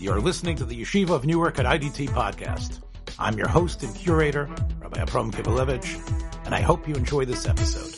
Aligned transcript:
You're 0.00 0.20
listening 0.20 0.54
to 0.58 0.64
the 0.64 0.80
Yeshiva 0.80 1.10
of 1.10 1.26
Newark 1.26 1.58
at 1.58 1.66
IDT 1.66 2.10
podcast. 2.10 2.82
I'm 3.18 3.36
your 3.36 3.48
host 3.48 3.82
and 3.82 3.92
curator, 3.96 4.48
Rabbi 4.78 5.00
Abram 5.00 5.32
Kibalevich, 5.32 6.46
and 6.46 6.54
I 6.54 6.60
hope 6.60 6.86
you 6.86 6.94
enjoy 6.94 7.24
this 7.24 7.48
episode. 7.48 7.96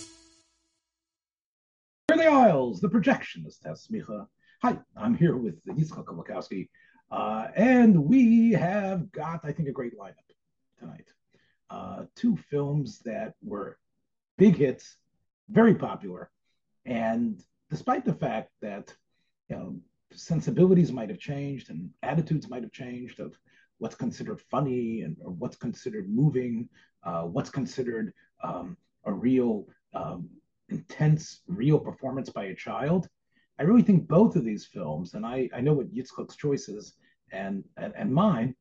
Here 2.08 2.14
are 2.14 2.16
the 2.16 2.24
Isles, 2.24 2.80
the 2.80 2.88
projectionist, 2.88 3.66
has 3.66 3.86
Smicha. 3.86 4.26
Hi, 4.62 4.78
I'm 4.96 5.14
here 5.14 5.36
with 5.36 5.62
Yitzchak 5.66 6.06
Kolakowski, 6.06 6.70
uh, 7.10 7.48
and 7.54 8.06
we 8.06 8.52
have 8.52 9.12
got, 9.12 9.40
I 9.44 9.52
think, 9.52 9.68
a 9.68 9.72
great 9.72 9.92
lineup 9.98 10.14
tonight. 10.78 11.08
Uh, 11.68 12.04
two 12.16 12.38
films 12.50 13.00
that 13.00 13.34
were 13.42 13.76
big 14.38 14.56
hits, 14.56 14.96
very 15.50 15.74
popular, 15.74 16.30
and 16.86 17.38
despite 17.68 18.06
the 18.06 18.14
fact 18.14 18.52
that 18.62 18.94
you 19.50 19.56
know 19.56 19.80
sensibilities 20.12 20.92
might 20.92 21.08
have 21.08 21.18
changed 21.18 21.70
and 21.70 21.90
attitudes 22.02 22.48
might 22.48 22.62
have 22.62 22.72
changed 22.72 23.20
of 23.20 23.38
what's 23.78 23.94
considered 23.94 24.40
funny 24.50 25.02
and 25.02 25.16
what's 25.20 25.56
considered 25.56 26.08
moving, 26.08 26.68
uh, 27.04 27.22
what's 27.22 27.50
considered 27.50 28.12
um, 28.42 28.76
a 29.04 29.12
real 29.12 29.66
um, 29.94 30.28
intense, 30.68 31.40
real 31.46 31.78
performance 31.78 32.28
by 32.30 32.44
a 32.44 32.54
child. 32.54 33.08
I 33.58 33.62
really 33.62 33.82
think 33.82 34.08
both 34.08 34.36
of 34.36 34.44
these 34.44 34.66
films, 34.66 35.14
and 35.14 35.24
I, 35.24 35.48
I 35.54 35.60
know 35.60 35.72
what 35.72 35.94
Yitzchak's 35.94 36.36
choice 36.36 36.68
is 36.68 36.94
and, 37.32 37.64
and, 37.76 37.92
and 37.96 38.12
mine, 38.12 38.54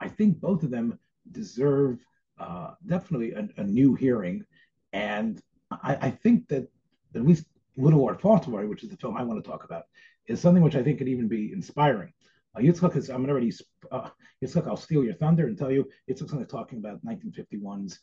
I 0.00 0.08
think 0.08 0.40
both 0.40 0.62
of 0.62 0.70
them 0.70 0.98
deserve 1.32 1.98
uh, 2.38 2.72
definitely 2.86 3.32
a, 3.32 3.48
a, 3.56 3.64
new 3.64 3.94
hearing. 3.94 4.44
And 4.92 5.40
I, 5.70 5.96
I, 6.02 6.10
think 6.10 6.48
that 6.48 6.68
at 7.14 7.24
least 7.24 7.46
Little 7.76 8.00
Lord 8.00 8.20
Fauntleroy, 8.20 8.66
which 8.66 8.82
is 8.82 8.90
the 8.90 8.96
film 8.96 9.16
I 9.16 9.22
want 9.22 9.42
to 9.42 9.50
talk 9.50 9.64
about, 9.64 9.84
is 10.28 10.40
something 10.40 10.62
which 10.62 10.76
I 10.76 10.82
think 10.82 10.98
could 10.98 11.08
even 11.08 11.28
be 11.28 11.52
inspiring. 11.52 12.12
Uh, 12.56 12.60
Yitzchak 12.60 12.96
is, 12.96 13.08
I'm 13.08 13.24
going 13.24 13.26
to 13.26 13.32
already, 13.32 13.52
uh, 13.92 14.10
Yitzchak, 14.42 14.66
I'll 14.66 14.76
steal 14.76 15.04
your 15.04 15.14
thunder 15.14 15.46
and 15.46 15.56
tell 15.56 15.70
you, 15.70 15.88
Yitzchak's 16.08 16.32
going 16.32 16.44
to 16.44 16.50
talking 16.50 16.78
about 16.78 17.04
1951's 17.04 18.00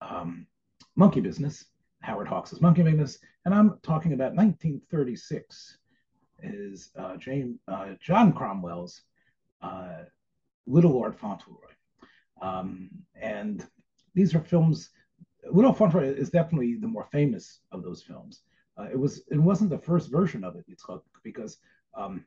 um, 0.00 0.46
Monkey 0.96 1.20
Business, 1.20 1.66
Howard 2.02 2.28
Hawks' 2.28 2.60
Monkey 2.60 2.82
Business, 2.82 3.18
and 3.44 3.54
I'm 3.54 3.78
talking 3.82 4.12
about 4.12 4.34
1936 4.34 5.78
is 6.42 6.90
uh, 6.98 7.16
James, 7.16 7.58
uh, 7.68 7.92
John 8.00 8.32
Cromwell's 8.32 9.02
uh, 9.62 10.04
Little 10.66 10.92
Lord 10.92 11.16
Fauntleroy. 11.16 11.70
Um, 12.42 12.90
and 13.20 13.64
these 14.14 14.34
are 14.34 14.40
films, 14.40 14.90
Little 15.50 15.72
Fauntleroy 15.72 16.14
is 16.14 16.30
definitely 16.30 16.76
the 16.76 16.88
more 16.88 17.08
famous 17.12 17.60
of 17.72 17.82
those 17.82 18.02
films. 18.02 18.42
Uh, 18.78 18.88
it 18.90 18.98
was 18.98 19.22
it 19.30 19.38
wasn't 19.38 19.70
the 19.70 19.78
first 19.78 20.10
version 20.10 20.44
of 20.44 20.56
it, 20.56 20.64
Yitzchak, 20.68 21.00
because 21.22 21.58
um, 21.96 22.24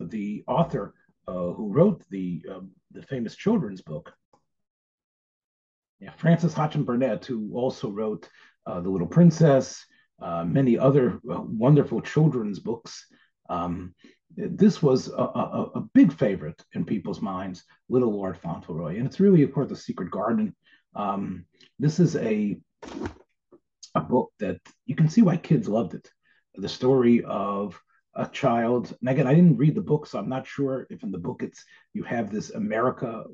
the 0.00 0.44
author 0.46 0.94
uh, 1.26 1.52
who 1.52 1.72
wrote 1.72 2.02
the 2.10 2.44
uh, 2.50 2.60
the 2.92 3.02
famous 3.02 3.34
children's 3.34 3.80
book, 3.80 4.12
yeah, 6.00 6.12
Frances 6.16 6.54
Hodgson 6.54 6.84
Burnett, 6.84 7.24
who 7.24 7.50
also 7.54 7.90
wrote 7.90 8.28
uh, 8.66 8.80
The 8.80 8.90
Little 8.90 9.06
Princess, 9.06 9.84
uh, 10.20 10.44
many 10.44 10.78
other 10.78 11.20
uh, 11.30 11.42
wonderful 11.42 12.00
children's 12.00 12.58
books. 12.58 13.06
Um, 13.48 13.94
this 14.34 14.82
was 14.82 15.08
a, 15.08 15.12
a, 15.12 15.70
a, 15.74 15.80
big 15.92 16.10
favorite 16.10 16.64
in 16.72 16.86
people's 16.86 17.20
minds, 17.20 17.64
Little 17.90 18.12
Lord 18.12 18.38
Fauntleroy, 18.38 18.96
and 18.96 19.06
it's 19.06 19.20
really, 19.20 19.42
of 19.42 19.52
course, 19.52 19.68
The 19.68 19.76
Secret 19.76 20.10
Garden. 20.10 20.54
Um, 20.96 21.44
this 21.78 22.00
is 22.00 22.16
a 22.16 22.58
a 23.94 24.00
book 24.00 24.32
that 24.38 24.60
you 24.86 24.94
can 24.94 25.08
see 25.08 25.22
why 25.22 25.36
kids 25.36 25.68
loved 25.68 25.94
it. 25.94 26.08
The 26.54 26.68
story 26.68 27.22
of 27.24 27.80
a 28.14 28.26
child, 28.28 28.94
and 29.00 29.08
again, 29.08 29.26
I 29.26 29.34
didn't 29.34 29.56
read 29.56 29.74
the 29.74 29.80
book, 29.80 30.06
so 30.06 30.18
I'm 30.18 30.28
not 30.28 30.46
sure 30.46 30.86
if 30.90 31.02
in 31.02 31.10
the 31.10 31.18
book 31.18 31.42
it's 31.42 31.64
you 31.94 32.02
have 32.02 32.30
this 32.30 32.50
America, 32.50 33.24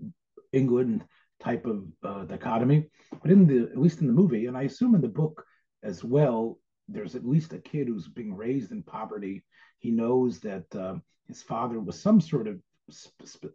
England 0.53 1.05
type 1.41 1.67
of 1.67 1.85
uh, 2.05 2.25
dichotomy, 2.25 2.89
but 3.23 3.31
in 3.31 3.47
the 3.47 3.71
at 3.71 3.79
least 3.79 4.01
in 4.01 4.07
the 4.07 4.13
movie, 4.13 4.47
and 4.47 4.57
I 4.57 4.63
assume 4.63 4.95
in 4.95 5.01
the 5.01 5.09
book 5.09 5.45
as 5.83 6.05
well, 6.05 6.59
there's 6.89 7.15
at 7.15 7.27
least 7.27 7.53
a 7.53 7.59
kid 7.59 7.89
who's 7.89 8.09
being 8.09 8.35
raised 8.35 8.73
in 8.73 8.83
poverty. 8.83 9.45
He 9.79 9.91
knows 9.91 10.41
that 10.41 10.75
uh, 10.75 10.97
his 11.27 11.43
father 11.43 11.79
was 11.79 12.01
some 12.01 12.21
sort 12.21 12.49
of 12.49 12.61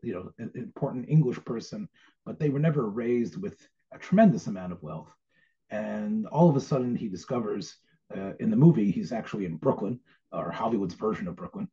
you 0.04 0.14
know 0.14 0.48
important 0.56 1.10
English 1.10 1.44
person, 1.46 1.88
but 2.26 2.40
they 2.40 2.50
were 2.50 2.60
never 2.60 2.90
raised 2.90 3.42
with 3.42 3.58
a 3.92 3.98
tremendous 3.98 4.48
amount 4.48 4.74
of 4.74 4.84
wealth. 4.84 5.12
And 5.74 6.28
all 6.28 6.50
of 6.50 6.56
a 6.56 6.62
sudden, 6.62 6.96
he 6.96 7.08
discovers 7.08 7.78
uh, 8.16 8.34
in 8.40 8.52
the 8.52 8.64
movie 8.66 8.92
he's 8.92 9.12
actually 9.12 9.46
in 9.46 9.56
Brooklyn 9.58 10.00
or 10.32 10.52
Hollywood's 10.52 10.94
version 10.94 11.28
of 11.28 11.36
Brooklyn, 11.36 11.68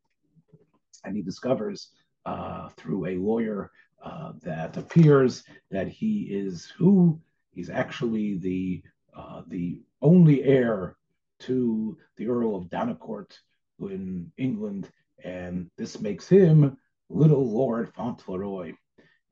and 1.04 1.14
he 1.14 1.22
discovers 1.22 1.90
uh, 2.24 2.70
through 2.78 3.06
a 3.06 3.16
lawyer 3.16 3.70
uh, 4.02 4.32
that 4.42 4.78
appears 4.78 5.44
that 5.70 5.88
he 5.88 6.14
is 6.30 6.72
who 6.78 7.20
he's 7.52 7.68
actually 7.68 8.38
the 8.38 8.82
uh, 9.14 9.42
the 9.48 9.82
only 10.00 10.44
heir 10.44 10.96
to 11.40 11.98
the 12.16 12.28
Earl 12.28 12.56
of 12.56 12.70
Dorincourt 12.70 13.32
in 13.80 14.32
England, 14.38 14.88
and 15.24 15.70
this 15.76 16.00
makes 16.00 16.26
him 16.26 16.76
Little 17.10 17.46
Lord 17.50 17.92
Fauntleroy. 17.94 18.72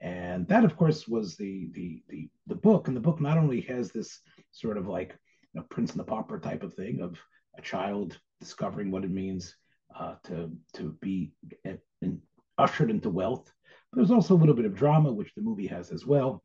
And 0.00 0.46
that, 0.48 0.64
of 0.64 0.76
course, 0.76 1.08
was 1.08 1.36
the 1.36 1.70
the 1.72 2.02
the 2.08 2.28
the 2.46 2.54
book. 2.54 2.86
And 2.86 2.96
the 2.96 3.06
book 3.08 3.20
not 3.20 3.38
only 3.38 3.62
has 3.62 3.90
this 3.90 4.20
sort 4.58 4.76
of 4.76 4.88
like 4.88 5.16
you 5.54 5.60
know, 5.60 5.66
Prince 5.70 5.92
and 5.92 6.00
the 6.00 6.04
Pauper 6.04 6.38
type 6.38 6.62
of 6.62 6.74
thing 6.74 7.00
of 7.00 7.18
a 7.56 7.62
child 7.62 8.18
discovering 8.40 8.90
what 8.90 9.04
it 9.04 9.10
means 9.10 9.54
uh, 9.98 10.14
to 10.24 10.50
to 10.74 10.96
be 11.00 11.32
in, 11.64 12.20
ushered 12.58 12.90
into 12.90 13.10
wealth. 13.10 13.52
There's 13.92 14.10
also 14.10 14.34
a 14.34 14.36
little 14.36 14.54
bit 14.54 14.66
of 14.66 14.74
drama, 14.74 15.12
which 15.12 15.34
the 15.34 15.42
movie 15.42 15.66
has 15.68 15.90
as 15.90 16.04
well, 16.04 16.44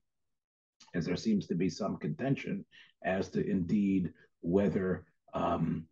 as 0.95 1.05
there 1.05 1.17
seems 1.17 1.47
to 1.47 1.55
be 1.55 1.69
some 1.69 1.97
contention 1.97 2.65
as 3.03 3.29
to 3.29 3.45
indeed 3.45 4.13
whether 4.41 5.05
um, 5.33 5.85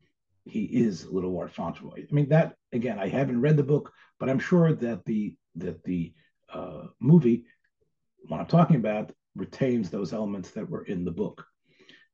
he 0.46 0.64
is 0.64 1.08
Little 1.08 1.32
Lord 1.32 1.52
Fauntleroy. 1.52 2.06
I 2.10 2.14
mean 2.14 2.30
that 2.30 2.56
again, 2.72 3.00
I 3.00 3.08
haven't 3.08 3.42
read 3.42 3.58
the 3.58 3.64
book, 3.64 3.92
but 4.20 4.30
I'm 4.30 4.40
sure 4.40 4.74
that 4.74 5.06
the 5.06 5.36
that 5.56 5.84
the 5.84 6.14
uh, 6.54 6.84
movie, 7.00 7.46
what 8.28 8.40
I'm 8.40 8.46
talking 8.48 8.78
about, 8.78 9.12
retains 9.36 9.90
those 9.90 10.14
elements 10.14 10.52
that 10.52 10.70
were 10.70 10.84
in 10.84 11.06
the 11.06 11.12
book. 11.12 11.46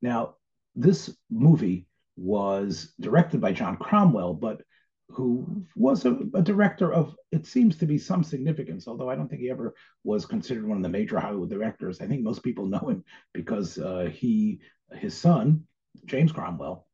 Now, 0.02 0.34
this 0.74 1.14
movie 1.30 1.86
was 2.16 2.92
directed 3.00 3.40
by 3.40 3.52
John 3.52 3.76
Cromwell, 3.76 4.34
but 4.34 4.62
who 5.10 5.64
was 5.74 6.04
a, 6.04 6.18
a, 6.34 6.42
director 6.42 6.92
of, 6.92 7.14
it 7.32 7.46
seems 7.46 7.76
to 7.76 7.86
be 7.86 7.96
some 7.96 8.22
significance, 8.22 8.86
although 8.86 9.08
I 9.08 9.14
don't 9.14 9.28
think 9.28 9.40
he 9.40 9.50
ever 9.50 9.74
was 10.04 10.26
considered 10.26 10.68
one 10.68 10.76
of 10.76 10.82
the 10.82 10.88
major 10.88 11.18
Hollywood 11.18 11.48
directors. 11.48 12.00
I 12.00 12.06
think 12.06 12.22
most 12.22 12.42
people 12.42 12.66
know 12.66 12.78
him 12.80 13.04
because 13.32 13.78
uh, 13.78 14.10
he, 14.12 14.60
his 14.92 15.16
son, 15.16 15.64
James 16.04 16.30
Cromwell, 16.30 16.86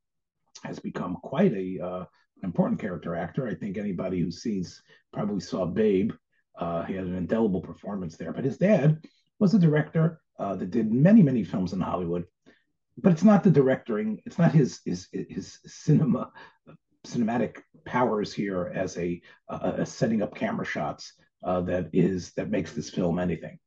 has 0.62 0.78
become 0.78 1.16
quite 1.22 1.52
a 1.54 1.84
uh, 1.84 2.04
important 2.44 2.80
character 2.80 3.16
actor. 3.16 3.48
I 3.48 3.54
think 3.54 3.76
anybody 3.76 4.20
who 4.20 4.30
sees 4.30 4.80
probably 5.12 5.40
saw 5.40 5.66
Babe. 5.66 6.12
Uh, 6.56 6.84
he 6.84 6.94
had 6.94 7.06
an 7.06 7.16
indelible 7.16 7.60
performance 7.60 8.16
there. 8.16 8.32
But 8.32 8.44
his 8.44 8.58
dad 8.58 9.04
was 9.40 9.54
a 9.54 9.58
director 9.58 10.20
uh, 10.38 10.54
that 10.56 10.70
did 10.70 10.92
many, 10.92 11.22
many 11.22 11.42
films 11.42 11.72
in 11.72 11.80
Hollywood 11.80 12.24
but 12.96 13.12
it's 13.12 13.24
not 13.24 13.42
the 13.42 13.50
directing. 13.50 14.20
It's 14.24 14.38
not 14.38 14.52
his 14.52 14.80
his 14.84 15.08
his 15.12 15.58
cinema 15.66 16.30
cinematic 17.06 17.58
powers 17.84 18.32
here 18.32 18.72
as 18.74 18.96
a, 18.96 19.20
a, 19.48 19.84
setting 19.84 20.22
up 20.22 20.34
camera 20.34 20.64
shots 20.64 21.12
uh, 21.44 21.60
that 21.60 21.90
is 21.92 22.32
that 22.32 22.50
makes 22.50 22.72
this 22.72 22.90
film 22.90 23.18
anything. 23.18 23.58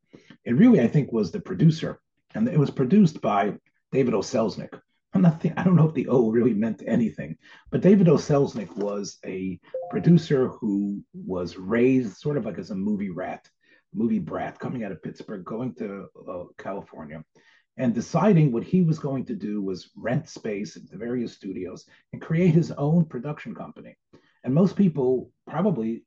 It 0.44 0.56
really, 0.56 0.82
I 0.82 0.88
think, 0.88 1.12
was 1.12 1.32
the 1.32 1.40
producer, 1.40 2.00
and 2.34 2.48
it 2.48 2.60
was 2.60 2.72
produced 2.72 3.22
by 3.22 3.54
David 3.92 4.14
O. 4.14 4.20
Selznick. 4.20 4.80
I'm 5.14 5.22
not. 5.22 5.42
Th- 5.42 5.54
I 5.58 5.64
don't 5.64 5.76
know 5.76 5.88
if 5.88 5.94
the 5.94 6.08
O 6.08 6.30
really 6.30 6.54
meant 6.54 6.84
anything, 6.86 7.38
but 7.70 7.82
David 7.82 8.08
O. 8.10 8.16
Selznick 8.16 8.76
was 8.76 9.20
a 9.26 9.60
producer 9.92 10.48
who 10.48 11.04
was 11.14 11.58
raised 11.58 12.18
sort 12.18 12.38
of 12.38 12.46
like 12.46 12.58
as 12.58 12.72
a 12.72 12.76
movie 12.76 13.10
rat, 13.10 13.48
movie 13.94 14.20
brat, 14.20 14.60
coming 14.60 14.84
out 14.84 14.92
of 14.92 15.04
Pittsburgh, 15.04 15.46
going 15.46 15.76
to 15.76 16.08
uh, 16.28 16.44
California, 16.58 17.24
and 17.78 17.94
deciding 17.94 18.52
what 18.52 18.64
he 18.64 18.82
was 18.82 18.98
going 18.98 19.26
to 19.26 19.36
do 19.36 19.62
was 19.62 19.92
rent 19.96 20.28
space 20.28 20.76
at 20.76 20.90
the 20.90 20.98
various 20.98 21.34
studios 21.34 21.86
and 22.12 22.22
create 22.22 22.54
his 22.54 22.72
own 22.72 23.06
production 23.06 23.54
company. 23.54 23.96
And 24.44 24.54
most 24.54 24.76
people 24.76 25.32
probably 25.48 26.04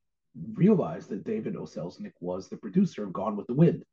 realized 0.55 1.09
that 1.11 1.25
David 1.25 1.57
O. 1.57 1.63
Selznick 1.63 2.13
was 2.21 2.49
the 2.49 2.57
producer 2.57 3.05
of 3.05 3.13
Gone 3.13 3.37
with 3.37 3.47
the 3.47 3.55
Wind. 3.55 3.85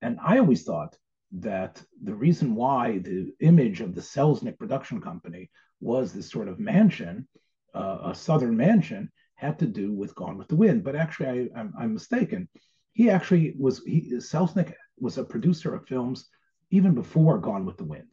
And 0.00 0.18
I 0.24 0.38
always 0.38 0.62
thought 0.62 0.96
that 1.32 1.82
the 2.02 2.14
reason 2.14 2.54
why 2.54 2.98
the 2.98 3.32
image 3.40 3.80
of 3.80 3.94
the 3.94 4.00
Selznick 4.00 4.58
production 4.58 5.00
company 5.00 5.50
was 5.80 6.12
this 6.12 6.30
sort 6.30 6.46
of 6.48 6.60
mansion, 6.60 7.26
uh, 7.74 7.98
a 8.04 8.14
southern 8.14 8.56
mansion, 8.56 9.10
had 9.34 9.58
to 9.58 9.66
do 9.66 9.92
with 9.92 10.14
Gone 10.14 10.38
with 10.38 10.46
the 10.46 10.56
Wind. 10.56 10.84
But 10.84 10.94
actually, 10.94 11.50
I, 11.52 11.60
am 11.60 11.94
mistaken. 11.94 12.48
He 12.92 13.10
actually 13.10 13.54
was, 13.58 13.82
he, 13.84 14.12
Selznick 14.18 14.74
was 15.00 15.18
a 15.18 15.24
producer 15.24 15.74
of 15.74 15.88
films 15.88 16.28
even 16.70 16.94
before 16.94 17.38
Gone 17.38 17.64
with 17.66 17.76
the 17.76 17.84
Wind. 17.84 18.12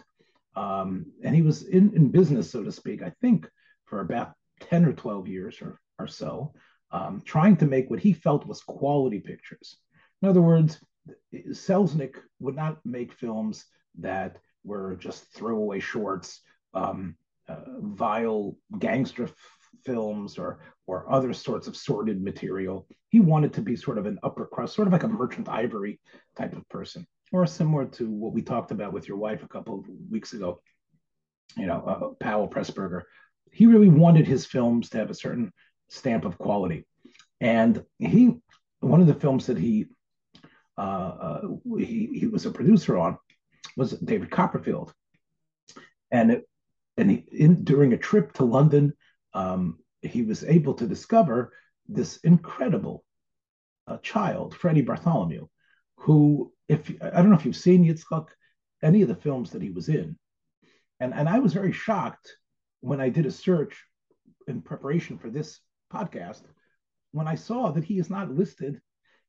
Um, 0.56 1.06
and 1.24 1.36
he 1.36 1.42
was 1.42 1.63
in, 1.63 1.94
in 1.95 2.09
business, 2.12 2.51
so 2.51 2.63
to 2.63 2.71
speak, 2.71 3.01
I 3.01 3.12
think, 3.21 3.48
for 3.86 4.01
about 4.01 4.33
10 4.62 4.86
or 4.86 4.94
12 4.94 5.27
years 5.27 5.62
or, 5.62 5.80
or 6.00 6.07
so. 6.07 6.53
um, 6.92 7.21
trying 7.25 7.56
to 7.57 7.65
make 7.65 7.89
what 7.89 8.00
he 8.00 8.13
felt 8.13 8.45
was 8.45 8.62
quality 8.62 9.19
pictures. 9.19 9.77
In 10.21 10.30
other 10.30 10.42
words, 10.42 10.80
Selznick 11.33 12.15
would 12.39 12.56
not 12.56 12.80
make 12.86 13.13
films 13.13 13.65
that 14.00 14.38
were 14.63 14.95
just 14.95 15.33
throwaway 15.33 15.80
shorts, 15.80 16.42
um, 16.74 17.15
uh, 17.48 17.56
vile 17.80 18.56
gangster 18.80 19.24
f- 19.24 19.33
films, 19.86 20.38
or 20.38 20.59
or 20.86 21.09
other 21.12 21.33
sorts 21.33 21.68
of 21.68 21.75
sordid 21.75 22.21
material. 22.21 22.88
He 23.09 23.19
wanted 23.19 23.53
to 23.53 23.62
be 23.62 23.75
sort 23.75 23.98
of 23.98 24.06
an 24.06 24.19
upper 24.24 24.45
crust, 24.45 24.75
sort 24.75 24.88
of 24.88 24.94
like 24.94 25.03
a 25.03 25.07
merchant 25.07 25.50
ivory 25.50 26.00
type 26.36 26.56
of 26.56 26.68
person, 26.69 27.07
or 27.31 27.45
similar 27.45 27.86
to 27.86 28.10
what 28.10 28.33
we 28.33 28.42
talked 28.42 28.72
about 28.72 28.94
with 28.94 29.07
your 29.07 29.18
wife 29.18 29.44
a 29.44 29.48
couple 29.48 29.80
of 29.80 29.86
weeks 30.10 30.33
ago. 30.33 30.62
You 31.57 31.66
know, 31.68 31.83
uh, 31.86 32.24
Powell 32.24 32.48
Pressburger. 32.48 33.04
He 33.51 33.66
really 33.66 33.89
wanted 33.89 34.28
his 34.28 34.45
films 34.45 34.89
to 34.89 34.98
have 34.98 35.10
a 35.10 35.16
certain 35.16 35.51
stamp 35.89 36.24
of 36.24 36.38
quality, 36.38 36.86
and 37.42 37.83
he 38.00 38.36
one 38.80 39.01
of 39.01 39.07
the 39.07 39.13
films 39.13 39.48
that 39.48 39.57
he 39.57 39.88
uh, 40.78 40.81
uh, 40.81 41.42
he, 41.78 42.10
he 42.13 42.28
was 42.28 42.45
a 42.45 42.51
producer 42.51 42.98
on 42.98 43.18
was 43.75 43.92
David 43.92 44.31
Copperfield, 44.31 44.94
and 46.10 46.31
it, 46.31 46.48
and 46.98 47.12
he, 47.12 47.25
in, 47.31 47.63
during 47.63 47.94
a 47.94 47.98
trip 47.98 48.34
to 48.34 48.45
London, 48.45 48.94
um, 49.34 49.80
he 50.01 50.24
was 50.24 50.44
able 50.44 50.74
to 50.75 50.88
discover 50.88 51.54
this 51.88 52.18
incredible 52.18 53.04
uh, 53.88 53.98
child, 53.98 54.56
Freddie 54.56 54.81
Bartholomew, 54.81 55.48
who, 55.98 56.54
if 56.72 56.92
I 57.02 57.10
don't 57.22 57.30
know 57.30 57.36
if 57.36 57.46
you've 57.46 57.56
seen 57.56 57.86
Yitzchak, 57.86 58.28
any 58.82 59.02
of 59.02 59.08
the 59.08 59.16
films 59.16 59.52
that 59.52 59.62
he 59.62 59.72
was 59.72 59.90
in, 59.90 60.18
and 61.00 61.14
and 61.14 61.28
I 61.28 61.40
was 61.40 61.54
very 61.54 61.72
shocked 61.72 62.36
when 62.80 63.02
I 63.02 63.10
did 63.10 63.26
a 63.26 63.32
search 63.32 63.84
in 64.48 64.62
preparation 64.62 65.18
for 65.18 65.30
this 65.30 65.60
podcast 65.94 66.42
when 67.12 67.28
I 67.28 67.36
saw 67.36 67.72
that 67.72 67.84
he 67.84 68.00
is 68.00 68.10
not 68.10 68.34
listed 68.34 68.82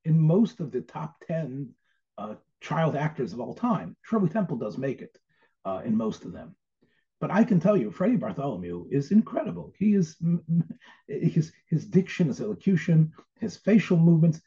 in 0.04 0.18
most 0.18 0.60
of 0.60 0.70
the 0.70 0.80
top 0.80 1.16
10 1.26 1.70
uh, 2.18 2.34
child 2.60 2.96
actors 2.96 3.32
of 3.32 3.40
all 3.40 3.54
time. 3.54 3.96
Shirley 4.02 4.28
Temple 4.28 4.56
does 4.56 4.78
make 4.78 5.02
it 5.02 5.16
uh, 5.64 5.82
in 5.84 5.96
most 5.96 6.24
of 6.24 6.32
them. 6.32 6.54
But 7.20 7.30
I 7.30 7.44
can 7.44 7.60
tell 7.60 7.76
you, 7.76 7.90
Freddie 7.90 8.16
Bartholomew 8.16 8.86
is 8.90 9.12
incredible. 9.12 9.72
He 9.78 9.94
is 9.94 10.16
his 11.08 11.52
his 11.68 11.86
diction, 11.86 12.28
his 12.28 12.40
elocution, 12.40 13.12
his 13.38 13.56
facial 13.56 13.96
movements. 13.96 14.40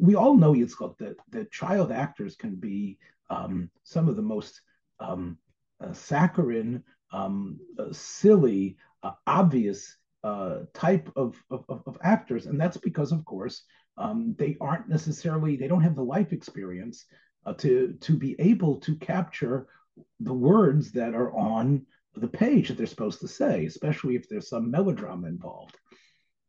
We 0.00 0.14
all 0.14 0.36
know 0.36 0.52
Yitzchak 0.52 0.98
that 0.98 1.16
that 1.30 1.52
child 1.52 1.92
actors 1.92 2.36
can 2.36 2.56
be 2.56 2.98
um, 3.30 3.70
some 3.82 4.08
of 4.08 4.16
the 4.16 4.22
most 4.22 4.60
um, 5.00 5.38
uh, 5.80 5.92
saccharine, 5.92 6.82
um, 7.12 7.58
uh, 7.78 7.92
silly, 7.92 8.76
uh, 9.02 9.12
obvious 9.26 9.96
uh, 10.24 10.60
type 10.74 11.10
of, 11.16 11.36
of, 11.50 11.64
of, 11.68 11.98
actors. 12.02 12.46
And 12.46 12.60
that's 12.60 12.76
because, 12.76 13.12
of 13.12 13.24
course, 13.24 13.62
um, 13.96 14.34
they 14.38 14.56
aren't 14.60 14.88
necessarily, 14.88 15.56
they 15.56 15.68
don't 15.68 15.82
have 15.82 15.94
the 15.94 16.02
life 16.02 16.32
experience 16.32 17.04
uh, 17.46 17.52
to, 17.54 17.96
to 18.00 18.16
be 18.16 18.34
able 18.40 18.76
to 18.80 18.96
capture 18.96 19.68
the 20.20 20.34
words 20.34 20.90
that 20.92 21.14
are 21.14 21.32
on 21.32 21.86
the 22.16 22.28
page 22.28 22.68
that 22.68 22.76
they're 22.76 22.86
supposed 22.86 23.20
to 23.20 23.28
say, 23.28 23.66
especially 23.66 24.16
if 24.16 24.28
there's 24.28 24.48
some 24.48 24.70
melodrama 24.70 25.28
involved. 25.28 25.76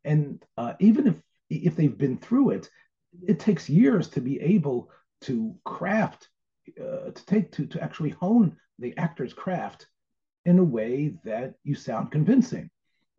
And 0.04 0.42
uh, 0.56 0.74
even 0.80 1.06
if 1.06 1.14
if 1.50 1.74
they've 1.74 1.98
been 1.98 2.16
through 2.16 2.50
it, 2.50 2.70
it 3.26 3.38
takes 3.38 3.68
years 3.68 4.08
to 4.08 4.20
be 4.20 4.40
able 4.40 4.90
to 5.22 5.54
craft, 5.64 6.28
uh, 6.80 7.10
to 7.10 7.26
take 7.26 7.52
to 7.52 7.66
to 7.66 7.82
actually 7.82 8.10
hone 8.10 8.56
the 8.78 8.96
actor's 8.96 9.32
craft 9.32 9.86
in 10.44 10.58
a 10.58 10.64
way 10.64 11.14
that 11.24 11.54
you 11.64 11.74
sound 11.74 12.10
convincing 12.10 12.70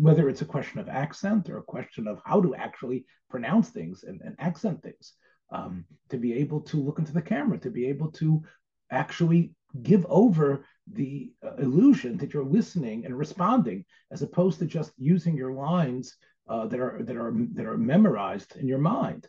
whether 0.02 0.28
it's 0.28 0.42
a 0.42 0.46
question 0.46 0.80
of 0.80 0.90
accent 0.90 1.48
or 1.48 1.60
a 1.60 1.64
question 1.64 2.08
of 2.08 2.20
how 2.26 2.42
to 2.42 2.56
actually 2.56 3.06
pronounce 3.30 3.70
things 3.70 4.04
and, 4.04 4.20
and 4.22 4.36
accent 4.40 4.82
things, 4.82 5.14
um, 5.52 5.86
to 6.10 6.18
be 6.18 6.34
able 6.34 6.60
to 6.60 6.78
look 6.78 6.98
into 6.98 7.14
the 7.14 7.22
camera, 7.22 7.56
to 7.56 7.70
be 7.70 7.86
able 7.86 8.12
to 8.12 8.42
actually 8.90 9.54
give 9.84 10.04
over 10.10 10.66
the 10.92 11.32
uh, 11.46 11.54
illusion 11.58 12.18
that 12.18 12.34
you're 12.34 12.44
listening 12.44 13.06
and 13.06 13.16
responding, 13.16 13.86
as 14.10 14.24
opposed 14.24 14.58
to 14.58 14.66
just 14.66 14.92
using 14.98 15.38
your 15.38 15.54
lines 15.54 16.16
uh, 16.50 16.66
that 16.66 16.80
are 16.80 17.04
that 17.04 17.16
are 17.16 17.34
that 17.54 17.68
are 17.68 17.78
memorized 17.78 18.56
in 18.56 18.68
your 18.68 18.80
mind. 18.80 19.28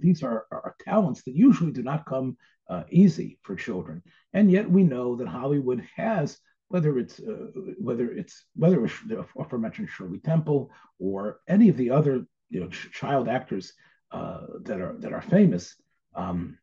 These 0.00 0.22
are, 0.22 0.46
are 0.50 0.76
talents 0.80 1.22
that 1.24 1.34
usually 1.34 1.72
do 1.72 1.82
not 1.82 2.06
come 2.06 2.36
uh, 2.68 2.84
easy 2.90 3.38
for 3.42 3.56
children, 3.56 4.02
and 4.32 4.50
yet 4.50 4.70
we 4.70 4.82
know 4.82 5.16
that 5.16 5.28
Hollywood 5.28 5.86
has 5.96 6.38
whether 6.68 6.98
it's 6.98 7.20
uh, 7.20 7.50
whether 7.78 8.10
it's 8.10 8.46
whether 8.56 8.84
it's 8.84 9.00
the 9.06 9.24
aforementioned 9.38 9.88
Shirley 9.88 10.18
Temple 10.18 10.70
or 10.98 11.40
any 11.46 11.68
of 11.68 11.76
the 11.76 11.90
other 11.90 12.26
you 12.50 12.60
know 12.60 12.68
ch- 12.68 12.90
child 12.92 13.28
actors 13.28 13.72
uh, 14.10 14.40
that 14.62 14.80
are 14.80 14.96
that 14.98 15.12
are 15.12 15.22
famous. 15.22 15.76
Um, 16.14 16.58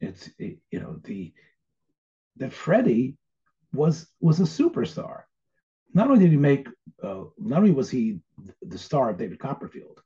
it's 0.00 0.30
it, 0.38 0.58
you 0.70 0.80
know 0.80 1.00
the 1.04 1.32
that 2.36 2.52
Freddie 2.52 3.16
was 3.72 4.06
was 4.20 4.40
a 4.40 4.44
superstar. 4.44 5.22
Not 5.94 6.08
only 6.08 6.20
did 6.20 6.30
he 6.30 6.36
make, 6.36 6.68
uh, 7.02 7.24
not 7.38 7.60
only 7.60 7.70
was 7.70 7.90
he 7.90 8.20
the 8.62 8.78
star 8.78 9.10
of 9.10 9.16
David 9.16 9.38
Copperfield 9.38 10.00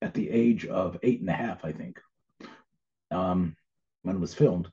at 0.00 0.14
the 0.14 0.30
age 0.30 0.66
of 0.66 0.98
eight 1.02 1.20
and 1.20 1.28
a 1.28 1.32
half, 1.32 1.64
I 1.64 1.72
think, 1.72 2.00
um, 3.12 3.56
when 4.02 4.16
it 4.16 4.20
was 4.20 4.34
filmed, 4.34 4.68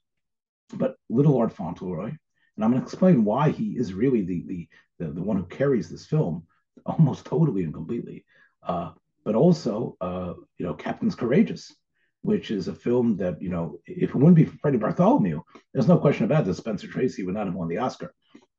but 0.73 0.95
Little 1.09 1.33
Lord 1.33 1.53
Fauntleroy, 1.53 2.09
and 2.09 2.65
I'm 2.65 2.71
going 2.71 2.81
to 2.81 2.85
explain 2.85 3.23
why 3.23 3.49
he 3.51 3.77
is 3.77 3.93
really 3.93 4.23
the, 4.23 4.43
the 4.47 4.67
the 4.99 5.11
the, 5.11 5.21
one 5.21 5.37
who 5.37 5.45
carries 5.45 5.89
this 5.89 6.05
film 6.05 6.45
almost 6.85 7.25
totally 7.25 7.63
and 7.63 7.73
completely. 7.73 8.25
Uh, 8.63 8.91
but 9.23 9.35
also, 9.35 9.95
uh, 10.01 10.33
you 10.57 10.65
know, 10.65 10.73
Captain's 10.73 11.15
Courageous, 11.15 11.75
which 12.21 12.51
is 12.51 12.67
a 12.67 12.73
film 12.73 13.17
that 13.17 13.41
you 13.41 13.49
know, 13.49 13.79
if 13.85 14.09
it 14.09 14.15
wouldn't 14.15 14.35
be 14.35 14.45
for 14.45 14.57
Freddie 14.57 14.77
Bartholomew, 14.77 15.41
there's 15.73 15.87
no 15.87 15.97
question 15.97 16.25
about 16.25 16.45
this. 16.45 16.57
Spencer 16.57 16.87
Tracy 16.87 17.23
would 17.23 17.35
not 17.35 17.45
have 17.45 17.55
won 17.55 17.67
the 17.67 17.77
Oscar. 17.77 18.13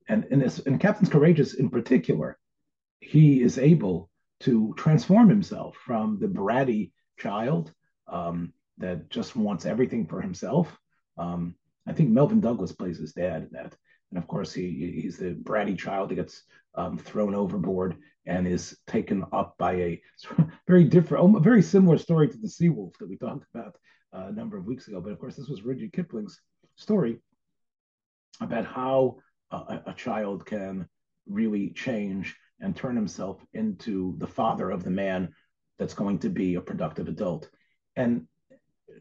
And 0.09 0.25
in 0.31 0.41
this, 0.41 0.59
in 0.61 0.79
Captain's 0.79 1.11
Courageous 1.11 1.55
in 1.55 1.71
particular, 1.71 2.39
he 3.01 3.43
is 3.43 3.59
able 3.59 4.11
to 4.41 4.75
transform 4.77 5.29
himself 5.29 5.77
from 5.77 6.19
the 6.19 6.27
bratty 6.27 6.93
child 7.19 7.73
um, 8.09 8.53
that 8.81 9.09
just 9.09 9.37
wants 9.37 9.65
everything 9.65 10.07
for 10.07 10.21
himself. 10.21 10.77
Um, 11.17 11.55
I 11.87 11.93
think 11.93 12.11
Melvyn 12.11 12.41
Douglas 12.41 12.73
plays 12.73 12.99
his 12.99 13.13
dad 13.13 13.43
in 13.43 13.49
that 13.53 13.75
and 14.11 14.19
of 14.19 14.27
course 14.27 14.53
he 14.53 15.01
he's 15.03 15.17
the 15.17 15.35
bratty 15.35 15.79
child 15.79 16.11
that 16.11 16.17
gets 16.17 16.43
um, 16.75 16.99
thrown 16.99 17.35
overboard 17.35 17.97
and 18.27 18.47
is 18.47 18.77
taken 18.87 19.25
up 19.33 19.57
by 19.59 19.73
a 19.75 20.03
very 20.69 20.85
different, 20.85 21.43
very 21.43 21.63
similar 21.63 21.99
story 21.99 22.29
to 22.29 22.39
the 22.39 22.49
sea 22.49 22.69
wolf 22.69 22.95
that 22.99 23.09
we 23.09 23.17
talked 23.17 23.47
about 23.55 23.77
uh, 24.13 24.27
a 24.29 24.33
number 24.33 24.57
of 24.57 24.67
weeks 24.67 24.89
ago. 24.89 25.01
But 25.01 25.13
of 25.13 25.19
course, 25.19 25.37
this 25.37 25.49
was 25.49 25.63
Rudyard 25.63 25.93
Kipling's 25.93 26.41
story 26.77 27.19
about 28.41 28.67
how 28.67 29.19
a, 29.51 29.81
a 29.87 29.95
child 29.95 30.47
can 30.47 30.89
really 31.27 31.71
change 31.71 32.37
and 32.61 32.77
turn 32.77 32.95
himself 32.95 33.45
into 33.55 34.15
the 34.19 34.27
father 34.27 34.71
of 34.71 34.85
the 34.85 34.91
man 34.91 35.33
that's 35.79 35.95
going 35.95 36.19
to 36.21 36.29
be 36.29 36.55
a 36.55 36.61
productive 36.61 37.09
adult. 37.09 37.49
And 37.97 38.27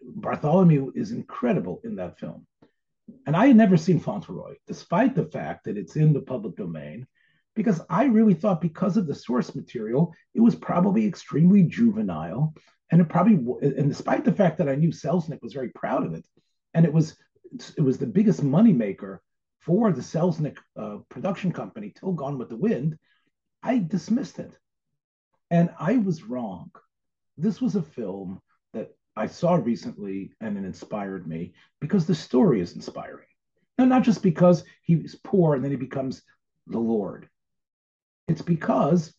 Bartholomew 0.02 0.92
is 0.96 1.12
incredible 1.12 1.82
in 1.84 1.96
that 1.96 2.20
film 2.20 2.46
and 3.26 3.36
I 3.36 3.48
had 3.48 3.56
never 3.56 3.78
seen 3.78 4.00
Fauntleroy, 4.00 4.56
despite 4.68 5.16
the 5.16 5.26
fact 5.26 5.66
that 5.66 5.78
it's 5.78 5.96
in 5.96 6.14
the 6.14 6.22
public 6.22 6.56
domain, 6.56 7.08
because 7.56 7.82
I 7.90 8.06
really 8.06 8.34
thought 8.34 8.62
because 8.62 8.98
of 8.98 9.08
the 9.08 9.16
source 9.16 9.56
material, 9.56 10.14
it 10.34 10.42
was 10.42 10.56
probably 10.56 11.06
extremely 11.06 11.64
juvenile. 11.64 12.54
And 12.92 13.02
it 13.02 13.10
probably, 13.10 13.36
and 13.62 13.90
despite 13.90 14.26
the 14.26 14.32
fact 14.32 14.58
that 14.58 14.70
I 14.70 14.76
knew 14.76 14.90
Selznick 14.90 15.42
was 15.42 15.54
very 15.54 15.70
proud 15.70 16.06
of 16.06 16.14
it, 16.14 16.26
and 16.74 16.86
it 16.86 16.94
was, 16.94 17.18
it 17.78 17.82
was 17.82 17.98
the 17.98 18.08
biggest 18.08 18.42
moneymaker 18.42 19.20
for 19.60 19.92
the 19.92 20.02
Selznick 20.02 20.58
uh, 20.78 20.98
production 21.10 21.52
company 21.52 21.94
till 21.96 22.14
Gone 22.14 22.38
with 22.38 22.50
the 22.50 22.56
Wind, 22.56 22.98
I 23.62 23.80
dismissed 23.80 24.40
it. 24.40 24.52
And 25.52 25.70
I 25.80 25.98
was 25.98 26.24
wrong. 26.24 26.72
This 27.38 27.62
was 27.62 27.76
a 27.76 27.82
film 27.82 28.42
that 28.74 28.92
I 29.20 29.28
saw 29.28 29.56
recently 29.56 30.32
and 30.40 30.58
it 30.58 30.64
inspired 30.64 31.28
me 31.28 31.54
because 31.82 32.08
the 32.08 32.16
story 32.16 32.62
is 32.62 32.76
inspiring. 32.76 33.28
And 33.78 33.90
not 33.90 34.04
just 34.04 34.24
because 34.24 34.64
he 34.82 34.96
he's 34.96 35.16
poor 35.16 35.56
and 35.56 35.64
then 35.64 35.72
he 35.72 35.78
becomes 35.78 36.22
the 36.68 36.80
Lord. 36.80 37.28
It's 38.30 38.42
because 38.42 39.14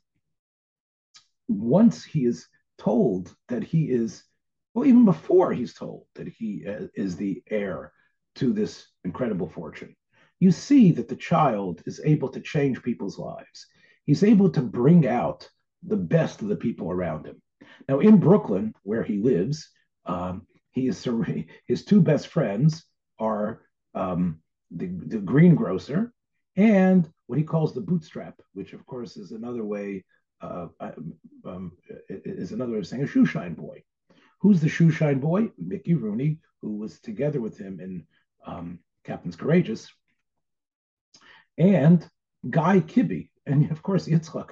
once 1.49 2.02
he 2.02 2.25
is 2.25 2.49
told 2.78 3.35
that 3.49 3.62
he 3.62 3.90
is, 3.90 4.25
well, 4.73 4.87
even 4.87 5.04
before 5.04 5.52
he's 5.52 5.75
told 5.75 6.07
that 6.14 6.28
he 6.28 6.66
uh, 6.66 6.87
is 6.95 7.16
the 7.16 7.42
heir 7.50 7.92
to 8.37 8.54
this 8.54 8.87
incredible 9.04 9.50
fortune, 9.50 9.95
you 10.38 10.50
see 10.50 10.92
that 10.92 11.09
the 11.09 11.16
child 11.16 11.83
is 11.85 12.00
able 12.07 12.30
to 12.30 12.40
change 12.40 12.83
people's 12.83 13.19
lives. 13.19 13.66
He's 14.07 14.25
able 14.25 14.49
to 14.52 14.62
bring 14.62 15.07
out 15.07 15.47
the 15.83 15.99
best 15.99 16.40
of 16.40 16.49
the 16.49 16.57
people 16.57 16.90
around 16.90 17.26
him. 17.26 17.42
Now, 17.87 17.99
in 18.00 18.16
Brooklyn, 18.16 18.75
where 18.83 19.02
he 19.02 19.19
lives, 19.19 19.69
um, 20.07 20.47
he 20.73 20.87
is 20.87 21.07
his 21.66 21.85
two 21.85 22.00
best 22.00 22.28
friends 22.28 22.85
are 23.19 23.62
um, 23.95 24.40
the, 24.71 24.87
the 24.87 25.19
greengrocer 25.19 26.12
and 26.57 27.11
what 27.26 27.38
he 27.38 27.45
calls 27.45 27.75
the 27.75 27.80
bootstrap, 27.80 28.40
which 28.54 28.73
of 28.73 28.85
course 28.87 29.16
is 29.16 29.33
another 29.33 29.64
way 29.64 30.04
uh, 30.40 30.69
um, 31.45 31.73
is 32.09 32.52
another 32.52 32.73
way 32.73 32.78
of 32.78 32.87
saying 32.87 33.02
a 33.02 33.07
shoeshine 33.07 33.57
boy. 33.57 33.83
Who's 34.40 34.61
the 34.61 34.69
shoeshine 34.69 35.21
boy? 35.21 35.50
Mickey 35.59 35.95
Rooney, 35.95 36.38
who 36.62 36.76
was 36.76 36.99
together 37.00 37.40
with 37.40 37.59
him 37.59 37.78
in 37.80 38.07
um, 38.47 38.78
Captain's 39.04 39.37
Courageous, 39.37 39.92
and 41.59 42.09
Guy 42.49 42.80
Kibbee. 42.80 43.30
And 43.47 43.71
of 43.71 43.83
course, 43.83 44.07
Yitzchak. 44.07 44.50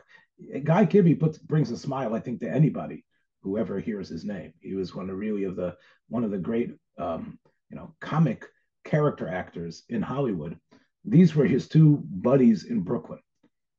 Guy 0.63 0.87
Kibbee 0.87 1.19
puts, 1.19 1.39
brings 1.39 1.71
a 1.71 1.77
smile, 1.77 2.15
I 2.15 2.21
think, 2.21 2.41
to 2.41 2.51
anybody 2.51 3.05
who 3.43 3.59
ever 3.59 3.79
hears 3.79 4.09
his 4.09 4.25
name. 4.25 4.53
He 4.61 4.75
was 4.75 4.95
one 4.95 5.11
of 5.11 5.17
really 5.17 5.45
of 5.45 5.57
the 5.57 5.77
one 6.09 6.25
of 6.25 6.31
the 6.31 6.39
great 6.39 6.73
um, 6.99 7.39
you 7.71 7.77
know 7.77 7.95
comic 8.01 8.47
character 8.85 9.29
actors 9.29 9.85
in 9.89 10.03
Hollywood. 10.03 10.59
These 11.05 11.35
were 11.35 11.47
his 11.47 11.69
two 11.69 12.03
buddies 12.05 12.65
in 12.65 12.81
Brooklyn, 12.81 13.21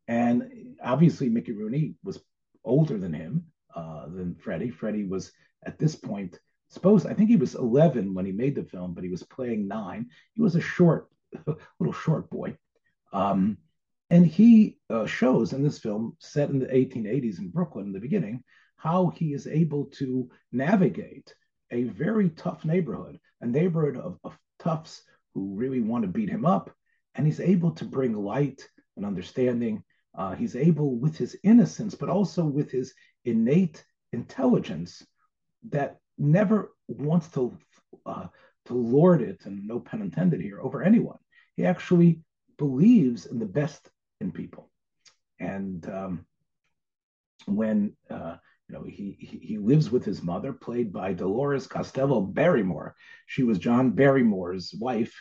and 0.08 0.76
obviously 0.84 1.30
Mickey 1.30 1.52
Rooney 1.52 1.96
was 2.04 2.20
older 2.64 2.98
than 2.98 3.14
him 3.14 3.46
uh, 3.76 4.08
than 4.08 4.36
Freddie. 4.36 4.72
Freddie 4.72 5.06
was 5.06 5.32
at 5.66 5.78
this 5.78 5.96
point 5.96 6.40
supposed 6.70 7.08
I 7.08 7.14
think 7.14 7.30
he 7.30 7.36
was 7.36 7.56
11 7.56 8.14
when 8.14 8.26
he 8.26 8.32
made 8.32 8.56
the 8.56 8.64
film, 8.64 8.94
but 8.94 9.04
he 9.04 9.10
was 9.10 9.24
playing 9.24 9.68
nine. 9.68 10.08
He 10.34 10.42
was 10.42 10.56
a 10.56 10.62
short, 10.62 11.10
little 11.80 11.94
short 11.94 12.30
boy. 12.30 12.58
Um, 13.12 13.58
and 14.12 14.26
he 14.26 14.78
uh, 14.90 15.06
shows 15.06 15.54
in 15.54 15.64
this 15.64 15.80
film, 15.80 16.16
set 16.20 16.50
in 16.50 16.60
the 16.60 16.68
1880s 16.68 17.40
in 17.40 17.50
Brooklyn 17.50 17.88
in 17.88 17.94
the 17.94 18.00
beginning, 18.00 18.44
how 18.80 19.12
he 19.16 19.34
is 19.34 19.46
able 19.46 19.86
to 19.86 20.30
navigate 20.52 21.36
a 21.72 21.84
very 21.84 22.30
tough 22.30 22.64
neighborhood, 22.66 23.20
a 23.42 23.46
neighborhood 23.46 23.98
of, 23.98 24.18
of 24.24 24.38
toughs 24.58 25.04
who 25.34 25.54
really 25.54 25.82
want 25.82 26.04
to 26.04 26.08
beat 26.08 26.30
him 26.30 26.46
up. 26.46 26.72
And 27.16 27.26
he's 27.26 27.42
able 27.42 27.72
to 27.72 27.86
bring 27.86 28.14
light 28.14 28.68
and 28.96 29.06
understanding. 29.06 29.84
Uh, 30.18 30.34
he's 30.34 30.56
able, 30.56 30.96
with 30.96 31.18
his 31.18 31.38
innocence, 31.44 31.94
but 31.94 32.10
also 32.10 32.46
with 32.46 32.72
his 32.72 32.94
innate 33.26 33.84
intelligence, 34.14 35.06
that 35.70 35.98
never 36.18 36.72
wants 36.88 37.28
to 37.30 37.58
uh, 38.06 38.28
to 38.66 38.74
lord 38.74 39.22
it, 39.22 39.46
and 39.46 39.68
no 39.68 39.80
pun 39.80 40.02
intended 40.02 40.42
here, 40.42 40.62
over 40.62 40.82
anyone. 40.84 41.18
He 41.56 41.66
actually 41.66 42.22
believes 42.58 43.26
in 43.26 43.40
the 43.40 43.46
best 43.46 43.90
in 44.22 44.32
people, 44.32 44.72
and 45.40 45.86
um, 45.90 46.26
when 47.46 47.94
uh, 48.10 48.38
you 48.70 48.76
know 48.76 48.84
he 48.84 49.18
he 49.20 49.58
lives 49.58 49.90
with 49.90 50.06
his 50.06 50.22
mother, 50.22 50.54
played 50.54 50.94
by 50.94 51.14
Dolores 51.14 51.68
Costello 51.68 52.22
Barrymore. 52.22 52.96
She 53.26 53.44
was 53.44 53.58
John 53.58 53.92
Barrymore's 53.92 54.74
wife. 54.80 55.14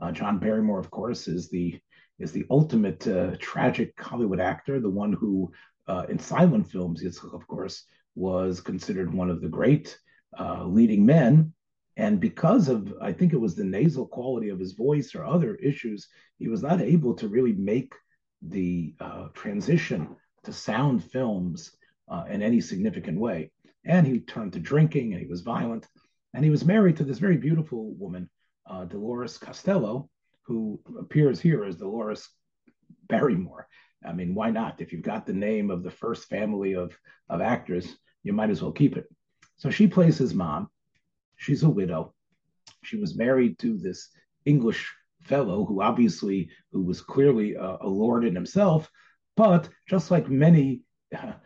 Uh, 0.00 0.12
John 0.12 0.38
Barrymore, 0.38 0.80
of 0.80 0.90
course, 0.90 1.28
is 1.28 1.48
the 1.48 1.78
is 2.18 2.32
the 2.32 2.46
ultimate 2.50 3.06
uh, 3.06 3.36
tragic 3.38 3.92
Hollywood 4.00 4.40
actor, 4.40 4.80
the 4.80 4.90
one 4.90 5.12
who 5.12 5.52
uh, 5.86 6.06
in 6.08 6.18
silent 6.18 6.68
films, 6.70 7.04
of 7.04 7.46
course, 7.46 7.84
was 8.14 8.60
considered 8.60 9.12
one 9.12 9.30
of 9.30 9.40
the 9.40 9.48
great 9.48 9.96
uh, 10.38 10.64
leading 10.64 11.06
men. 11.06 11.52
And 11.98 12.20
because 12.20 12.68
of, 12.68 12.92
I 13.00 13.12
think 13.12 13.32
it 13.32 13.40
was 13.40 13.54
the 13.54 13.64
nasal 13.64 14.06
quality 14.06 14.50
of 14.50 14.58
his 14.58 14.72
voice 14.72 15.14
or 15.14 15.24
other 15.24 15.54
issues, 15.56 16.08
he 16.38 16.48
was 16.48 16.62
not 16.62 16.80
able 16.80 17.14
to 17.14 17.28
really 17.28 17.52
make 17.52 17.94
the 18.42 18.94
uh, 19.00 19.28
transition 19.32 20.16
to 20.44 20.52
sound 20.52 21.04
films 21.04 21.76
uh, 22.08 22.24
in 22.28 22.42
any 22.42 22.60
significant 22.60 23.18
way. 23.18 23.50
And 23.84 24.06
he 24.06 24.20
turned 24.20 24.52
to 24.54 24.60
drinking 24.60 25.12
and 25.12 25.20
he 25.20 25.28
was 25.28 25.42
violent. 25.42 25.86
And 26.34 26.44
he 26.44 26.50
was 26.50 26.64
married 26.64 26.96
to 26.98 27.04
this 27.04 27.18
very 27.18 27.36
beautiful 27.36 27.94
woman, 27.94 28.28
uh, 28.68 28.84
Dolores 28.84 29.38
Costello, 29.38 30.10
who 30.42 30.80
appears 30.98 31.40
here 31.40 31.64
as 31.64 31.76
Dolores 31.76 32.28
Barrymore. 33.08 33.68
I 34.04 34.12
mean, 34.12 34.34
why 34.34 34.50
not? 34.50 34.80
If 34.80 34.92
you've 34.92 35.02
got 35.02 35.26
the 35.26 35.32
name 35.32 35.70
of 35.70 35.82
the 35.82 35.90
first 35.90 36.28
family 36.28 36.74
of, 36.74 36.96
of 37.28 37.40
actors, 37.40 37.96
you 38.22 38.32
might 38.32 38.50
as 38.50 38.62
well 38.62 38.72
keep 38.72 38.96
it. 38.96 39.06
So 39.56 39.70
she 39.70 39.86
plays 39.86 40.18
his 40.18 40.34
mom. 40.34 40.68
She's 41.36 41.62
a 41.62 41.70
widow. 41.70 42.14
She 42.82 42.96
was 42.96 43.16
married 43.16 43.58
to 43.60 43.76
this 43.76 44.10
English 44.44 44.92
fellow 45.22 45.64
who 45.64 45.82
obviously 45.82 46.50
who 46.72 46.82
was 46.82 47.00
clearly 47.00 47.54
a, 47.54 47.78
a 47.80 47.88
lord 47.88 48.24
in 48.24 48.34
himself, 48.34 48.90
but 49.36 49.68
just 49.88 50.10
like 50.10 50.28
many 50.28 50.82
uh, 51.16 51.32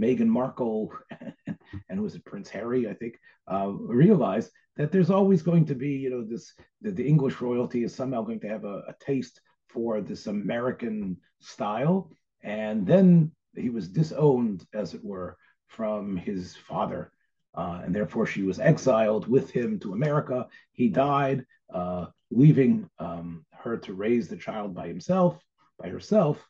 Meghan 0.00 0.26
Markle 0.26 0.92
and, 1.20 1.58
and 1.88 2.00
was 2.00 2.14
it 2.14 2.24
Prince 2.24 2.48
Harry, 2.48 2.88
I 2.88 2.94
think, 2.94 3.18
uh, 3.50 3.68
realized 3.68 4.50
that 4.76 4.92
there's 4.92 5.10
always 5.10 5.42
going 5.42 5.66
to 5.66 5.74
be, 5.74 5.90
you 5.90 6.10
know, 6.10 6.24
this 6.24 6.52
that 6.82 6.96
the 6.96 7.06
English 7.06 7.40
royalty 7.40 7.84
is 7.84 7.94
somehow 7.94 8.22
going 8.22 8.40
to 8.40 8.48
have 8.48 8.64
a, 8.64 8.82
a 8.88 8.94
taste 9.00 9.40
for 9.68 10.00
this 10.00 10.26
American 10.26 11.16
style, 11.40 12.10
and 12.42 12.86
then 12.86 13.30
he 13.56 13.70
was 13.70 13.88
disowned, 13.88 14.66
as 14.72 14.94
it 14.94 15.04
were, 15.04 15.36
from 15.68 16.16
his 16.16 16.56
father 16.56 17.12
uh, 17.54 17.80
and 17.84 17.94
therefore 17.94 18.26
she 18.26 18.42
was 18.42 18.60
exiled 18.60 19.26
with 19.26 19.50
him 19.50 19.78
to 19.80 19.92
America. 19.92 20.46
He 20.72 20.88
died, 20.88 21.44
uh, 21.72 22.06
leaving 22.30 22.88
um, 22.98 23.44
her 23.52 23.76
to 23.78 23.94
raise 23.94 24.28
the 24.28 24.36
child 24.36 24.74
by 24.74 24.86
himself, 24.86 25.42
by 25.78 25.88
herself. 25.88 26.44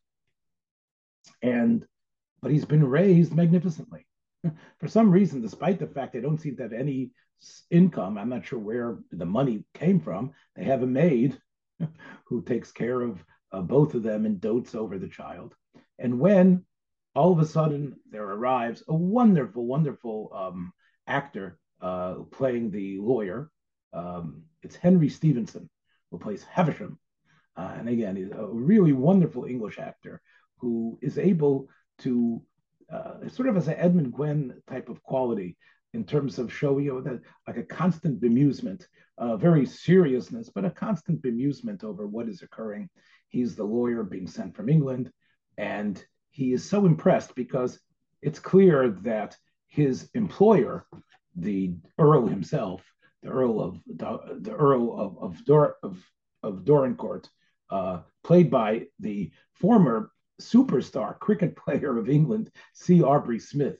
And 1.43 1.87
but 2.43 2.51
he's 2.51 2.65
been 2.65 2.85
raised 2.85 3.35
magnificently. 3.35 4.07
For 4.81 4.89
some 4.89 5.11
reason, 5.11 5.41
despite 5.41 5.79
the 5.79 5.87
fact 5.87 6.13
they 6.13 6.21
don't 6.21 6.41
seem 6.41 6.57
to 6.57 6.63
have 6.63 6.73
any 6.73 7.11
income, 7.71 8.19
I'm 8.19 8.29
not 8.29 8.47
sure 8.47 8.59
where 8.59 8.99
the 9.13 9.27
money 9.27 9.65
came 9.75 10.01
from. 10.01 10.33
They 10.57 10.65
have 10.65 10.83
a 10.83 10.87
maid 10.87 11.39
who 12.25 12.43
takes 12.43 12.73
care 12.73 13.01
of 13.01 13.25
uh, 13.53 13.63
both 13.63 13.95
of 13.95 14.03
them 14.03 14.27
and 14.27 14.41
dotes 14.41 14.75
over 14.75 14.99
the 14.99 15.09
child. 15.09 15.55
And 15.99 16.19
when 16.21 16.65
all 17.15 17.33
of 17.33 17.39
a 17.39 17.47
sudden 17.47 17.97
there 18.11 18.25
arrives 18.25 18.83
a 18.89 18.95
wonderful, 18.95 19.67
wonderful 19.67 20.31
um, 20.35 20.73
actor 21.07 21.59
uh, 21.83 22.15
playing 22.31 22.71
the 22.71 22.99
lawyer. 22.99 23.51
Um, 23.93 24.43
it's 24.63 24.77
Henry 24.77 25.09
Stephenson 25.09 25.69
who 26.11 26.19
plays 26.19 26.45
Havisham. 26.45 26.99
Uh, 27.57 27.75
and 27.79 27.89
again, 27.89 28.17
he's 28.17 28.31
a 28.31 28.47
really 28.47 28.93
wonderful 28.93 29.45
English 29.45 29.79
actor 29.79 30.21
who 30.59 30.99
is 31.03 31.19
able 31.19 31.69
to 32.01 32.43
uh, 32.93 33.29
sort 33.29 33.49
of 33.49 33.57
as 33.57 33.69
an 33.69 33.75
Edmund 33.75 34.13
Gwenn 34.13 34.55
type 34.69 34.89
of 34.89 35.03
quality 35.03 35.57
in 35.93 36.05
terms 36.05 36.39
of 36.39 36.53
showing 36.53 36.85
you 36.85 36.95
know, 36.95 37.01
that 37.01 37.21
like 37.47 37.57
a 37.57 37.63
constant 37.63 38.21
bemusement, 38.21 38.87
uh, 39.19 39.37
very 39.37 39.67
seriousness, 39.67 40.51
but 40.55 40.65
a 40.65 40.71
constant 40.71 41.23
bemusement 41.23 41.85
over 41.85 42.07
what 42.07 42.29
is 42.29 42.43
occurring. 42.43 42.89
He's 43.29 43.55
the 43.55 43.65
lawyer 43.65 44.03
being 44.03 44.27
sent 44.27 44.55
from 44.57 44.69
England, 44.69 45.11
and 45.59 46.03
he 46.31 46.53
is 46.53 46.69
so 46.69 46.87
impressed 46.87 47.35
because 47.35 47.79
it's 48.23 48.39
clear 48.39 48.91
that 49.03 49.37
his 49.69 50.09
employer, 50.15 50.87
the 51.37 51.75
Earl 51.99 52.27
himself, 52.27 52.83
the 53.23 53.31
Earl 53.31 53.61
of 53.61 53.81
the 53.87 54.55
Earl 54.55 54.99
of 54.99 55.19
of, 55.19 55.45
Dor, 55.45 55.77
of, 55.83 56.03
of 56.43 56.65
Dorincourt, 56.65 57.29
uh, 57.71 58.01
played 58.25 58.51
by 58.51 58.87
the 58.99 59.31
former 59.55 60.11
superstar 60.41 61.19
cricket 61.19 61.57
player 61.65 61.99
of 61.99 62.09
England, 62.09 62.51
C. 62.75 63.03
Aubrey 63.03 63.39
Smith, 63.39 63.79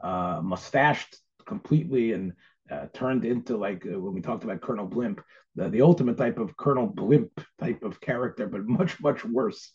uh, 0.00 0.40
mustached 0.42 1.18
completely 1.46 2.12
and 2.12 2.32
uh, 2.70 2.86
turned 2.92 3.24
into 3.24 3.56
like 3.56 3.84
uh, 3.86 3.98
when 3.98 4.14
we 4.14 4.20
talked 4.20 4.44
about 4.44 4.60
Colonel 4.60 4.86
Blimp, 4.86 5.20
the, 5.54 5.68
the 5.68 5.82
ultimate 5.82 6.16
type 6.16 6.38
of 6.38 6.56
Colonel 6.56 6.86
Blimp 6.86 7.30
type 7.60 7.82
of 7.82 8.00
character, 8.00 8.46
but 8.46 8.66
much 8.66 9.00
much 9.00 9.24
worse, 9.24 9.72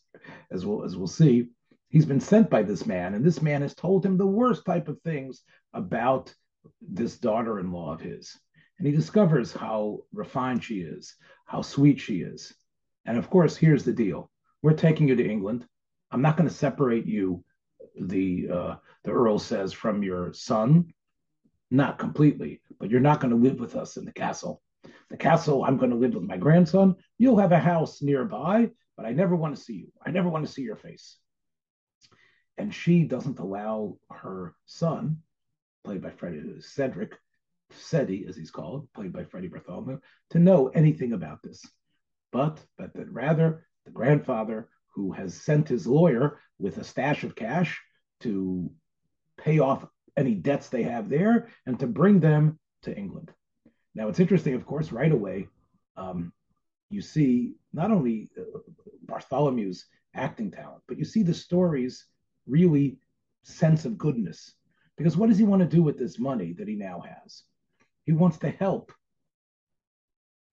as 0.51 0.65
we'll 0.65 0.83
as 0.83 0.95
we'll 0.95 1.07
see 1.07 1.49
he's 1.89 2.05
been 2.05 2.19
sent 2.19 2.49
by 2.49 2.63
this 2.63 2.85
man, 2.85 3.13
and 3.13 3.23
this 3.23 3.41
man 3.41 3.61
has 3.61 3.73
told 3.73 4.05
him 4.05 4.17
the 4.17 4.25
worst 4.25 4.65
type 4.65 4.87
of 4.87 4.99
things 5.01 5.41
about 5.73 6.33
this 6.81 7.17
daughter 7.17 7.59
in 7.59 7.71
law 7.71 7.93
of 7.93 8.01
his. 8.01 8.37
And 8.77 8.87
he 8.87 8.93
discovers 8.93 9.53
how 9.53 9.99
refined 10.13 10.63
she 10.63 10.81
is, 10.81 11.15
how 11.45 11.61
sweet 11.61 11.99
she 11.99 12.21
is. 12.21 12.53
And 13.05 13.17
of 13.17 13.29
course, 13.29 13.55
here's 13.55 13.83
the 13.83 13.93
deal 13.93 14.29
we're 14.61 14.73
taking 14.73 15.07
you 15.07 15.15
to 15.15 15.29
England. 15.29 15.65
I'm 16.11 16.21
not 16.21 16.37
going 16.37 16.49
to 16.49 16.55
separate 16.55 17.05
you, 17.05 17.43
the, 17.99 18.49
uh, 18.51 18.75
the 19.03 19.11
Earl 19.11 19.39
says, 19.39 19.73
from 19.73 20.03
your 20.03 20.33
son. 20.33 20.93
Not 21.69 21.99
completely, 21.99 22.61
but 22.79 22.89
you're 22.89 23.01
not 23.01 23.19
going 23.19 23.31
to 23.31 23.49
live 23.49 23.59
with 23.59 23.75
us 23.75 23.97
in 23.97 24.05
the 24.05 24.13
castle. 24.13 24.61
The 25.09 25.17
castle, 25.17 25.65
I'm 25.65 25.77
going 25.77 25.91
to 25.91 25.97
live 25.97 26.13
with 26.13 26.23
my 26.23 26.37
grandson. 26.37 26.95
You'll 27.17 27.39
have 27.39 27.51
a 27.51 27.59
house 27.59 28.01
nearby, 28.01 28.69
but 28.95 29.05
I 29.05 29.11
never 29.11 29.35
want 29.35 29.55
to 29.55 29.61
see 29.61 29.73
you. 29.73 29.91
I 30.05 30.11
never 30.11 30.29
want 30.29 30.45
to 30.45 30.51
see 30.51 30.61
your 30.61 30.77
face 30.77 31.17
and 32.57 32.73
she 32.73 33.03
doesn't 33.03 33.39
allow 33.39 33.97
her 34.11 34.55
son, 34.65 35.17
played 35.83 36.01
by 36.01 36.09
Freddie 36.09 36.59
Cedric, 36.59 37.13
Ceddie 37.71 38.27
as 38.27 38.35
he's 38.35 38.51
called, 38.51 38.87
played 38.93 39.13
by 39.13 39.23
Freddie 39.23 39.47
Bartholomew, 39.47 39.99
to 40.31 40.39
know 40.39 40.69
anything 40.69 41.13
about 41.13 41.43
this. 41.43 41.63
But 42.31 42.59
but 42.77 42.93
that 42.95 43.11
rather 43.11 43.65
the 43.85 43.91
grandfather 43.91 44.69
who 44.97 45.11
has 45.11 45.39
sent 45.39 45.69
his 45.69 45.85
lawyer 45.85 46.39
with 46.57 46.79
a 46.79 46.83
stash 46.83 47.23
of 47.23 47.35
cash 47.35 47.79
to 48.19 48.67
pay 49.37 49.59
off 49.59 49.85
any 50.17 50.33
debts 50.33 50.69
they 50.69 50.81
have 50.81 51.07
there 51.07 51.49
and 51.67 51.79
to 51.79 51.85
bring 51.85 52.19
them 52.19 52.57
to 52.81 52.97
England. 52.97 53.31
Now 53.93 54.07
it's 54.07 54.19
interesting, 54.19 54.55
of 54.55 54.65
course, 54.65 54.91
right 54.91 55.11
away. 55.11 55.49
Um, 55.97 56.33
you 56.89 57.01
see 57.01 57.53
not 57.71 57.91
only 57.91 58.31
uh, 58.35 58.59
Bartholomew's 59.05 59.85
acting 60.15 60.49
talent, 60.49 60.81
but 60.87 60.97
you 60.97 61.05
see 61.05 61.21
the 61.21 61.33
stories 61.33 62.05
really 62.47 62.97
sense 63.43 63.85
of 63.85 63.99
goodness. 63.99 64.55
Because 64.97 65.15
what 65.15 65.29
does 65.29 65.37
he 65.37 65.43
want 65.43 65.61
to 65.61 65.67
do 65.67 65.83
with 65.83 65.99
this 65.99 66.17
money 66.17 66.53
that 66.53 66.67
he 66.67 66.73
now 66.73 67.01
has? 67.01 67.43
He 68.05 68.13
wants 68.13 68.39
to 68.39 68.49
help 68.49 68.91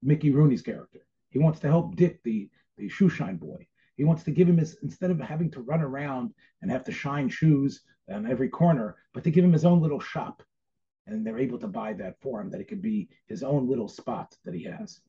Mickey 0.02 0.32
Rooney's 0.32 0.60
character. 0.60 1.06
He 1.30 1.38
wants 1.38 1.60
to 1.60 1.66
help 1.68 1.96
Dick, 1.96 2.22
the, 2.24 2.50
the 2.76 2.90
shoeshine 2.90 3.40
boy. 3.40 3.66
He 3.96 4.04
wants 4.04 4.24
to 4.24 4.30
give 4.30 4.48
him 4.48 4.58
his, 4.58 4.76
instead 4.82 5.10
of 5.10 5.20
having 5.20 5.50
to 5.52 5.60
run 5.60 5.80
around 5.80 6.34
and 6.62 6.70
have 6.70 6.84
to 6.84 6.92
shine 6.92 7.28
shoes 7.28 7.82
on 8.12 8.30
every 8.30 8.48
corner, 8.48 8.96
but 9.12 9.24
to 9.24 9.30
give 9.30 9.44
him 9.44 9.52
his 9.52 9.64
own 9.64 9.80
little 9.80 10.00
shop. 10.00 10.42
And 11.06 11.24
they're 11.26 11.38
able 11.38 11.58
to 11.58 11.68
buy 11.68 11.92
that 11.94 12.20
for 12.20 12.40
him, 12.40 12.50
that 12.50 12.60
it 12.60 12.68
could 12.68 12.82
be 12.82 13.08
his 13.26 13.42
own 13.42 13.68
little 13.68 13.88
spot 13.88 14.34
that 14.44 14.54
he 14.54 14.64
has. 14.64 15.00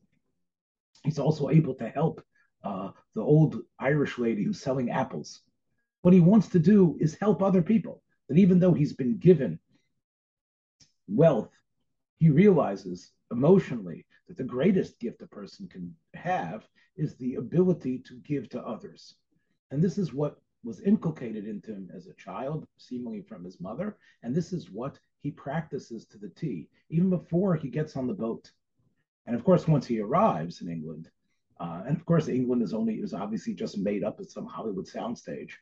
He's 1.04 1.18
also 1.18 1.50
able 1.50 1.74
to 1.74 1.88
help 1.88 2.22
uh, 2.62 2.90
the 3.14 3.22
old 3.22 3.62
Irish 3.78 4.18
lady 4.18 4.44
who's 4.44 4.60
selling 4.60 4.90
apples. 4.90 5.40
What 6.02 6.14
he 6.14 6.20
wants 6.20 6.48
to 6.48 6.58
do 6.58 6.96
is 7.00 7.16
help 7.20 7.42
other 7.42 7.62
people. 7.62 8.02
That 8.28 8.38
even 8.38 8.58
though 8.58 8.74
he's 8.74 8.92
been 8.92 9.18
given 9.18 9.58
wealth, 11.08 11.50
he 12.18 12.30
realizes 12.30 13.12
emotionally 13.30 14.05
that 14.28 14.36
the 14.36 14.44
greatest 14.44 14.98
gift 14.98 15.22
a 15.22 15.26
person 15.26 15.68
can 15.68 15.94
have 16.14 16.66
is 16.96 17.16
the 17.16 17.34
ability 17.36 17.98
to 18.06 18.14
give 18.26 18.48
to 18.48 18.62
others. 18.62 19.14
And 19.70 19.82
this 19.82 19.98
is 19.98 20.12
what 20.12 20.38
was 20.64 20.80
inculcated 20.80 21.46
into 21.46 21.72
him 21.72 21.90
as 21.94 22.06
a 22.06 22.14
child, 22.14 22.66
seemingly 22.76 23.22
from 23.22 23.44
his 23.44 23.60
mother. 23.60 23.96
And 24.22 24.34
this 24.34 24.52
is 24.52 24.70
what 24.70 24.98
he 25.20 25.30
practices 25.30 26.06
to 26.06 26.18
the 26.18 26.30
T, 26.30 26.68
even 26.90 27.10
before 27.10 27.54
he 27.54 27.68
gets 27.68 27.96
on 27.96 28.06
the 28.06 28.14
boat. 28.14 28.50
And 29.26 29.36
of 29.36 29.44
course, 29.44 29.68
once 29.68 29.86
he 29.86 30.00
arrives 30.00 30.60
in 30.60 30.68
England, 30.68 31.10
uh, 31.58 31.82
and 31.86 31.96
of 31.96 32.04
course, 32.04 32.28
England 32.28 32.62
is 32.62 32.74
only 32.74 32.94
is 32.96 33.14
obviously 33.14 33.54
just 33.54 33.78
made 33.78 34.04
up 34.04 34.20
as 34.20 34.32
some 34.32 34.46
Hollywood 34.46 34.86
soundstage. 34.86 35.52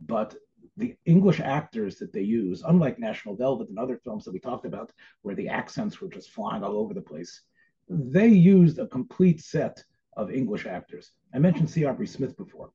But 0.00 0.36
the 0.76 0.96
English 1.04 1.40
actors 1.40 1.96
that 1.98 2.12
they 2.12 2.22
use, 2.22 2.62
unlike 2.66 2.98
National 2.98 3.36
Velvet 3.36 3.68
and 3.68 3.78
other 3.78 3.98
films 3.98 4.24
that 4.24 4.32
we 4.32 4.38
talked 4.38 4.66
about, 4.66 4.92
where 5.22 5.34
the 5.34 5.48
accents 5.48 6.00
were 6.00 6.08
just 6.08 6.30
flying 6.30 6.62
all 6.62 6.76
over 6.76 6.94
the 6.94 7.00
place, 7.00 7.42
they 7.88 8.28
used 8.28 8.78
a 8.78 8.86
complete 8.86 9.40
set 9.40 9.82
of 10.16 10.30
English 10.30 10.66
actors. 10.66 11.12
I 11.34 11.38
mentioned 11.38 11.70
C. 11.70 11.86
Smith 12.04 12.36
before. 12.36 12.70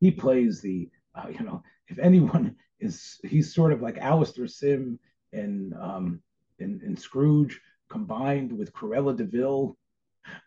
He 0.00 0.10
plays 0.10 0.60
the, 0.60 0.88
uh, 1.14 1.28
you 1.28 1.44
know, 1.44 1.62
if 1.88 1.98
anyone 1.98 2.56
is, 2.80 3.18
he's 3.24 3.54
sort 3.54 3.72
of 3.72 3.82
like 3.82 3.98
Alastair 3.98 4.46
Sim 4.46 4.98
in, 5.32 5.74
um, 5.80 6.20
in, 6.58 6.80
in 6.84 6.96
Scrooge, 6.96 7.60
combined 7.88 8.52
with 8.52 8.72
Cruella 8.72 9.16
de 9.16 9.24
Vil 9.24 9.76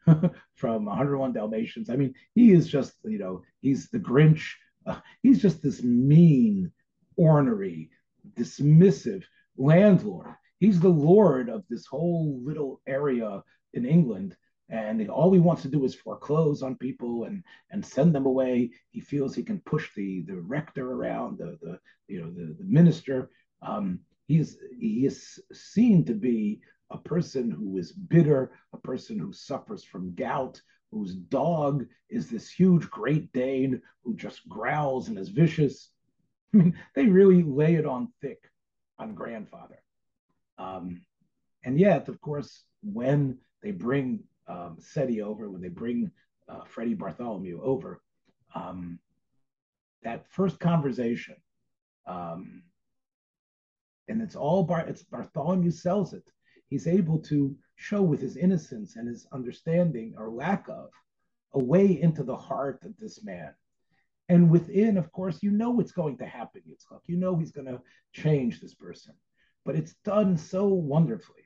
from 0.55 0.85
101 0.85 1.33
Dalmatians. 1.33 1.89
I 1.89 1.95
mean, 1.95 2.13
he 2.33 2.51
is 2.51 2.67
just, 2.67 2.93
you 3.03 3.19
know, 3.19 3.41
he's 3.61 3.89
the 3.89 3.99
Grinch. 3.99 4.53
Uh, 4.85 4.99
he's 5.21 5.41
just 5.41 5.61
this 5.61 5.83
mean, 5.83 6.71
ornery, 7.17 7.89
dismissive 8.35 9.23
landlord. 9.57 10.27
He's 10.61 10.79
the 10.79 10.89
lord 10.89 11.49
of 11.49 11.63
this 11.71 11.87
whole 11.87 12.39
little 12.43 12.81
area 12.85 13.41
in 13.73 13.83
England. 13.83 14.37
And 14.69 15.09
all 15.09 15.33
he 15.33 15.39
wants 15.39 15.63
to 15.63 15.69
do 15.69 15.83
is 15.85 15.95
foreclose 15.95 16.61
on 16.61 16.75
people 16.75 17.23
and, 17.23 17.43
and 17.71 17.83
send 17.83 18.13
them 18.13 18.27
away. 18.27 18.69
He 18.91 19.01
feels 19.01 19.33
he 19.33 19.41
can 19.41 19.59
push 19.61 19.89
the, 19.95 20.21
the 20.27 20.39
rector 20.39 20.91
around, 20.91 21.39
the, 21.39 21.57
the 21.63 21.79
you 22.07 22.21
know 22.21 22.29
the, 22.29 22.55
the 22.59 22.63
minister. 22.63 23.31
Um, 23.63 24.01
he's 24.27 24.57
he 24.79 25.07
is 25.07 25.39
seen 25.51 26.05
to 26.05 26.13
be 26.13 26.61
a 26.91 26.97
person 26.99 27.49
who 27.49 27.79
is 27.79 27.91
bitter, 27.91 28.51
a 28.71 28.77
person 28.77 29.17
who 29.17 29.33
suffers 29.33 29.83
from 29.83 30.13
gout, 30.13 30.61
whose 30.91 31.15
dog 31.15 31.87
is 32.11 32.29
this 32.29 32.51
huge 32.51 32.87
Great 32.91 33.33
Dane 33.33 33.81
who 34.03 34.15
just 34.15 34.47
growls 34.47 35.07
and 35.07 35.17
is 35.17 35.29
vicious. 35.29 35.89
I 36.53 36.57
mean, 36.57 36.77
they 36.93 37.07
really 37.07 37.41
lay 37.41 37.75
it 37.75 37.87
on 37.87 38.09
thick 38.21 38.43
on 38.99 39.15
grandfather. 39.15 39.81
Um, 40.57 41.01
and 41.63 41.79
yet, 41.79 42.07
of 42.07 42.19
course, 42.21 42.63
when 42.83 43.37
they 43.61 43.71
bring 43.71 44.23
um, 44.47 44.77
Ceddie 44.79 45.21
over, 45.21 45.49
when 45.49 45.61
they 45.61 45.69
bring 45.69 46.11
uh, 46.49 46.63
Freddie 46.65 46.95
Bartholomew 46.95 47.61
over, 47.61 48.01
um, 48.55 48.99
that 50.03 50.25
first 50.31 50.59
conversation, 50.59 51.35
um, 52.07 52.63
and 54.07 54.21
it's 54.21 54.35
all 54.35 54.63
Bar- 54.63 54.87
it's 54.87 55.03
Bartholomew 55.03 55.71
sells 55.71 56.13
it 56.13 56.23
he's 56.71 56.87
able 56.87 57.19
to 57.19 57.55
show 57.75 58.01
with 58.01 58.19
his 58.19 58.37
innocence 58.37 58.95
and 58.95 59.07
his 59.07 59.27
understanding 59.31 60.15
or 60.17 60.31
lack 60.31 60.67
of 60.69 60.89
a 61.53 61.59
way 61.59 62.01
into 62.01 62.23
the 62.23 62.35
heart 62.35 62.79
of 62.83 62.97
this 62.97 63.23
man. 63.23 63.53
And 64.29 64.49
within, 64.49 64.97
of 64.97 65.11
course, 65.11 65.43
you 65.43 65.51
know 65.51 65.69
what's 65.69 65.91
going 65.91 66.17
to 66.19 66.25
happen, 66.25 66.61
Yitzchak. 66.65 67.01
You 67.07 67.17
know 67.17 67.35
he's 67.35 67.51
going 67.51 67.67
to 67.67 67.81
change 68.13 68.61
this 68.61 68.73
person. 68.73 69.13
But 69.65 69.75
it's 69.75 69.93
done 70.03 70.37
so 70.37 70.67
wonderfully, 70.67 71.43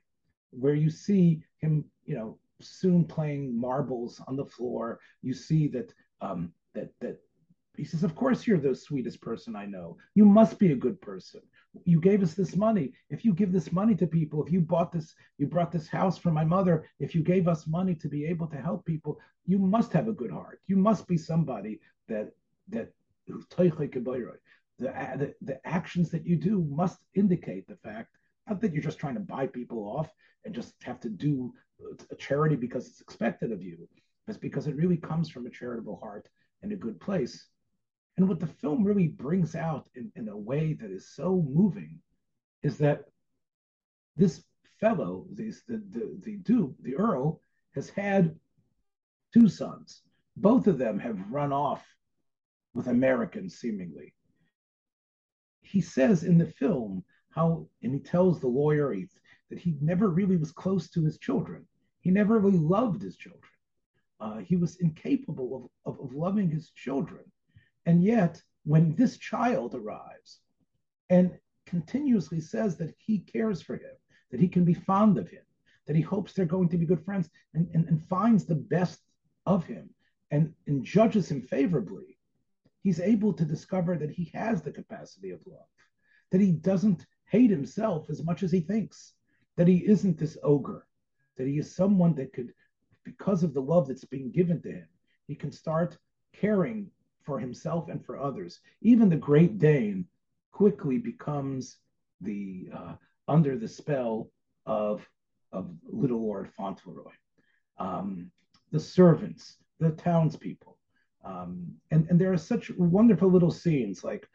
where 0.51 0.75
you 0.75 0.89
see 0.89 1.43
him, 1.59 1.85
you 2.05 2.15
know, 2.15 2.37
soon 2.61 3.05
playing 3.05 3.59
marbles 3.59 4.21
on 4.27 4.35
the 4.35 4.45
floor. 4.45 4.99
You 5.21 5.33
see 5.33 5.67
that 5.69 5.93
um, 6.21 6.53
that 6.73 6.91
that 7.01 7.17
he 7.75 7.83
says, 7.83 8.03
Of 8.03 8.15
course, 8.15 8.47
you're 8.47 8.57
the 8.57 8.75
sweetest 8.75 9.21
person 9.21 9.55
I 9.55 9.65
know. 9.65 9.97
You 10.13 10.25
must 10.25 10.59
be 10.59 10.71
a 10.71 10.75
good 10.75 11.01
person 11.01 11.41
you 11.83 11.99
gave 11.99 12.23
us 12.23 12.33
this 12.33 12.55
money. 12.55 12.93
If 13.09 13.25
you 13.25 13.33
give 13.33 13.51
this 13.51 13.71
money 13.71 13.95
to 13.95 14.07
people, 14.07 14.43
if 14.43 14.51
you 14.51 14.61
bought 14.61 14.91
this, 14.91 15.15
you 15.37 15.47
brought 15.47 15.71
this 15.71 15.87
house 15.87 16.17
for 16.17 16.31
my 16.31 16.45
mother, 16.45 16.87
if 16.99 17.13
you 17.13 17.21
gave 17.21 17.47
us 17.47 17.67
money 17.67 17.95
to 17.95 18.07
be 18.07 18.25
able 18.25 18.47
to 18.47 18.57
help 18.57 18.85
people, 18.85 19.19
you 19.45 19.57
must 19.57 19.91
have 19.93 20.07
a 20.07 20.13
good 20.13 20.31
heart. 20.31 20.61
You 20.67 20.77
must 20.77 21.07
be 21.07 21.17
somebody 21.17 21.79
that 22.07 22.31
that 22.69 22.91
the, 24.79 24.87
the, 25.17 25.33
the 25.41 25.67
actions 25.67 26.09
that 26.11 26.25
you 26.25 26.35
do 26.35 26.65
must 26.69 26.99
indicate 27.15 27.67
the 27.67 27.77
fact 27.77 28.15
not 28.47 28.61
that 28.61 28.73
you're 28.73 28.83
just 28.83 28.99
trying 28.99 29.15
to 29.15 29.19
buy 29.19 29.47
people 29.47 29.79
off 29.79 30.09
and 30.43 30.53
just 30.53 30.73
have 30.83 30.99
to 31.01 31.09
do 31.09 31.53
uh, 31.83 31.95
a 32.11 32.15
charity 32.15 32.55
because 32.55 32.87
it's 32.87 33.01
expected 33.01 33.51
of 33.51 33.61
you, 33.61 33.87
but 34.27 34.39
because 34.39 34.67
it 34.67 34.75
really 34.75 34.97
comes 34.97 35.29
from 35.29 35.45
a 35.45 35.49
charitable 35.49 35.99
heart 36.01 36.27
and 36.61 36.71
a 36.71 36.75
good 36.75 36.99
place. 36.99 37.47
And 38.17 38.29
what 38.29 38.39
the 38.39 38.47
film 38.47 38.83
really 38.83 39.07
brings 39.07 39.55
out 39.55 39.89
in, 39.95 40.11
in 40.15 40.29
a 40.29 40.37
way 40.37 40.73
that 40.73 40.91
is 40.91 41.09
so 41.09 41.43
moving 41.49 41.99
is 42.63 42.77
that 42.77 43.05
this 44.15 44.43
fellow, 44.79 45.25
the, 45.33 45.53
the, 45.67 46.17
the 46.21 46.37
Duke, 46.37 46.75
the 46.81 46.95
Earl, 46.95 47.41
has 47.73 47.89
had 47.89 48.35
two 49.33 49.49
sons. 49.49 50.01
Both 50.37 50.67
of 50.67 50.77
them 50.77 50.99
have 50.99 51.19
run 51.29 51.51
off 51.51 51.85
with 52.73 52.87
Americans, 52.87 53.57
seemingly. 53.57 54.13
He 55.65 55.81
says 55.81 56.23
in 56.23 56.37
the 56.37 56.45
film 56.45 57.03
how, 57.29 57.67
and 57.83 57.93
he 57.93 57.99
tells 57.99 58.39
the 58.39 58.47
lawyer 58.47 58.95
that 59.49 59.59
he 59.59 59.75
never 59.81 60.09
really 60.09 60.37
was 60.37 60.51
close 60.51 60.89
to 60.89 61.03
his 61.03 61.17
children. 61.17 61.65
He 62.01 62.11
never 62.11 62.39
really 62.39 62.57
loved 62.57 63.01
his 63.01 63.17
children. 63.17 63.41
Uh, 64.19 64.37
he 64.37 64.55
was 64.55 64.77
incapable 64.77 65.69
of, 65.85 65.93
of, 65.93 66.05
of 66.05 66.13
loving 66.13 66.49
his 66.49 66.69
children. 66.71 67.23
And 67.85 68.03
yet, 68.03 68.41
when 68.63 68.95
this 68.95 69.17
child 69.17 69.75
arrives 69.75 70.39
and 71.09 71.37
continuously 71.65 72.39
says 72.39 72.77
that 72.77 72.95
he 72.97 73.19
cares 73.19 73.61
for 73.61 73.75
him, 73.75 73.95
that 74.31 74.39
he 74.39 74.47
can 74.47 74.63
be 74.63 74.73
fond 74.73 75.17
of 75.17 75.29
him, 75.29 75.43
that 75.87 75.95
he 75.95 76.01
hopes 76.01 76.33
they're 76.33 76.45
going 76.45 76.69
to 76.69 76.77
be 76.77 76.85
good 76.85 77.03
friends, 77.03 77.29
and, 77.53 77.67
and, 77.73 77.87
and 77.87 78.03
finds 78.07 78.45
the 78.45 78.55
best 78.55 79.01
of 79.45 79.65
him 79.65 79.89
and, 80.31 80.53
and 80.67 80.83
judges 80.83 81.29
him 81.29 81.41
favorably, 81.41 82.14
he's 82.85 82.99
able 82.99 83.33
to 83.33 83.43
discover 83.43 83.97
that 83.97 84.11
he 84.11 84.31
has 84.31 84.61
the 84.61 84.71
capacity 84.71 85.31
of 85.31 85.39
love, 85.47 85.65
that 86.31 86.39
he 86.39 86.51
doesn't 86.51 87.07
hate 87.25 87.49
himself 87.49 88.11
as 88.11 88.23
much 88.23 88.43
as 88.43 88.51
he 88.51 88.59
thinks, 88.59 89.13
that 89.57 89.67
he 89.67 89.77
isn't 89.87 90.19
this 90.19 90.37
ogre, 90.43 90.85
that 91.35 91.47
he 91.47 91.57
is 91.57 91.75
someone 91.75 92.13
that 92.13 92.31
could, 92.31 92.53
because 93.03 93.41
of 93.41 93.55
the 93.55 93.61
love 93.61 93.87
that's 93.87 94.05
being 94.05 94.29
given 94.29 94.61
to 94.61 94.71
him, 94.71 94.87
he 95.25 95.33
can 95.33 95.51
start 95.51 95.97
caring 96.31 96.91
for 97.23 97.39
himself 97.39 97.89
and 97.89 98.05
for 98.05 98.19
others. 98.19 98.59
Even 98.83 99.09
the 99.09 99.15
Great 99.15 99.57
Dane 99.57 100.05
quickly 100.51 100.99
becomes 100.99 101.77
the 102.21 102.69
uh, 102.71 102.93
under 103.27 103.57
the 103.57 103.67
spell 103.67 104.29
of 104.67 105.03
of 105.51 105.71
Little 105.91 106.21
Lord 106.21 106.51
Fauntleroy. 106.55 107.13
Um, 107.79 108.29
the 108.71 108.79
servants, 108.79 109.57
the 109.79 109.89
townspeople, 109.89 110.74
um, 111.25 111.67
and 111.91 112.07
and 112.09 112.21
there 112.21 112.31
are 112.31 112.37
such 112.37 112.71
wonderful 112.77 113.29
little 113.29 113.51
scenes 113.51 114.03
like 114.03 114.27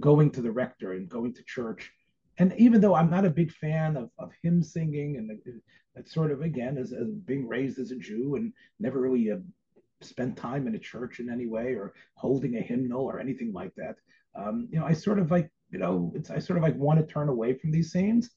going 0.00 0.30
to 0.30 0.42
the 0.42 0.50
rector 0.50 0.92
and 0.92 1.08
going 1.08 1.34
to 1.34 1.42
church. 1.44 1.92
And 2.38 2.54
even 2.56 2.80
though 2.80 2.94
I'm 2.94 3.10
not 3.10 3.24
a 3.24 3.30
big 3.30 3.52
fan 3.52 3.96
of, 3.96 4.10
of 4.18 4.30
hymn 4.42 4.62
singing 4.62 5.16
and 5.16 5.30
that 5.94 6.08
sort 6.08 6.30
of 6.30 6.42
again 6.42 6.78
as, 6.78 6.92
as, 6.92 7.08
being 7.26 7.48
raised 7.48 7.78
as 7.78 7.90
a 7.90 7.96
Jew 7.96 8.36
and 8.36 8.52
never 8.78 9.00
really 9.00 9.30
uh, 9.30 9.36
spent 10.00 10.36
time 10.36 10.66
in 10.66 10.74
a 10.74 10.78
church 10.78 11.20
in 11.20 11.30
any 11.30 11.46
way 11.46 11.74
or 11.74 11.94
holding 12.14 12.56
a 12.56 12.60
hymnal 12.60 13.04
or 13.04 13.18
anything 13.18 13.52
like 13.52 13.74
that. 13.76 13.96
Um, 14.34 14.68
you 14.70 14.78
know, 14.78 14.86
I 14.86 14.92
sort 14.92 15.18
of 15.18 15.30
like, 15.30 15.50
you 15.70 15.78
know, 15.78 16.12
it's 16.14 16.30
I 16.30 16.38
sort 16.38 16.58
of 16.58 16.62
like 16.62 16.76
want 16.76 17.00
to 17.00 17.12
turn 17.12 17.28
away 17.28 17.54
from 17.54 17.72
these 17.72 17.92
scenes. 17.92 18.30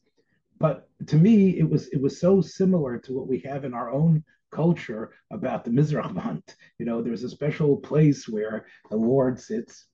But 0.59 0.89
to 1.07 1.15
me, 1.15 1.57
it 1.57 1.69
was 1.69 1.87
it 1.87 2.01
was 2.01 2.19
so 2.19 2.41
similar 2.41 2.97
to 2.99 3.13
what 3.13 3.27
we 3.27 3.39
have 3.39 3.65
in 3.65 3.73
our 3.73 3.91
own 3.91 4.23
culture 4.51 5.11
about 5.31 5.63
the 5.63 5.71
Mizrachvant. 5.71 6.55
You 6.77 6.85
know, 6.85 7.01
there's 7.01 7.23
a 7.23 7.29
special 7.29 7.77
place 7.77 8.27
where 8.27 8.65
the 8.89 8.97
Lord 8.97 9.39
sits, 9.39 9.85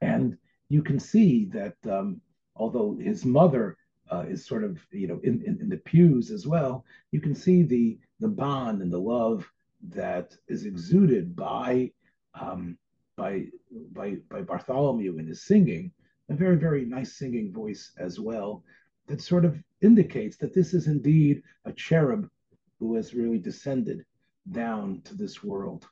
and 0.00 0.36
you 0.68 0.82
can 0.82 1.00
see 1.00 1.46
that 1.46 1.76
um, 1.90 2.20
although 2.56 2.96
his 3.00 3.24
mother 3.24 3.76
uh, 4.10 4.24
is 4.28 4.46
sort 4.46 4.64
of 4.64 4.78
you 4.90 5.06
know 5.06 5.20
in, 5.24 5.42
in, 5.44 5.58
in, 5.60 5.68
the 5.68 5.78
pews 5.78 6.30
as 6.30 6.46
well, 6.46 6.84
you 7.10 7.20
can 7.20 7.34
see 7.34 7.62
the 7.62 7.98
the 8.20 8.28
bond 8.28 8.82
and 8.82 8.92
the 8.92 8.98
love 8.98 9.48
that 9.88 10.34
is 10.48 10.64
exuded 10.64 11.34
by 11.34 11.90
um, 12.38 12.76
by 13.16 13.46
by 13.92 14.16
by 14.30 14.42
Bartholomew 14.42 15.18
in 15.18 15.26
his 15.26 15.44
singing, 15.44 15.90
a 16.28 16.34
very 16.34 16.56
very 16.56 16.84
nice 16.84 17.16
singing 17.18 17.52
voice 17.52 17.92
as 17.98 18.20
well, 18.20 18.62
that 19.06 19.20
sort 19.20 19.44
of 19.44 19.58
indicates 19.80 20.36
that 20.38 20.54
this 20.54 20.74
is 20.74 20.86
indeed 20.86 21.42
a 21.64 21.72
cherub 21.72 22.28
who 22.78 22.94
has 22.96 23.14
really 23.14 23.38
descended 23.38 24.04
down 24.50 25.00
to 25.04 25.14
this 25.14 25.42
world, 25.42 25.86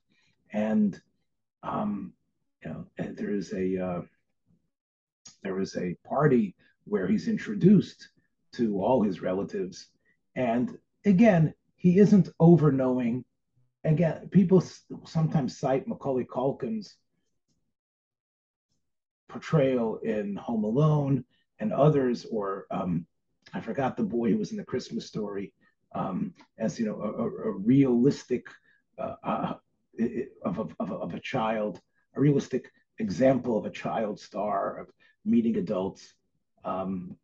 and 0.53 1.01
um, 1.63 2.13
you 2.65 2.71
know 2.71 2.87
there 2.97 3.35
is 3.35 3.53
a 3.53 3.79
uh, 3.79 4.01
there 5.43 5.61
is 5.61 5.77
a 5.77 5.97
party 6.07 6.55
where 6.85 7.07
he's 7.07 7.29
introduced 7.29 8.09
to 8.53 8.83
all 8.83 9.03
his 9.03 9.23
relatives. 9.23 9.89
And 10.35 10.77
again, 11.05 11.55
he 11.77 11.99
isn't 11.99 12.29
over 12.39 12.73
knowing. 12.73 13.25
Again, 13.85 14.29
people 14.31 14.63
sometimes 15.05 15.59
cite 15.59 15.89
Macaulay 15.89 16.25
Culkin's 16.25 16.97
portrayal 19.29 19.99
in 19.99 20.37
Home 20.37 20.65
Alone 20.65 21.25
and 21.59 21.73
others, 21.73 22.27
or 22.31 22.67
um, 22.71 23.07
I 23.53 23.61
forgot 23.61 23.97
the 23.97 24.05
boy 24.05 24.31
who 24.31 24.39
was 24.39 24.51
in 24.51 24.57
the 24.57 24.65
Christmas 24.65 25.07
story, 25.07 25.53
um, 25.95 26.35
as 26.59 26.79
you 26.79 26.87
know, 26.87 27.01
a, 27.01 27.49
a 27.49 27.53
realistic 27.53 28.47
uh, 28.99 29.15
uh, 29.23 29.55
of, 30.45 30.59
a, 30.59 30.67
of, 30.81 30.93
of 30.93 31.15
a 31.15 31.21
child, 31.21 31.81
a 32.17 32.21
realistic 32.21 32.71
example 32.99 33.59
of 33.59 33.67
a 33.67 33.71
child 33.71 34.19
star 34.19 34.79
of 34.79 34.89
meeting 35.25 35.57
adults. 35.57 36.15
Um, 36.65 37.17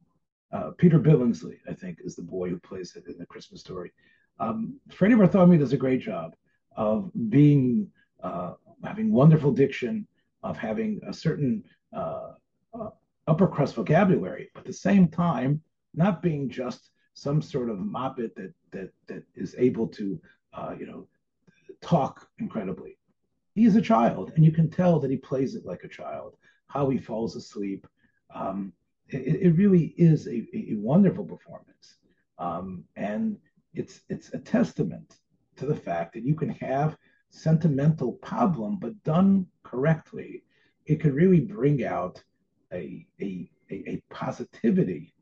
uh, 0.51 0.71
Peter 0.79 0.99
Billingsley, 0.99 1.59
I 1.69 1.75
think, 1.75 1.99
is 2.05 2.17
the 2.17 2.23
boy 2.23 2.49
who 2.49 2.59
plays 2.59 2.97
it 2.97 3.05
in 3.07 3.19
the 3.19 3.27
Christmas 3.27 3.61
story. 3.61 3.93
Um, 4.41 4.81
Freddie 4.91 5.15
Bartholomew 5.15 5.59
does 5.59 5.73
a 5.73 5.77
great 5.77 6.01
job 6.01 6.35
of 6.77 7.11
being 7.29 7.89
uh, 8.23 8.55
having 8.85 9.13
wonderful 9.13 9.53
diction, 9.53 10.07
of 10.43 10.57
having 10.57 11.01
a 11.07 11.13
certain 11.13 11.65
uh, 11.95 12.33
uh 12.79 12.91
upper 13.27 13.47
crust 13.47 13.75
vocabulary, 13.75 14.51
but 14.55 14.61
at 14.61 14.67
the 14.67 14.73
same 14.73 15.09
time, 15.09 15.61
not 15.95 16.23
being 16.23 16.49
just 16.49 16.91
some 17.19 17.43
sort 17.43 17.69
of 17.69 17.79
moppet 17.79 18.35
that 18.37 18.53
that 18.71 18.91
that 19.09 19.25
is 19.35 19.55
able 19.59 19.89
to, 19.89 20.21
uh, 20.53 20.75
you 20.79 20.87
know, 20.87 21.07
talk 21.81 22.29
incredibly. 22.39 22.97
He 23.55 23.65
is 23.65 23.75
a 23.75 23.83
child, 23.83 24.33
and 24.37 24.45
you 24.45 24.53
can 24.53 24.71
tell 24.71 25.01
that 25.01 25.11
he 25.11 25.17
plays 25.17 25.57
it 25.57 25.67
like 25.67 25.83
a 25.83 25.89
child. 25.89 26.37
How 26.69 26.89
he 26.89 26.99
falls 26.99 27.35
asleep, 27.35 27.87
um, 28.33 28.73
it, 29.09 29.43
it, 29.47 29.57
really 29.57 29.95
is 29.97 30.29
a, 30.29 30.47
a 30.55 30.75
wonderful 30.77 31.25
performance, 31.25 31.97
um, 32.39 32.85
and 32.95 33.37
it's 33.75 34.03
it's 34.09 34.33
a 34.33 34.39
testament 34.39 35.17
to 35.57 35.67
the 35.67 35.75
fact 35.75 36.13
that 36.13 36.25
you 36.25 36.35
can 36.37 36.51
have 36.51 36.97
sentimental 37.31 38.13
problem, 38.13 38.79
but 38.79 39.03
done 39.03 39.47
correctly, 39.65 40.45
it 40.87 41.01
could 41.01 41.15
really 41.15 41.41
bring 41.41 41.85
out 41.85 42.23
a 42.73 43.07
a, 43.21 43.51
a, 43.71 44.03
positivity 44.09 45.13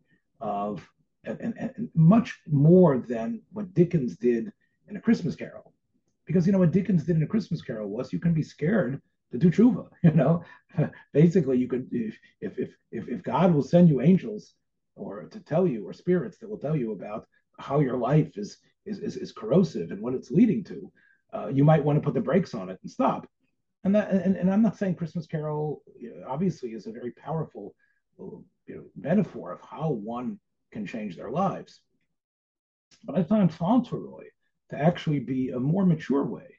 of 0.40 0.86
and, 1.26 1.54
and, 1.58 1.88
much 1.94 2.38
more 2.46 2.98
than 2.98 3.40
what 3.52 3.74
Dickens 3.74 4.16
did 4.16 4.52
in 4.88 4.96
A 4.96 5.00
Christmas 5.00 5.34
Carol. 5.34 5.72
Because 6.26 6.46
you 6.46 6.52
know 6.52 6.58
what 6.58 6.72
Dickens 6.72 7.04
did 7.04 7.16
in 7.16 7.22
A 7.22 7.26
Christmas 7.26 7.62
Carol 7.62 7.88
was 7.88 8.12
you 8.12 8.18
can 8.18 8.34
be 8.34 8.42
scared 8.42 9.00
to 9.32 9.38
do 9.38 9.50
tshuva. 9.50 9.88
You 10.02 10.12
know, 10.12 10.44
basically, 11.12 11.58
you 11.58 11.68
could 11.68 11.88
if 11.90 12.18
if 12.40 12.70
if 12.90 13.08
if 13.08 13.22
God 13.22 13.54
will 13.54 13.62
send 13.62 13.88
you 13.88 14.00
angels 14.00 14.54
or 14.94 15.24
to 15.24 15.40
tell 15.40 15.66
you 15.66 15.86
or 15.86 15.92
spirits 15.92 16.38
that 16.38 16.48
will 16.48 16.58
tell 16.58 16.76
you 16.76 16.92
about 16.92 17.26
how 17.58 17.80
your 17.80 17.96
life 17.96 18.36
is 18.36 18.58
is 18.84 18.98
is, 18.98 19.16
is 19.16 19.32
corrosive 19.32 19.90
and 19.90 20.00
what 20.00 20.14
it's 20.14 20.30
leading 20.30 20.62
to, 20.64 20.92
uh, 21.34 21.48
you 21.48 21.64
might 21.64 21.84
want 21.84 21.96
to 21.96 22.04
put 22.04 22.14
the 22.14 22.20
brakes 22.20 22.54
on 22.54 22.70
it 22.70 22.78
and 22.82 22.90
stop. 22.90 23.28
And 23.84 23.94
that 23.94 24.10
and, 24.10 24.36
and 24.36 24.50
I'm 24.50 24.62
not 24.62 24.76
saying 24.76 24.96
Christmas 24.96 25.26
Carol 25.26 25.82
obviously 26.26 26.70
is 26.70 26.86
a 26.86 26.92
very 26.92 27.12
powerful 27.12 27.74
you 28.18 28.44
know, 28.68 28.84
metaphor 28.96 29.52
of 29.52 29.60
how 29.60 29.90
one 29.90 30.38
can 30.76 30.86
change 30.86 31.16
their 31.16 31.30
lives. 31.30 31.80
But 33.04 33.16
I 33.16 33.22
find 33.22 33.52
Fauntleroy 33.52 34.26
to 34.70 34.78
actually 34.78 35.20
be 35.20 35.50
a 35.50 35.60
more 35.60 35.86
mature 35.86 36.24
way 36.24 36.56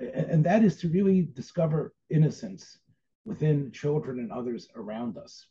and 0.00 0.44
that 0.44 0.62
is 0.62 0.76
to 0.76 0.88
really 0.88 1.28
discover 1.34 1.92
innocence 2.10 2.78
within 3.24 3.72
children 3.72 4.20
and 4.20 4.30
others 4.30 4.68
around 4.76 5.16
us. 5.18 5.46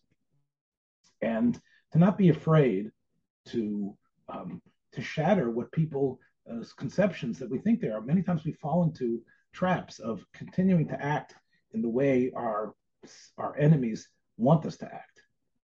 And 1.22 1.60
to 1.92 2.00
not 2.00 2.18
be 2.18 2.30
afraid 2.30 2.92
to 3.48 3.96
um, 4.30 4.62
to 4.94 5.02
shatter 5.02 5.50
what 5.50 5.72
people 5.72 6.20
uh, 6.50 6.64
conceptions 6.78 7.40
that 7.40 7.50
we 7.50 7.60
think 7.60 7.80
they 7.80 7.90
are. 7.90 8.02
Many 8.02 8.22
times 8.22 8.44
we 8.44 8.54
fall 8.54 8.84
into 8.84 9.22
traps 9.54 10.00
of 10.00 10.26
continuing 10.34 10.88
to 10.90 11.02
act 11.02 11.34
in 11.74 11.82
the 11.82 11.90
way 11.90 12.32
our 12.36 12.74
our 13.38 13.58
enemies 13.58 14.08
want 14.38 14.66
us 14.66 14.78
to 14.78 14.86
act. 14.86 15.22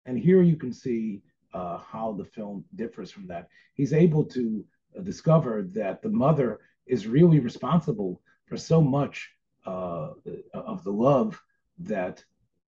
And 0.06 0.18
here 0.18 0.42
you 0.42 0.56
can 0.56 0.72
see 0.72 1.22
uh, 1.54 1.78
how 1.78 2.12
the 2.12 2.24
film 2.24 2.64
differs 2.74 3.10
from 3.10 3.26
that 3.26 3.48
he's 3.74 3.92
able 3.92 4.24
to 4.24 4.64
discover 5.02 5.62
that 5.72 6.02
the 6.02 6.08
mother 6.08 6.60
is 6.86 7.06
really 7.06 7.40
responsible 7.40 8.20
for 8.46 8.56
so 8.56 8.80
much 8.80 9.30
uh, 9.66 10.10
of 10.54 10.82
the 10.84 10.92
love 10.92 11.40
that 11.78 12.24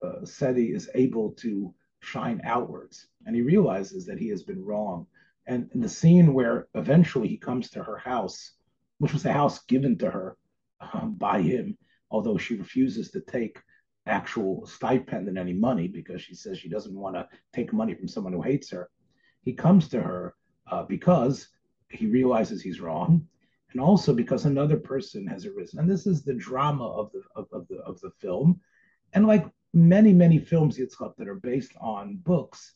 uh, 0.03 0.21
Ceddie 0.23 0.73
is 0.73 0.89
able 0.95 1.31
to 1.31 1.73
shine 1.99 2.41
outwards. 2.43 3.07
And 3.25 3.35
he 3.35 3.41
realizes 3.41 4.05
that 4.05 4.19
he 4.19 4.27
has 4.29 4.43
been 4.43 4.63
wrong. 4.63 5.07
And 5.45 5.69
in 5.73 5.81
the 5.81 5.89
scene 5.89 6.33
where 6.33 6.67
eventually 6.75 7.27
he 7.27 7.37
comes 7.37 7.69
to 7.71 7.83
her 7.83 7.97
house, 7.97 8.53
which 8.97 9.13
was 9.13 9.25
a 9.25 9.33
house 9.33 9.63
given 9.65 9.97
to 9.99 10.09
her 10.09 10.37
um, 10.93 11.15
by 11.15 11.41
him, 11.41 11.77
although 12.11 12.37
she 12.37 12.55
refuses 12.55 13.11
to 13.11 13.21
take 13.21 13.59
actual 14.07 14.65
stipend 14.65 15.27
and 15.27 15.37
any 15.37 15.53
money 15.53 15.87
because 15.87 16.21
she 16.21 16.33
says 16.33 16.57
she 16.57 16.69
doesn't 16.69 16.95
want 16.95 17.15
to 17.15 17.27
take 17.53 17.73
money 17.73 17.93
from 17.93 18.07
someone 18.07 18.33
who 18.33 18.41
hates 18.41 18.69
her. 18.71 18.89
He 19.41 19.53
comes 19.53 19.87
to 19.89 20.01
her 20.01 20.35
uh, 20.69 20.83
because 20.83 21.49
he 21.89 22.07
realizes 22.07 22.61
he's 22.61 22.81
wrong 22.81 23.27
and 23.71 23.81
also 23.81 24.13
because 24.13 24.45
another 24.45 24.77
person 24.77 25.27
has 25.27 25.45
arisen. 25.45 25.79
And 25.79 25.89
this 25.89 26.07
is 26.07 26.23
the 26.23 26.33
drama 26.33 26.87
of 26.87 27.11
the 27.11 27.21
of, 27.35 27.47
of 27.51 27.67
the 27.67 27.77
of 27.77 27.99
the 28.01 28.11
film. 28.19 28.59
And 29.13 29.27
like 29.27 29.45
many, 29.73 30.13
many 30.13 30.39
films, 30.39 30.77
Yitzchak, 30.77 31.15
that 31.17 31.27
are 31.27 31.35
based 31.35 31.73
on 31.79 32.17
books 32.17 32.73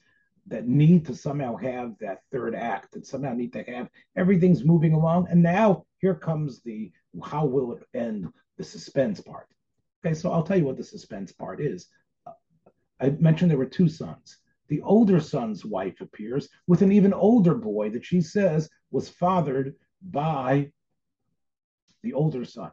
that 0.48 0.68
need 0.68 1.06
to 1.06 1.16
somehow 1.16 1.56
have 1.56 1.98
that 2.00 2.22
third 2.32 2.56
act, 2.56 2.94
that 2.94 3.06
somehow 3.06 3.34
need 3.34 3.54
to 3.54 3.64
have 3.64 3.90
everything's 4.16 4.66
moving 4.66 4.94
along. 4.94 5.28
And 5.30 5.42
now 5.42 5.86
here 6.00 6.16
comes 6.16 6.62
the 6.62 6.92
how 7.24 7.46
will 7.46 7.74
it 7.74 7.84
end, 7.94 8.28
the 8.58 8.64
suspense 8.64 9.22
part. 9.22 9.48
Okay, 10.04 10.14
so 10.14 10.32
I'll 10.32 10.44
tell 10.44 10.58
you 10.58 10.66
what 10.66 10.78
the 10.78 10.84
suspense 10.84 11.32
part 11.32 11.62
is. 11.62 11.88
I 13.00 13.10
mentioned 13.20 13.50
there 13.50 13.58
were 13.58 13.66
two 13.66 13.90
sons. 13.90 14.38
The 14.68 14.82
older 14.82 15.20
son's 15.20 15.66
wife 15.66 16.02
appears 16.02 16.48
with 16.68 16.82
an 16.82 16.92
even 16.92 17.14
older 17.14 17.56
boy 17.56 17.90
that 17.92 18.06
she 18.06 18.22
says 18.22 18.70
was 18.92 19.10
fathered 19.10 19.76
by 20.02 20.72
the 22.04 22.14
older 22.14 22.46
son. 22.46 22.72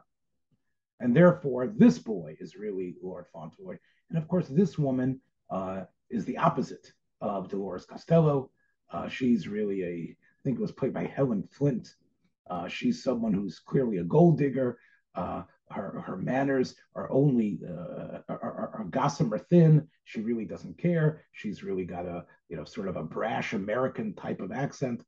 And 0.99 1.15
therefore, 1.15 1.67
this 1.67 1.99
boy 1.99 2.37
is 2.39 2.55
really 2.55 2.95
Lord 3.01 3.25
Fauntleroy. 3.31 3.77
And 4.09 4.17
of 4.17 4.27
course, 4.27 4.47
this 4.47 4.77
woman 4.77 5.19
uh, 5.49 5.83
is 6.09 6.25
the 6.25 6.37
opposite 6.37 6.91
of 7.21 7.49
Dolores 7.49 7.85
Costello. 7.85 8.51
Uh, 8.91 9.07
she's 9.07 9.47
really 9.47 9.83
a, 9.83 10.15
I 10.15 10.39
think 10.43 10.57
it 10.57 10.61
was 10.61 10.71
played 10.71 10.93
by 10.93 11.05
Helen 11.05 11.47
Flint. 11.51 11.95
Uh, 12.49 12.67
she's 12.67 13.03
someone 13.03 13.33
who's 13.33 13.59
clearly 13.59 13.97
a 13.97 14.03
gold 14.03 14.37
digger. 14.37 14.79
Her, 15.71 16.03
her 16.05 16.17
manners 16.17 16.75
are 16.95 17.11
only 17.11 17.59
uh, 17.63 18.19
are, 18.27 18.39
are, 18.41 18.71
are 18.73 18.87
gossamer 18.89 19.37
thin. 19.37 19.87
She 20.03 20.21
really 20.21 20.45
doesn't 20.45 20.77
care. 20.79 21.23
She's 21.31 21.63
really 21.63 21.85
got 21.85 22.05
a 22.05 22.25
you 22.49 22.57
know 22.57 22.65
sort 22.65 22.87
of 22.87 22.95
a 22.95 23.03
brash 23.03 23.53
American 23.53 24.13
type 24.15 24.41
of 24.41 24.51
accent. 24.51 25.03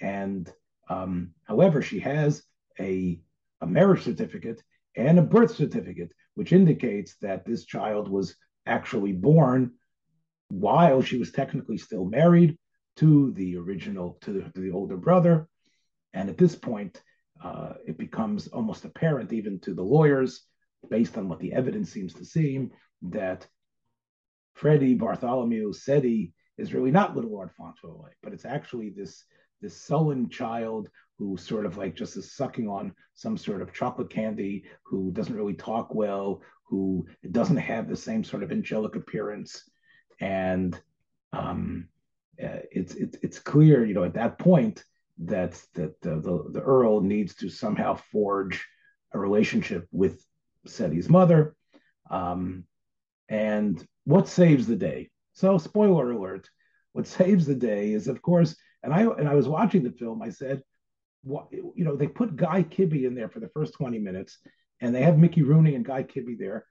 And 0.00 0.52
um, 0.88 1.30
however, 1.44 1.80
she 1.80 2.00
has 2.00 2.42
a 2.80 3.20
a 3.60 3.66
marriage 3.66 4.02
certificate 4.02 4.62
and 4.96 5.18
a 5.18 5.22
birth 5.22 5.54
certificate, 5.54 6.12
which 6.34 6.52
indicates 6.52 7.16
that 7.22 7.44
this 7.44 7.64
child 7.64 8.08
was 8.08 8.34
actually 8.66 9.12
born 9.12 9.72
while 10.48 11.02
she 11.02 11.18
was 11.18 11.30
technically 11.32 11.78
still 11.78 12.04
married 12.04 12.58
to 12.96 13.32
the 13.32 13.56
original, 13.56 14.18
to 14.22 14.32
the, 14.32 14.40
to 14.50 14.60
the 14.60 14.72
older 14.72 14.96
brother. 14.96 15.48
And 16.12 16.28
at 16.28 16.38
this 16.38 16.56
point, 16.56 17.00
uh, 17.42 17.74
it 17.86 17.96
becomes 17.98 18.48
almost 18.48 18.84
apparent, 18.84 19.32
even 19.32 19.58
to 19.60 19.74
the 19.74 19.82
lawyers, 19.82 20.42
based 20.88 21.16
on 21.18 21.28
what 21.28 21.40
the 21.40 21.52
evidence 21.52 21.90
seems 21.90 22.14
to 22.14 22.24
seem, 22.24 22.70
that 23.02 23.46
Freddie 24.54 24.94
Bartholomew 24.94 25.72
Ceddie 25.72 26.32
is 26.58 26.74
really 26.74 26.90
not 26.90 27.14
Little 27.14 27.32
Lord 27.32 27.50
Fauntleroy, 27.52 28.10
but 28.22 28.32
it's 28.32 28.44
actually 28.44 28.90
this 28.90 29.24
this 29.62 29.76
sullen 29.76 30.28
child 30.28 30.88
who 31.18 31.36
sort 31.36 31.66
of 31.66 31.76
like 31.76 31.94
just 31.94 32.16
is 32.16 32.34
sucking 32.34 32.66
on 32.66 32.94
some 33.14 33.36
sort 33.36 33.60
of 33.60 33.74
chocolate 33.74 34.08
candy, 34.08 34.64
who 34.84 35.10
doesn't 35.12 35.36
really 35.36 35.54
talk 35.54 35.94
well, 35.94 36.40
who 36.64 37.06
doesn't 37.30 37.58
have 37.58 37.88
the 37.88 37.96
same 37.96 38.24
sort 38.24 38.42
of 38.42 38.52
angelic 38.52 38.96
appearance. 38.96 39.68
And 40.20 40.80
um, 41.32 41.88
uh, 42.42 42.60
it's 42.70 42.94
it's 42.94 43.18
it's 43.22 43.38
clear, 43.38 43.84
you 43.84 43.94
know, 43.94 44.04
at 44.04 44.14
that 44.14 44.38
point 44.38 44.84
that 45.20 45.60
that 45.74 46.00
the, 46.00 46.16
the, 46.16 46.44
the 46.50 46.60
Earl 46.60 47.00
needs 47.00 47.34
to 47.36 47.48
somehow 47.48 47.94
forge 47.94 48.66
a 49.12 49.18
relationship 49.18 49.86
with 49.92 50.24
Ceddie's 50.66 51.08
mother. 51.08 51.54
Um, 52.10 52.64
and 53.28 53.84
what 54.04 54.28
saves 54.28 54.66
the 54.66 54.76
day? 54.76 55.10
So, 55.32 55.58
spoiler 55.58 56.10
alert: 56.10 56.48
what 56.92 57.06
saves 57.06 57.46
the 57.46 57.54
day 57.54 57.92
is, 57.92 58.08
of 58.08 58.22
course, 58.22 58.56
and 58.82 58.92
I 58.92 59.02
and 59.02 59.28
I 59.28 59.34
was 59.34 59.48
watching 59.48 59.82
the 59.82 59.92
film. 59.92 60.22
I 60.22 60.30
said, 60.30 60.62
what 61.22 61.48
you 61.52 61.84
know, 61.84 61.96
they 61.96 62.08
put 62.08 62.36
Guy 62.36 62.62
Kibbee 62.62 63.04
in 63.04 63.14
there 63.14 63.28
for 63.28 63.40
the 63.40 63.50
first 63.50 63.74
twenty 63.74 63.98
minutes, 63.98 64.38
and 64.80 64.94
they 64.94 65.02
have 65.02 65.18
Mickey 65.18 65.42
Rooney 65.42 65.74
and 65.74 65.84
Guy 65.84 66.02
Kibbee 66.02 66.38
there, 66.38 66.64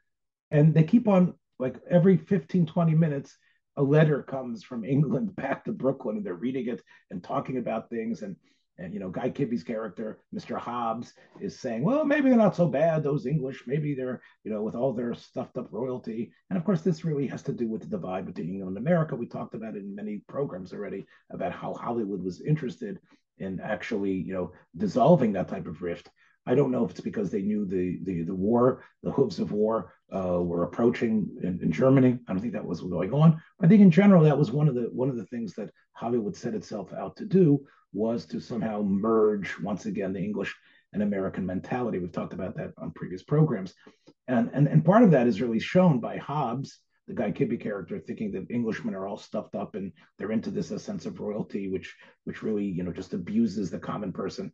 and 0.51 0.73
they 0.73 0.83
keep 0.83 1.07
on 1.07 1.35
like 1.59 1.75
every 1.89 2.15
15, 2.15 2.65
20 2.65 2.95
minutes 2.95 3.37
a 3.79 3.83
letter 3.83 4.21
comes 4.21 4.61
from 4.61 4.83
England 4.83 5.35
back 5.35 5.63
to 5.65 5.71
Brooklyn 5.71 6.17
and 6.17 6.25
they're 6.25 6.35
reading 6.35 6.67
it 6.67 6.81
and 7.09 7.23
talking 7.23 7.57
about 7.57 7.89
things 7.89 8.21
and 8.21 8.35
and 8.77 8.93
you 8.93 8.99
know 8.99 9.09
Guy 9.09 9.29
Kibbee's 9.29 9.63
character, 9.63 10.19
Mr. 10.33 10.57
Hobbs, 10.57 11.13
is 11.41 11.59
saying, 11.59 11.83
well, 11.83 12.05
maybe 12.05 12.29
they're 12.29 12.37
not 12.37 12.55
so 12.55 12.65
bad, 12.65 13.03
those 13.03 13.25
English. 13.25 13.63
Maybe 13.67 13.93
they're, 13.93 14.21
you 14.45 14.51
know, 14.51 14.61
with 14.61 14.73
all 14.73 14.93
their 14.93 15.13
stuffed 15.13 15.57
up 15.57 15.67
royalty. 15.71 16.31
And 16.49 16.57
of 16.57 16.63
course, 16.63 16.81
this 16.81 17.03
really 17.03 17.27
has 17.27 17.43
to 17.43 17.51
do 17.51 17.67
with 17.67 17.81
the 17.81 17.87
divide 17.87 18.25
between 18.25 18.47
England 18.47 18.77
and 18.77 18.87
America. 18.87 19.17
We 19.17 19.27
talked 19.27 19.53
about 19.53 19.75
it 19.75 19.83
in 19.83 19.95
many 19.95 20.21
programs 20.29 20.71
already 20.71 21.05
about 21.29 21.51
how 21.51 21.73
Hollywood 21.73 22.23
was 22.23 22.39
interested 22.39 22.99
in 23.37 23.59
actually, 23.59 24.13
you 24.13 24.33
know, 24.33 24.53
dissolving 24.77 25.33
that 25.33 25.49
type 25.49 25.67
of 25.67 25.81
rift. 25.81 26.09
I 26.45 26.55
don't 26.55 26.71
know 26.71 26.83
if 26.85 26.91
it's 26.91 27.01
because 27.01 27.29
they 27.29 27.41
knew 27.41 27.65
the 27.65 27.99
the 28.03 28.23
the 28.23 28.35
war, 28.35 28.83
the 29.03 29.11
hooves 29.11 29.39
of 29.39 29.51
war, 29.51 29.93
uh, 30.13 30.41
were 30.41 30.63
approaching 30.63 31.29
in, 31.43 31.59
in, 31.61 31.71
Germany. 31.71 32.17
I 32.27 32.31
don't 32.31 32.41
think 32.41 32.53
that 32.53 32.65
was 32.65 32.81
going 32.81 33.13
on. 33.13 33.41
I 33.61 33.67
think 33.67 33.81
in 33.81 33.91
general 33.91 34.23
that 34.23 34.37
was 34.37 34.51
one 34.51 34.67
of 34.67 34.75
the 34.75 34.89
one 34.91 35.09
of 35.09 35.17
the 35.17 35.25
things 35.25 35.53
that 35.55 35.69
Hollywood 35.93 36.35
set 36.35 36.55
itself 36.55 36.91
out 36.93 37.15
to 37.17 37.25
do 37.25 37.65
was 37.93 38.25
to 38.27 38.39
somehow 38.39 38.81
merge 38.81 39.59
once 39.59 39.85
again 39.85 40.13
the 40.13 40.19
English 40.19 40.55
and 40.93 41.03
American 41.03 41.45
mentality. 41.45 41.99
We've 41.99 42.11
talked 42.11 42.33
about 42.33 42.55
that 42.57 42.73
on 42.77 42.91
previous 42.91 43.23
programs, 43.23 43.73
and 44.27 44.49
and 44.53 44.67
and 44.67 44.83
part 44.83 45.03
of 45.03 45.11
that 45.11 45.27
is 45.27 45.41
really 45.41 45.59
shown 45.59 45.99
by 45.99 46.17
Hobbs, 46.17 46.79
the 47.07 47.13
Guy 47.13 47.31
Kibbee 47.31 47.61
character, 47.61 47.99
thinking 47.99 48.31
that 48.31 48.49
Englishmen 48.49 48.95
are 48.95 49.07
all 49.07 49.17
stuffed 49.17 49.55
up 49.55 49.75
and 49.75 49.91
they're 50.17 50.31
into 50.31 50.51
this 50.51 50.71
a 50.71 50.79
sense 50.79 51.05
of 51.05 51.19
royalty, 51.19 51.69
which 51.69 51.95
which 52.23 52.41
really 52.41 52.65
you 52.65 52.83
know 52.83 52.91
just 52.91 53.13
abuses 53.13 53.69
the 53.69 53.79
common 53.79 54.11
person. 54.11 54.51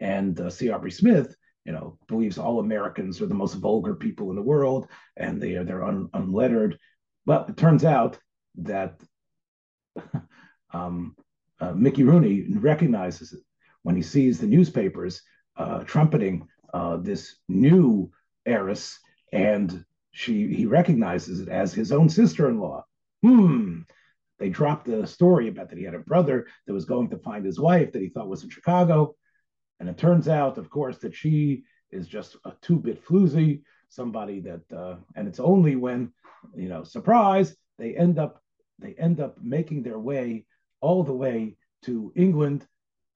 And 0.00 0.38
uh, 0.40 0.50
C. 0.50 0.70
Aubrey 0.70 0.90
Smith, 0.90 1.34
you 1.64 1.72
know, 1.72 1.98
believes 2.08 2.38
all 2.38 2.60
Americans 2.60 3.20
are 3.20 3.26
the 3.26 3.34
most 3.34 3.54
vulgar 3.54 3.94
people 3.94 4.30
in 4.30 4.36
the 4.36 4.42
world 4.42 4.88
and 5.16 5.40
they 5.40 5.54
are 5.54 5.64
they're 5.64 5.84
un, 5.84 6.08
unlettered. 6.12 6.78
Well, 7.26 7.46
it 7.48 7.56
turns 7.56 7.84
out 7.84 8.18
that 8.56 9.00
um, 10.72 11.16
uh, 11.60 11.72
Mickey 11.72 12.02
Rooney 12.02 12.46
recognizes 12.50 13.32
it 13.32 13.40
when 13.82 13.96
he 13.96 14.02
sees 14.02 14.38
the 14.38 14.46
newspapers 14.46 15.22
uh, 15.56 15.80
trumpeting 15.84 16.48
uh, 16.72 16.96
this 16.96 17.36
new 17.48 18.10
heiress, 18.44 18.98
and 19.32 19.84
she 20.10 20.52
he 20.52 20.66
recognizes 20.66 21.40
it 21.40 21.48
as 21.48 21.72
his 21.72 21.92
own 21.92 22.08
sister-in-law. 22.08 22.84
Hmm. 23.22 23.80
They 24.38 24.48
dropped 24.48 24.86
the 24.86 25.06
story 25.06 25.48
about 25.48 25.70
that 25.70 25.78
he 25.78 25.84
had 25.84 25.94
a 25.94 26.00
brother 26.00 26.48
that 26.66 26.72
was 26.72 26.84
going 26.84 27.10
to 27.10 27.18
find 27.18 27.44
his 27.44 27.60
wife 27.60 27.92
that 27.92 28.02
he 28.02 28.08
thought 28.08 28.28
was 28.28 28.42
in 28.42 28.50
Chicago, 28.50 29.14
and 29.80 29.88
it 29.88 29.98
turns 29.98 30.28
out, 30.28 30.58
of 30.58 30.70
course, 30.70 30.98
that 30.98 31.14
she 31.14 31.64
is 31.90 32.06
just 32.06 32.36
a 32.44 32.52
two-bit 32.60 33.04
floozy, 33.04 33.62
somebody 33.88 34.40
that, 34.40 34.62
uh, 34.76 34.96
and 35.14 35.28
it's 35.28 35.40
only 35.40 35.76
when, 35.76 36.12
you 36.54 36.68
know, 36.68 36.84
surprise, 36.84 37.56
they 37.78 37.96
end 37.96 38.18
up 38.18 38.40
they 38.78 38.94
end 38.94 39.20
up 39.20 39.36
making 39.40 39.82
their 39.82 39.98
way 39.98 40.46
all 40.80 41.02
the 41.02 41.12
way 41.12 41.56
to 41.82 42.12
England. 42.16 42.66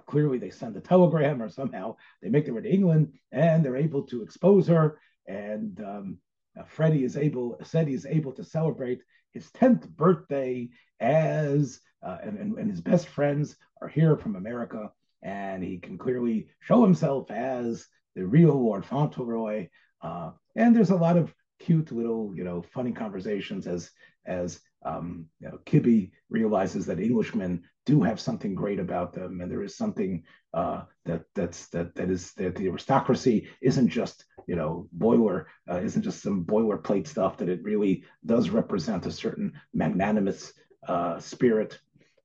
Clearly, 0.06 0.38
they 0.38 0.50
send 0.50 0.76
a 0.76 0.80
telegram 0.80 1.42
or 1.42 1.48
somehow 1.48 1.96
they 2.22 2.28
make 2.28 2.44
their 2.44 2.54
way 2.54 2.62
to 2.62 2.72
England 2.72 3.12
and 3.32 3.64
they're 3.64 3.76
able 3.76 4.02
to 4.04 4.22
expose 4.22 4.66
her. 4.68 4.98
And 5.26 5.78
um, 5.80 6.18
uh, 6.58 6.64
Freddie 6.64 7.04
is 7.04 7.16
able, 7.16 7.58
Ceddie 7.62 7.94
is 7.94 8.06
able 8.06 8.32
to 8.32 8.44
celebrate 8.44 9.02
his 9.32 9.50
10th 9.50 9.88
birthday 9.90 10.70
as, 11.00 11.80
uh, 12.02 12.18
and, 12.22 12.38
and, 12.38 12.58
and 12.58 12.70
his 12.70 12.80
best 12.80 13.08
friends 13.08 13.56
are 13.82 13.88
here 13.88 14.16
from 14.16 14.36
America. 14.36 14.90
And 15.22 15.62
he 15.62 15.78
can 15.78 15.98
clearly 15.98 16.48
show 16.60 16.82
himself 16.82 17.30
as 17.30 17.86
the 18.14 18.26
real 18.26 18.54
Lord 18.54 18.84
Fauntleroy. 18.84 19.68
Uh, 20.00 20.30
and 20.56 20.74
there's 20.74 20.90
a 20.90 20.96
lot 20.96 21.16
of 21.16 21.34
cute 21.58 21.90
little, 21.92 22.32
you 22.34 22.44
know, 22.44 22.62
funny 22.62 22.92
conversations 22.92 23.66
as 23.66 23.90
as 24.26 24.60
um, 24.84 25.26
you 25.40 25.48
know, 25.48 25.58
Kibbee 25.66 26.12
realizes 26.30 26.86
that 26.86 27.00
Englishmen 27.00 27.64
do 27.84 28.02
have 28.02 28.20
something 28.20 28.54
great 28.54 28.78
about 28.78 29.12
them, 29.12 29.40
and 29.40 29.50
there 29.50 29.62
is 29.62 29.76
something 29.76 30.22
uh, 30.54 30.82
that 31.04 31.24
that's 31.34 31.68
that 31.68 31.94
that 31.96 32.10
is 32.10 32.32
that 32.34 32.54
the 32.54 32.68
aristocracy 32.68 33.48
isn't 33.60 33.88
just 33.88 34.24
you 34.46 34.54
know 34.54 34.88
boiler 34.92 35.48
uh, 35.70 35.78
isn't 35.78 36.02
just 36.02 36.22
some 36.22 36.44
boilerplate 36.44 37.06
stuff. 37.06 37.38
That 37.38 37.48
it 37.48 37.64
really 37.64 38.04
does 38.24 38.50
represent 38.50 39.06
a 39.06 39.10
certain 39.10 39.52
magnanimous 39.74 40.52
uh, 40.86 41.18
spirit, 41.18 41.78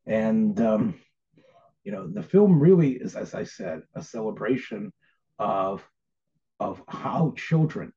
and 0.06 0.60
um, 0.62 0.96
you 1.84 1.92
know 1.92 2.08
the 2.08 2.24
film 2.24 2.60
really 2.60 2.94
is, 2.94 3.16
as 3.16 3.34
I 3.34 3.44
said, 3.44 3.82
a 3.96 4.02
celebration 4.02 4.92
of 5.40 5.84
of 6.60 6.82
how 6.88 7.34
children 7.36 7.92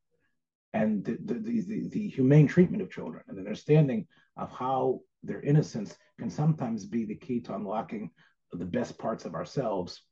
and 0.73 1.05
the, 1.05 1.17
the, 1.25 1.35
the, 1.35 1.89
the, 1.89 2.09
humane 2.09 2.47
treatment 2.47 2.83
of 2.83 2.91
children 2.91 3.23
and 3.29 3.39
understanding 3.39 4.07
of 4.37 4.51
how 4.51 5.01
their 5.23 5.41
innocence 5.41 5.97
can 6.19 6.29
sometimes 6.29 6.85
be 6.85 7.05
the 7.05 7.15
key 7.15 7.41
to 7.41 7.55
unlocking 7.55 8.11
the 8.53 8.65
best 8.65 8.99
parts 8.99 9.25
of 9.25 9.35
ourselves. 9.35 10.03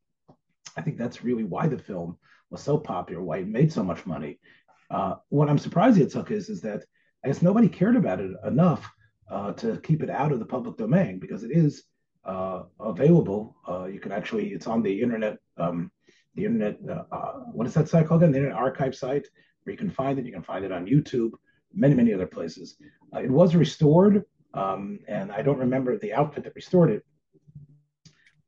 I 0.77 0.81
think 0.81 0.97
that's 0.97 1.25
really 1.25 1.45
why 1.45 1.67
the 1.67 1.79
film 1.79 2.17
was 2.51 2.63
so 2.63 2.79
popular, 2.79 3.23
why 3.23 3.39
it 3.39 3.49
made 3.49 3.73
so 3.73 3.83
much 3.83 4.07
money. 4.07 4.39
Uh, 4.91 5.17
what 5.29 5.51
I'm 5.51 5.59
surprised 5.59 5.99
it 5.99 6.11
took 6.11 6.31
is, 6.31 6.49
is 6.49 6.63
that 6.63 6.85
I 7.25 7.29
guess 7.29 7.43
nobody 7.43 7.69
cared 7.69 7.97
about 7.97 8.21
it 8.21 8.33
enough 8.45 8.91
uh, 9.31 9.53
to 9.55 9.79
keep 9.81 10.03
it 10.03 10.11
out 10.11 10.33
of 10.33 10.39
the 10.39 10.47
public 10.47 10.77
domain 10.77 11.19
because 11.19 11.43
it 11.43 11.51
is 11.51 11.85
available. 12.25 13.57
Uh, 13.69 13.85
you 13.85 14.01
can 14.01 14.13
actually, 14.13 14.49
it's 14.49 14.67
on 14.67 14.83
the 14.83 15.01
internet, 15.03 15.39
um, 15.57 15.91
the 16.35 16.45
internet, 16.45 16.79
uh, 16.89 17.05
uh, 17.13 17.33
what 17.53 17.67
is 17.67 17.75
that 17.75 17.89
site 17.89 18.07
called 18.07 18.23
again? 18.23 18.33
The 18.33 18.39
Internet 18.39 18.59
Archive 18.59 18.95
site 18.95 19.27
where 19.65 19.73
you 19.73 19.79
can 19.79 19.91
find 19.91 20.19
it. 20.19 20.27
You 20.27 20.33
can 20.33 20.43
find 20.43 20.65
it 20.65 20.73
on 20.73 20.87
YouTube, 20.87 21.33
many, 21.73 21.95
many 21.95 22.13
other 22.13 22.27
places. 22.27 22.77
Uh, 23.15 23.21
it 23.21 23.31
was 23.31 23.55
restored, 23.55 24.25
um, 24.53 25.01
and 25.09 25.33
I 25.33 25.43
don't 25.43 25.59
remember 25.59 25.99
the 25.99 26.13
outfit 26.13 26.45
that 26.45 26.55
restored 26.55 26.91
it. 26.91 27.05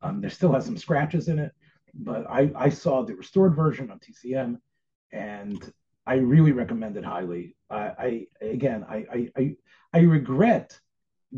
Um, 0.03 0.21
there 0.21 0.31
still 0.31 0.53
has 0.53 0.65
some 0.65 0.77
scratches 0.77 1.29
in 1.29 1.39
it, 1.39 1.53
but 1.95 2.27
I, 2.29 2.51
I 2.55 2.69
saw 2.69 3.03
the 3.03 3.17
restored 3.17 3.55
version 3.57 3.91
on 3.91 3.99
TCM, 3.99 4.59
and 5.12 5.73
I 6.07 6.15
really 6.17 6.53
recommend 6.53 6.97
it 6.97 7.05
highly. 7.05 7.57
I, 7.71 7.79
I 7.99 8.27
again, 8.43 8.85
I, 8.89 9.29
I, 9.37 9.57
I 9.93 9.99
regret 10.01 10.79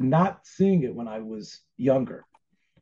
not 0.02 0.46
seeing 0.46 0.82
it 0.82 0.94
when 0.94 1.08
I 1.08 1.20
was 1.20 1.60
younger, 1.76 2.24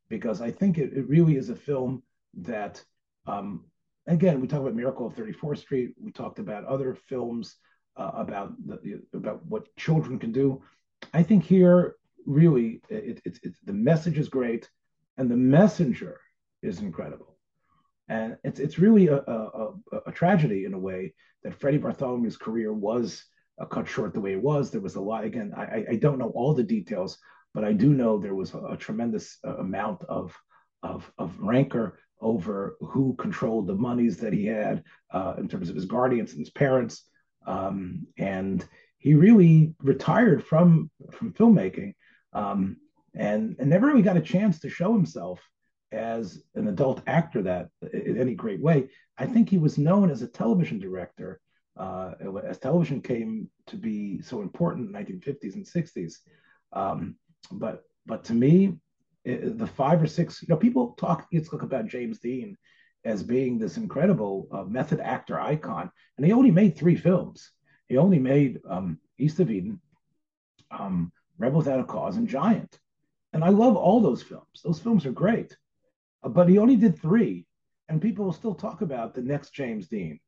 because 0.08 0.40
I 0.40 0.50
think 0.50 0.78
it, 0.78 0.92
it 0.92 1.08
really 1.08 1.36
is 1.36 1.50
a 1.50 1.56
film 1.56 2.02
that 2.34 2.82
um, 3.26 3.64
again, 4.06 4.40
we 4.40 4.46
talked 4.46 4.62
about 4.62 4.74
Miracle 4.74 5.06
of 5.06 5.14
34th 5.14 5.58
Street. 5.58 5.94
We 6.00 6.12
talked 6.12 6.38
about 6.38 6.64
other 6.64 6.94
films 6.94 7.56
uh, 7.96 8.12
about 8.14 8.54
the, 8.64 9.02
about 9.14 9.44
what 9.46 9.74
children 9.76 10.18
can 10.18 10.32
do. 10.32 10.62
I 11.12 11.22
think 11.22 11.44
here, 11.44 11.96
really, 12.24 12.80
it, 12.88 13.20
it, 13.24 13.38
it, 13.42 13.54
the 13.64 13.72
message 13.72 14.18
is 14.18 14.28
great, 14.28 14.68
and 15.16 15.30
the 15.30 15.36
messenger 15.36 16.20
is 16.62 16.80
incredible. 16.80 17.36
And 18.08 18.36
it's 18.44 18.60
it's 18.60 18.78
really 18.78 19.08
a, 19.08 19.16
a, 19.16 19.72
a 20.06 20.12
tragedy 20.12 20.64
in 20.64 20.74
a 20.74 20.78
way 20.78 21.14
that 21.42 21.58
Freddie 21.58 21.78
Bartholomew's 21.78 22.36
career 22.36 22.72
was 22.72 23.24
uh, 23.58 23.64
cut 23.64 23.88
short 23.88 24.14
the 24.14 24.20
way 24.20 24.32
it 24.32 24.42
was. 24.42 24.70
There 24.70 24.80
was 24.80 24.96
a 24.96 25.00
lot. 25.00 25.24
Again, 25.24 25.52
I, 25.56 25.84
I 25.90 25.96
don't 25.96 26.18
know 26.18 26.30
all 26.34 26.54
the 26.54 26.62
details, 26.62 27.18
but 27.54 27.64
I 27.64 27.72
do 27.72 27.92
know 27.92 28.18
there 28.18 28.34
was 28.34 28.54
a, 28.54 28.58
a 28.58 28.76
tremendous 28.76 29.38
uh, 29.46 29.56
amount 29.56 30.02
of 30.04 30.36
of, 30.82 31.10
of 31.18 31.38
rancor 31.40 31.98
over 32.20 32.76
who 32.80 33.14
controlled 33.16 33.66
the 33.66 33.74
monies 33.74 34.18
that 34.18 34.32
he 34.32 34.46
had 34.46 34.84
uh, 35.10 35.34
in 35.38 35.48
terms 35.48 35.68
of 35.68 35.74
his 35.74 35.84
guardians 35.84 36.32
and 36.32 36.40
his 36.40 36.50
parents. 36.50 37.02
Um, 37.46 38.06
and 38.18 38.64
he 38.98 39.14
really 39.14 39.74
retired 39.80 40.44
from 40.44 40.90
from 41.12 41.32
filmmaking 41.32 41.94
um, 42.32 42.76
and, 43.14 43.56
and 43.58 43.70
never 43.70 43.86
really 43.86 44.02
got 44.02 44.16
a 44.16 44.22
chance 44.22 44.60
to 44.60 44.70
show 44.70 44.92
himself 44.92 45.40
as 45.92 46.42
an 46.54 46.68
adult 46.68 47.02
actor 47.06 47.42
that 47.42 47.68
in 47.92 48.20
any 48.20 48.34
great 48.34 48.60
way. 48.60 48.88
I 49.16 49.26
think 49.26 49.48
he 49.48 49.58
was 49.58 49.78
known 49.78 50.10
as 50.10 50.22
a 50.22 50.28
television 50.28 50.78
director 50.78 51.40
uh, 51.76 52.12
as 52.44 52.58
television 52.58 53.00
came 53.00 53.48
to 53.66 53.76
be 53.76 54.20
so 54.22 54.42
important 54.42 54.86
in 54.86 54.92
the 54.92 54.98
1950s 54.98 55.54
and 55.54 55.66
60s. 55.66 56.14
Um, 56.72 57.16
but 57.52 57.84
but 58.06 58.24
to 58.24 58.34
me, 58.34 58.76
the 59.24 59.66
five 59.66 60.00
or 60.00 60.06
six, 60.06 60.40
you 60.40 60.48
know, 60.48 60.56
people 60.56 60.92
talk, 60.92 61.26
let's 61.32 61.52
look 61.52 61.62
about 61.62 61.88
James 61.88 62.18
Dean 62.20 62.56
as 63.04 63.22
being 63.22 63.58
this 63.58 63.76
incredible 63.76 64.48
uh, 64.52 64.64
method 64.64 65.00
actor 65.00 65.40
icon, 65.40 65.90
and 66.16 66.26
he 66.26 66.32
only 66.32 66.50
made 66.50 66.76
three 66.76 66.96
films. 66.96 67.50
He 67.88 67.96
only 67.96 68.18
made 68.18 68.60
um, 68.68 68.98
East 69.18 69.40
of 69.40 69.50
Eden, 69.50 69.80
um, 70.70 71.12
Rebel 71.38 71.58
Without 71.58 71.80
a 71.80 71.84
Cause, 71.84 72.16
and 72.16 72.28
Giant. 72.28 72.78
And 73.32 73.44
I 73.44 73.48
love 73.50 73.76
all 73.76 74.00
those 74.00 74.22
films. 74.22 74.62
Those 74.64 74.80
films 74.80 75.06
are 75.06 75.12
great. 75.12 75.56
Uh, 76.22 76.28
but 76.28 76.48
he 76.48 76.58
only 76.58 76.76
did 76.76 77.00
three, 77.00 77.46
and 77.88 78.02
people 78.02 78.24
will 78.24 78.32
still 78.32 78.54
talk 78.54 78.80
about 78.80 79.14
the 79.14 79.22
next 79.22 79.50
James 79.50 79.88
Dean. 79.88 80.18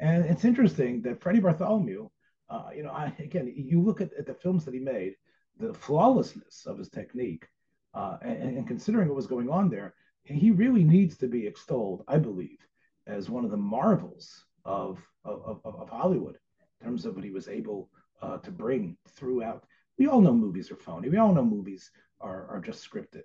And 0.00 0.24
it's 0.24 0.44
interesting 0.44 1.02
that 1.02 1.20
Freddie 1.20 1.40
Bartholomew, 1.40 2.08
uh, 2.50 2.68
you 2.74 2.82
know, 2.82 2.90
I, 2.90 3.12
again, 3.18 3.52
you 3.54 3.82
look 3.82 4.00
at, 4.00 4.12
at, 4.18 4.26
the 4.26 4.34
films 4.34 4.64
that 4.64 4.74
he 4.74 4.80
made, 4.80 5.14
the 5.58 5.74
flawlessness 5.74 6.66
of 6.66 6.78
his 6.78 6.88
technique, 6.88 7.46
uh, 7.94 8.16
and, 8.22 8.58
and, 8.58 8.68
considering 8.68 9.08
what 9.08 9.16
was 9.16 9.26
going 9.26 9.50
on 9.50 9.68
there, 9.68 9.94
he 10.24 10.50
really 10.50 10.84
needs 10.84 11.16
to 11.18 11.26
be 11.26 11.46
extolled, 11.46 12.04
I 12.06 12.18
believe, 12.18 12.58
as 13.06 13.30
one 13.30 13.44
of 13.44 13.50
the 13.50 13.56
marvels 13.56 14.44
of, 14.64 14.98
of, 15.24 15.60
of, 15.64 15.74
of 15.74 15.88
Hollywood 15.88 16.38
in 16.80 16.86
terms 16.86 17.06
of 17.06 17.16
what 17.16 17.24
he 17.24 17.30
was 17.30 17.48
able 17.48 17.90
uh, 18.22 18.38
to 18.38 18.50
bring 18.50 18.96
throughout. 19.16 19.64
We 19.98 20.06
all 20.06 20.20
know 20.20 20.34
movies 20.34 20.70
are 20.70 20.76
phony. 20.76 21.08
We 21.08 21.16
all 21.16 21.34
know 21.34 21.44
movies 21.44 21.90
are, 22.20 22.46
are 22.48 22.60
just 22.60 22.88
scripted. 22.88 23.24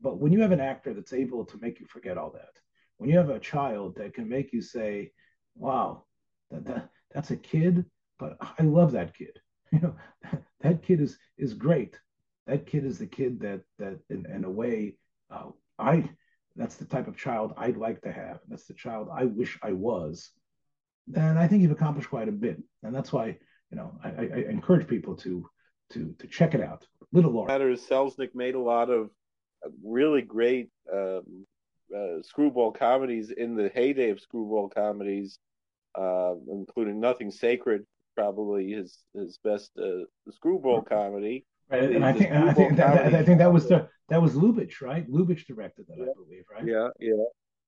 But 0.00 0.18
when 0.18 0.32
you 0.32 0.40
have 0.40 0.52
an 0.52 0.60
actor 0.60 0.94
that's 0.94 1.12
able 1.12 1.44
to 1.44 1.58
make 1.60 1.78
you 1.80 1.86
forget 1.86 2.16
all 2.16 2.30
that, 2.30 2.58
when 2.96 3.10
you 3.10 3.18
have 3.18 3.30
a 3.30 3.40
child 3.40 3.96
that 3.96 4.14
can 4.14 4.28
make 4.28 4.52
you 4.52 4.62
say, 4.62 5.12
wow, 5.56 6.04
that, 6.50 6.64
that 6.64 6.88
that's 7.12 7.30
a 7.30 7.36
kid, 7.36 7.84
but 8.18 8.36
I 8.40 8.62
love 8.62 8.92
that 8.92 9.16
kid. 9.16 9.38
You 9.72 9.78
know, 9.78 9.94
that, 10.62 10.82
kid 10.82 11.00
is 11.00 11.16
is 11.38 11.54
great. 11.54 11.96
That 12.48 12.66
kid 12.66 12.84
is 12.84 12.98
the 12.98 13.06
kid 13.06 13.38
that 13.40 13.60
that 13.78 14.00
in, 14.10 14.26
in 14.26 14.42
a 14.42 14.50
way, 14.50 14.96
uh, 15.30 15.50
I 15.78 16.10
that's 16.56 16.74
the 16.74 16.86
type 16.86 17.06
of 17.06 17.16
child 17.16 17.54
I'd 17.56 17.76
like 17.76 18.00
to 18.02 18.10
have. 18.10 18.40
That's 18.48 18.66
the 18.66 18.74
child 18.74 19.08
I 19.14 19.26
wish 19.26 19.60
I 19.62 19.70
was. 19.70 20.32
And 21.14 21.38
I 21.38 21.46
think 21.46 21.62
you've 21.62 21.70
accomplished 21.70 22.10
quite 22.10 22.28
a 22.28 22.32
bit. 22.32 22.60
And 22.82 22.92
that's 22.92 23.12
why, 23.12 23.38
you 23.70 23.76
know, 23.76 23.96
I, 24.02 24.08
I, 24.08 24.22
I 24.22 24.50
encourage 24.50 24.88
people 24.88 25.14
to 25.18 25.48
to 25.92 26.14
to 26.18 26.26
check 26.26 26.54
it 26.54 26.60
out. 26.60 26.84
Little 27.12 27.30
Laura. 27.30 27.72
is 27.72 27.82
Selznick 27.82 28.34
made 28.34 28.56
a 28.56 28.60
lot 28.60 28.90
of 28.90 29.10
really 29.84 30.22
great 30.22 30.70
um, 30.92 31.46
uh, 31.96 32.22
screwball 32.22 32.72
comedies 32.72 33.30
in 33.30 33.56
the 33.56 33.70
heyday 33.74 34.10
of 34.10 34.20
screwball 34.20 34.68
comedies, 34.68 35.38
uh, 35.98 36.34
including 36.50 37.00
Nothing 37.00 37.30
Sacred, 37.30 37.84
probably 38.16 38.72
his 38.72 38.98
his 39.14 39.38
best 39.42 39.70
uh, 39.78 40.04
screwball 40.30 40.82
comedy. 40.82 41.44
Right, 41.70 41.84
and 41.84 42.04
I 42.04 42.12
think 42.12 42.32
I 42.32 42.52
think 42.52 42.76
that, 42.76 43.14
I 43.14 43.22
think 43.22 43.38
that 43.38 43.52
was 43.52 43.68
the 43.68 43.88
that 44.08 44.20
was 44.20 44.34
Lubitsch, 44.34 44.80
right? 44.80 45.08
Lubitsch 45.08 45.46
directed 45.46 45.86
that, 45.88 45.98
yeah. 45.98 46.04
I 46.04 46.12
believe, 46.14 46.44
right? 46.52 46.66
Yeah, 46.66 46.88
yeah, 46.98 47.24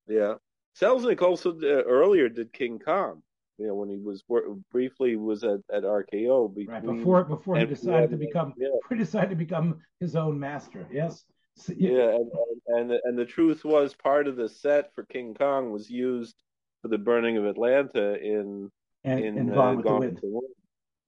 yeah. 0.09 0.35
Selznick 0.81 1.23
also 1.23 1.53
uh, 1.53 1.83
earlier 1.85 2.29
did 2.29 2.53
King 2.53 2.79
Kong. 2.79 3.23
You 3.59 3.69
know, 3.69 3.75
when 3.75 3.91
he 3.91 3.99
was 3.99 4.25
briefly 4.73 5.15
was 5.17 5.45
at, 5.45 5.61
at 5.73 5.85
RKO 5.85 6.53
between, 6.55 6.69
right 6.69 6.85
before 6.85 7.25
before 7.25 7.57
he 7.57 7.67
decided 7.67 8.11
to 8.11 8.17
become 8.17 8.55
yeah. 8.57 8.69
he 8.89 8.97
decided 8.97 9.31
to 9.31 9.37
become 9.37 9.81
his 10.01 10.17
own 10.17 10.39
master. 10.39 10.87
Yes. 10.93 11.25
So, 11.57 11.75
yeah, 11.77 11.91
yeah 11.91 12.09
and, 12.17 12.31
and 12.69 12.91
and 12.91 13.01
and 13.05 13.19
the 13.19 13.25
truth 13.25 13.65
was 13.65 13.95
part 13.95 14.27
of 14.27 14.37
the 14.37 14.49
set 14.49 14.95
for 14.95 15.05
King 15.05 15.35
Kong 15.35 15.71
was 15.71 15.91
used 15.91 16.37
for 16.81 16.89
the 16.89 16.99
burning 16.99 17.37
of 17.37 17.47
Atlanta 17.47 18.15
in 18.21 18.71
and, 19.05 19.21
in 19.21 19.39
and 19.39 19.55
Gone, 19.55 19.75
uh, 19.75 19.77
with, 19.77 19.85
Gone 19.85 20.01
the 20.01 20.07
with 20.09 20.21
the 20.21 20.29
Wind. 20.29 20.55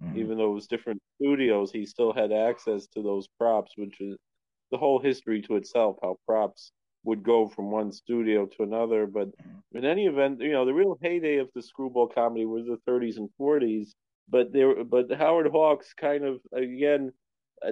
Mm-hmm. 0.02 0.18
Even 0.18 0.38
though 0.38 0.50
it 0.50 0.54
was 0.54 0.66
different 0.66 1.00
studios, 1.20 1.70
he 1.70 1.86
still 1.86 2.12
had 2.12 2.32
access 2.32 2.86
to 2.88 3.02
those 3.02 3.28
props, 3.38 3.72
which 3.76 4.00
is 4.00 4.16
the 4.70 4.78
whole 4.78 4.98
history 4.98 5.40
to 5.42 5.56
itself. 5.56 5.96
How 6.02 6.18
props 6.26 6.72
would 7.04 7.22
go 7.22 7.46
from 7.46 7.70
one 7.70 7.92
studio 7.92 8.46
to 8.46 8.62
another. 8.62 9.06
But 9.06 9.28
mm-hmm. 9.28 9.78
in 9.78 9.84
any 9.84 10.06
event, 10.06 10.40
you 10.40 10.52
know, 10.52 10.64
the 10.64 10.74
real 10.74 10.98
heyday 11.02 11.36
of 11.36 11.48
the 11.54 11.62
screwball 11.62 12.08
comedy 12.08 12.46
was 12.46 12.66
the 12.66 12.78
30s 12.90 13.18
and 13.18 13.28
40s. 13.40 13.90
But 14.28 14.52
there, 14.52 14.84
but 14.84 15.12
Howard 15.12 15.48
Hawks 15.48 15.92
kind 15.92 16.24
of 16.24 16.40
again 16.52 17.08
uh, 17.08 17.12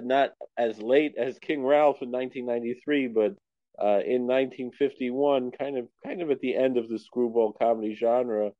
not 0.01 0.31
as 0.57 0.79
late 0.79 1.15
as 1.17 1.37
King 1.39 1.63
Ralph 1.63 2.01
in 2.01 2.11
1993, 2.11 3.07
but 3.07 3.35
uh, 3.81 3.99
in 4.05 4.27
1951, 4.27 5.51
kind 5.51 5.77
of 5.77 5.87
kind 6.05 6.21
of 6.21 6.31
at 6.31 6.39
the 6.39 6.55
end 6.55 6.77
of 6.77 6.89
the 6.89 6.99
screwball 6.99 7.53
comedy 7.53 7.95
genre, 7.95 8.51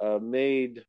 uh, 0.00 0.18
made 0.20 0.82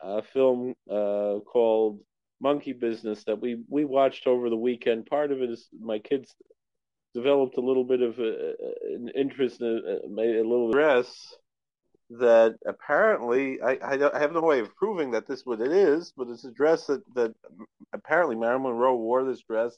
a 0.00 0.22
film 0.22 0.74
uh, 0.90 1.40
called 1.44 2.00
Monkey 2.40 2.72
Business 2.72 3.24
that 3.24 3.40
we 3.40 3.62
we 3.68 3.84
watched 3.84 4.26
over 4.26 4.50
the 4.50 4.56
weekend. 4.56 5.06
Part 5.06 5.32
of 5.32 5.42
it 5.42 5.50
is 5.50 5.68
my 5.78 5.98
kids 5.98 6.34
developed 7.14 7.56
a 7.56 7.60
little 7.60 7.84
bit 7.84 8.02
of 8.02 8.18
a, 8.18 8.54
an 8.94 9.10
interest 9.14 9.60
in 9.60 9.66
a, 9.66 10.22
a 10.22 10.42
little 10.42 10.72
dress 10.72 11.34
that 12.18 12.56
apparently 12.66 13.60
I, 13.60 13.72
I, 13.82 14.10
I, 14.14 14.18
have 14.18 14.32
no 14.32 14.40
way 14.40 14.60
of 14.60 14.74
proving 14.76 15.10
that 15.12 15.26
this 15.26 15.44
what 15.44 15.60
it 15.60 15.72
is, 15.72 16.12
but 16.16 16.28
it's 16.28 16.44
a 16.44 16.50
dress 16.50 16.86
that, 16.86 17.02
that 17.14 17.34
apparently 17.92 18.36
Marilyn 18.36 18.62
Monroe 18.62 18.96
wore 18.96 19.24
this 19.24 19.42
dress 19.42 19.76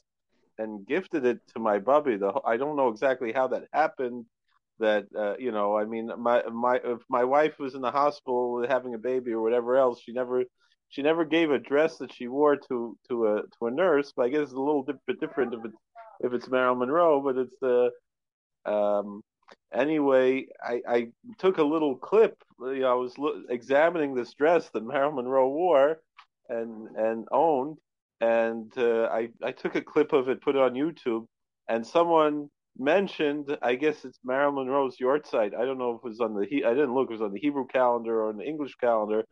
and 0.57 0.85
gifted 0.85 1.25
it 1.25 1.39
to 1.53 1.59
my 1.59 1.79
bubby. 1.79 2.17
The 2.17 2.33
I 2.45 2.57
don't 2.57 2.75
know 2.75 2.89
exactly 2.89 3.31
how 3.31 3.47
that 3.49 3.65
happened. 3.73 4.25
That 4.79 5.05
uh, 5.17 5.35
you 5.39 5.51
know, 5.51 5.77
I 5.77 5.85
mean, 5.85 6.11
my 6.17 6.43
my 6.51 6.79
if 6.83 6.99
my 7.09 7.23
wife 7.23 7.57
was 7.59 7.75
in 7.75 7.81
the 7.81 7.91
hospital 7.91 8.65
having 8.67 8.93
a 8.93 8.99
baby 8.99 9.31
or 9.31 9.41
whatever 9.41 9.77
else, 9.77 10.01
she 10.01 10.11
never 10.11 10.43
she 10.89 11.01
never 11.01 11.25
gave 11.25 11.51
a 11.51 11.59
dress 11.59 11.97
that 11.97 12.13
she 12.13 12.27
wore 12.27 12.55
to 12.55 12.97
to 13.09 13.27
a 13.27 13.41
to 13.41 13.67
a 13.67 13.71
nurse. 13.71 14.13
But 14.15 14.25
I 14.25 14.29
guess 14.29 14.41
it's 14.41 14.53
a 14.53 14.59
little 14.59 14.83
bit 14.83 15.19
different 15.19 15.53
if 15.53 15.65
it's 15.65 15.77
if 16.19 16.33
it's 16.33 16.49
Marilyn 16.49 16.79
Monroe, 16.79 17.21
but 17.21 17.37
it's 17.37 17.55
the 17.61 17.91
um, 18.65 19.21
anyway, 19.73 20.47
I, 20.63 20.81
I 20.87 21.07
took 21.37 21.57
a 21.57 21.63
little 21.63 21.95
clip. 21.95 22.37
You 22.59 22.79
know, 22.79 22.91
I 22.91 22.95
was 22.95 23.17
lo- 23.17 23.43
examining 23.49 24.15
this 24.15 24.33
dress 24.33 24.69
that 24.69 24.83
Marilyn 24.83 25.15
Monroe 25.15 25.49
wore 25.49 26.01
and 26.49 26.95
and 26.95 27.27
owned, 27.31 27.77
and 28.21 28.71
uh, 28.77 29.09
I 29.11 29.29
I 29.43 29.51
took 29.51 29.75
a 29.75 29.81
clip 29.81 30.13
of 30.13 30.29
it, 30.29 30.41
put 30.41 30.55
it 30.55 30.61
on 30.61 30.73
YouTube, 30.73 31.25
and 31.67 31.85
someone 31.85 32.49
mentioned, 32.77 33.57
I 33.61 33.75
guess 33.75 34.05
it's 34.05 34.19
Marilyn 34.23 34.67
Monroe's 34.67 34.97
yahrzeit. 34.97 35.55
I 35.55 35.65
don't 35.65 35.77
know 35.77 35.91
if 35.91 35.97
it 35.97 36.09
was 36.09 36.21
on 36.21 36.33
the 36.35 36.65
I 36.65 36.69
didn't 36.73 36.93
look. 36.93 37.09
It 37.09 37.13
was 37.13 37.21
on 37.21 37.33
the 37.33 37.39
Hebrew 37.39 37.67
calendar 37.67 38.21
or 38.21 38.29
on 38.29 38.37
the 38.37 38.45
English 38.45 38.75
calendar, 38.75 39.25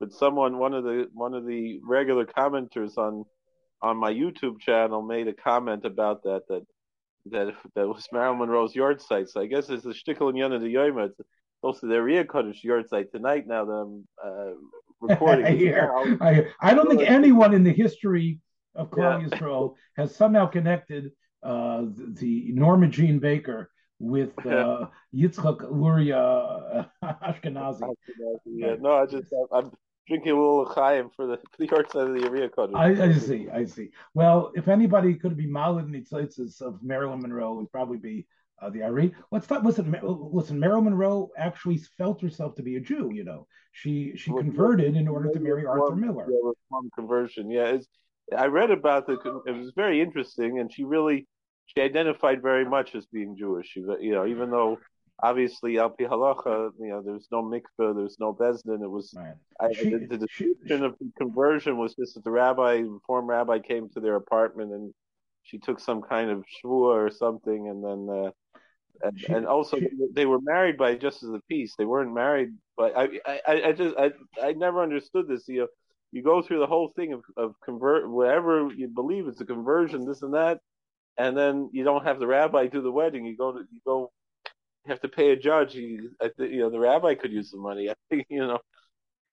but 0.00 0.12
someone 0.12 0.58
one 0.58 0.74
of 0.74 0.84
the 0.84 1.06
one 1.12 1.34
of 1.34 1.46
the 1.46 1.80
regular 1.82 2.26
commenters 2.26 2.96
on 2.96 3.24
on 3.82 3.96
my 3.96 4.12
YouTube 4.12 4.58
channel 4.60 5.02
made 5.02 5.28
a 5.28 5.34
comment 5.34 5.84
about 5.84 6.22
that 6.24 6.42
that 6.48 6.66
that 7.30 7.54
that 7.74 7.88
was 7.88 8.06
Marilyn 8.12 8.38
Monroe's 8.38 8.74
yahrzeit. 8.74 9.28
So 9.28 9.40
I 9.40 9.46
guess 9.46 9.68
it's 9.68 9.84
the 9.84 9.90
shtickle 9.90 10.32
inyana 10.32 10.60
d'yoma. 10.60 11.06
It's 11.06 11.20
also 11.62 11.86
the 11.86 11.96
Ari 11.96 12.26
yard 12.62 12.88
site 12.88 13.10
tonight. 13.12 13.46
Now 13.46 13.64
that 13.64 13.72
I'm 13.72 14.08
uh, 14.24 14.52
recording. 15.00 15.74
I, 15.74 16.16
I, 16.20 16.46
I 16.60 16.74
don't 16.74 16.88
think 16.88 17.02
anyone 17.02 17.54
in 17.54 17.64
the 17.64 17.72
history 17.72 18.40
of 18.74 18.90
Klal 18.90 19.22
yeah. 19.22 19.28
Yisrael 19.28 19.74
has 19.96 20.14
somehow 20.14 20.46
connected 20.46 21.12
uh, 21.42 21.82
the, 21.82 22.14
the 22.18 22.52
Norma 22.52 22.88
Jean 22.88 23.18
Baker 23.18 23.70
with 23.98 24.32
uh, 24.46 24.86
Yitzchak 25.14 25.70
Luria 25.70 26.90
Ashkenazi. 27.04 27.94
Yeah, 28.44 28.76
no, 28.80 28.92
I 28.92 29.06
just 29.06 29.32
I'm 29.52 29.70
drinking 30.06 30.32
a 30.32 30.34
little 30.34 30.66
chaim 30.66 31.10
for 31.14 31.26
the 31.26 31.36
for 31.36 31.44
the 31.58 31.68
yahrzeit 31.68 32.08
of 32.08 32.20
the 32.20 32.28
Ari 32.28 32.48
HaKadosh. 32.48 32.76
I, 32.76 33.04
I, 33.04 33.12
see, 33.12 33.48
I 33.52 33.64
see. 33.64 33.90
Well, 34.14 34.52
if 34.54 34.68
anybody 34.68 35.14
could 35.14 35.36
be 35.36 35.46
Malin 35.46 35.88
Nitzlitzes 35.88 36.60
of 36.60 36.82
Marilyn 36.82 37.20
Monroe, 37.20 37.52
it 37.52 37.56
would 37.56 37.72
probably 37.72 37.98
be 37.98 38.26
uh, 38.60 38.70
the 38.70 38.82
Ari. 38.82 39.14
Let's 39.30 39.46
talk. 39.46 39.64
Listen, 39.64 39.94
listen. 40.32 40.58
Marilyn 40.58 40.84
Monroe 40.84 41.30
actually 41.36 41.78
felt 41.98 42.22
herself 42.22 42.54
to 42.56 42.62
be 42.62 42.76
a 42.76 42.80
Jew. 42.80 43.10
You 43.12 43.24
know, 43.24 43.46
she 43.72 44.14
she 44.16 44.30
well, 44.30 44.42
converted 44.42 44.96
in 44.96 45.08
order 45.08 45.30
to 45.32 45.40
marry 45.40 45.66
Arthur 45.66 45.96
Miller. 45.96 46.26
Yeah, 46.30 46.80
conversion. 46.94 47.50
Yeah, 47.50 47.78
I 48.36 48.46
read 48.46 48.70
about 48.70 49.06
the. 49.06 49.42
It 49.46 49.52
was 49.52 49.72
very 49.76 50.00
interesting, 50.00 50.58
and 50.58 50.72
she 50.72 50.84
really 50.84 51.26
she 51.66 51.82
identified 51.82 52.42
very 52.42 52.64
much 52.64 52.94
as 52.94 53.06
being 53.06 53.36
Jewish. 53.36 53.68
She, 53.68 53.80
you 53.80 54.12
know, 54.12 54.26
even 54.26 54.50
though 54.50 54.78
obviously 55.22 55.78
al 55.78 55.90
halacha, 55.98 56.70
you 56.78 56.88
know, 56.88 57.02
there's 57.02 57.28
no 57.30 57.42
mikveh, 57.42 57.62
there 57.78 57.94
was 57.94 58.18
no 58.18 58.34
beis 58.34 58.62
din. 58.62 58.82
It 58.82 58.90
was 58.90 59.14
right. 59.16 59.34
I, 59.60 59.72
she, 59.72 59.90
the, 59.90 60.06
the 60.06 60.18
description 60.18 60.84
of 60.84 60.94
the 60.98 61.10
conversion 61.18 61.78
was 61.78 61.94
just 61.94 62.14
that 62.14 62.24
the 62.24 62.30
rabbi, 62.30 62.82
the 62.82 62.90
reform 62.90 63.26
rabbi, 63.26 63.58
came 63.58 63.88
to 63.90 64.00
their 64.00 64.16
apartment 64.16 64.72
and 64.72 64.92
she 65.42 65.58
took 65.58 65.80
some 65.80 66.02
kind 66.02 66.30
of 66.30 66.44
shvua 66.44 66.94
or 66.94 67.10
something, 67.10 67.68
and 67.68 67.84
then 67.84 68.08
uh, 68.10 68.30
and, 69.02 69.18
she, 69.18 69.32
and 69.32 69.46
also 69.46 69.78
she, 69.78 69.88
they 70.12 70.26
were 70.26 70.40
married 70.40 70.76
by 70.76 70.94
justice 70.96 71.24
of 71.24 71.32
the 71.32 71.40
peace. 71.48 71.74
They 71.78 71.84
weren't 71.84 72.12
married, 72.12 72.48
but 72.76 72.96
I 72.96 73.20
I, 73.24 73.62
I 73.66 73.72
just 73.72 73.96
I 73.96 74.10
I 74.42 74.52
never 74.52 74.82
understood 74.82 75.28
this. 75.28 75.46
You 75.46 75.60
know, 75.60 75.66
you 76.10 76.22
go 76.22 76.42
through 76.42 76.58
the 76.58 76.66
whole 76.66 76.92
thing 76.96 77.12
of 77.12 77.22
of 77.36 77.54
convert 77.64 78.10
whatever 78.10 78.68
you 78.74 78.88
believe 78.88 79.28
it's 79.28 79.40
a 79.40 79.46
conversion, 79.46 80.04
this 80.04 80.22
and 80.22 80.34
that, 80.34 80.58
and 81.16 81.36
then 81.36 81.70
you 81.72 81.84
don't 81.84 82.04
have 82.04 82.18
the 82.18 82.26
rabbi 82.26 82.66
do 82.66 82.82
the 82.82 82.90
wedding. 82.90 83.24
You 83.24 83.36
go 83.36 83.52
to 83.52 83.60
you 83.70 83.80
go 83.86 84.10
have 84.88 85.00
to 85.00 85.08
pay 85.08 85.30
a 85.30 85.36
judge. 85.36 85.74
I 85.74 85.78
You, 85.78 86.10
you 86.38 86.58
know, 86.60 86.70
the 86.70 86.78
rabbi 86.78 87.14
could 87.14 87.32
use 87.32 87.50
the 87.50 87.58
money. 87.58 87.90
I 87.90 87.94
think, 88.10 88.26
you 88.28 88.40
know, 88.40 88.58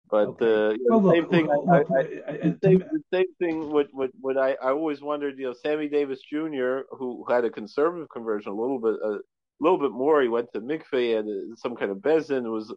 but 0.09 0.27
okay. 0.27 0.45
uh, 0.45 0.69
you 0.71 0.85
know, 0.89 0.99
the 1.01 1.11
same 1.11 1.29
thing. 1.29 1.49
I, 1.49 1.77
I, 1.77 1.81
the, 1.83 2.59
same, 2.63 2.79
the 2.79 3.03
same 3.13 3.33
thing. 3.39 3.71
What 3.71 3.87
what 3.93 4.11
what 4.19 4.37
I, 4.37 4.51
I 4.61 4.69
always 4.69 5.01
wondered. 5.01 5.39
You 5.39 5.47
know, 5.47 5.53
Sammy 5.53 5.87
Davis 5.87 6.19
Jr., 6.21 6.81
who 6.91 7.25
had 7.29 7.45
a 7.45 7.49
conservative 7.49 8.09
conversion, 8.09 8.51
a 8.51 8.55
little 8.55 8.79
bit, 8.79 8.95
a 9.03 9.19
little 9.59 9.79
bit 9.79 9.91
more. 9.91 10.21
He 10.21 10.27
went 10.27 10.51
to 10.53 10.61
mikveh 10.61 11.17
and 11.19 11.57
some 11.57 11.75
kind 11.75 11.91
of 11.91 11.97
bezin. 11.97 12.43
Was 12.51 12.73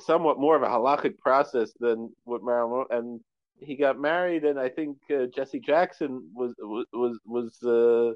somewhat 0.00 0.38
more 0.38 0.56
of 0.56 0.62
a 0.62 0.66
halachic 0.66 1.18
process 1.18 1.72
than 1.80 2.10
what 2.24 2.42
Marilyn 2.42 2.86
and 2.90 3.20
he 3.58 3.76
got 3.76 4.00
married, 4.00 4.44
and 4.44 4.58
I 4.58 4.68
think 4.68 4.98
uh, 5.10 5.26
Jesse 5.34 5.60
Jackson 5.60 6.30
was 6.34 6.54
was 6.92 7.18
was 7.24 7.62
uh, 7.62 8.14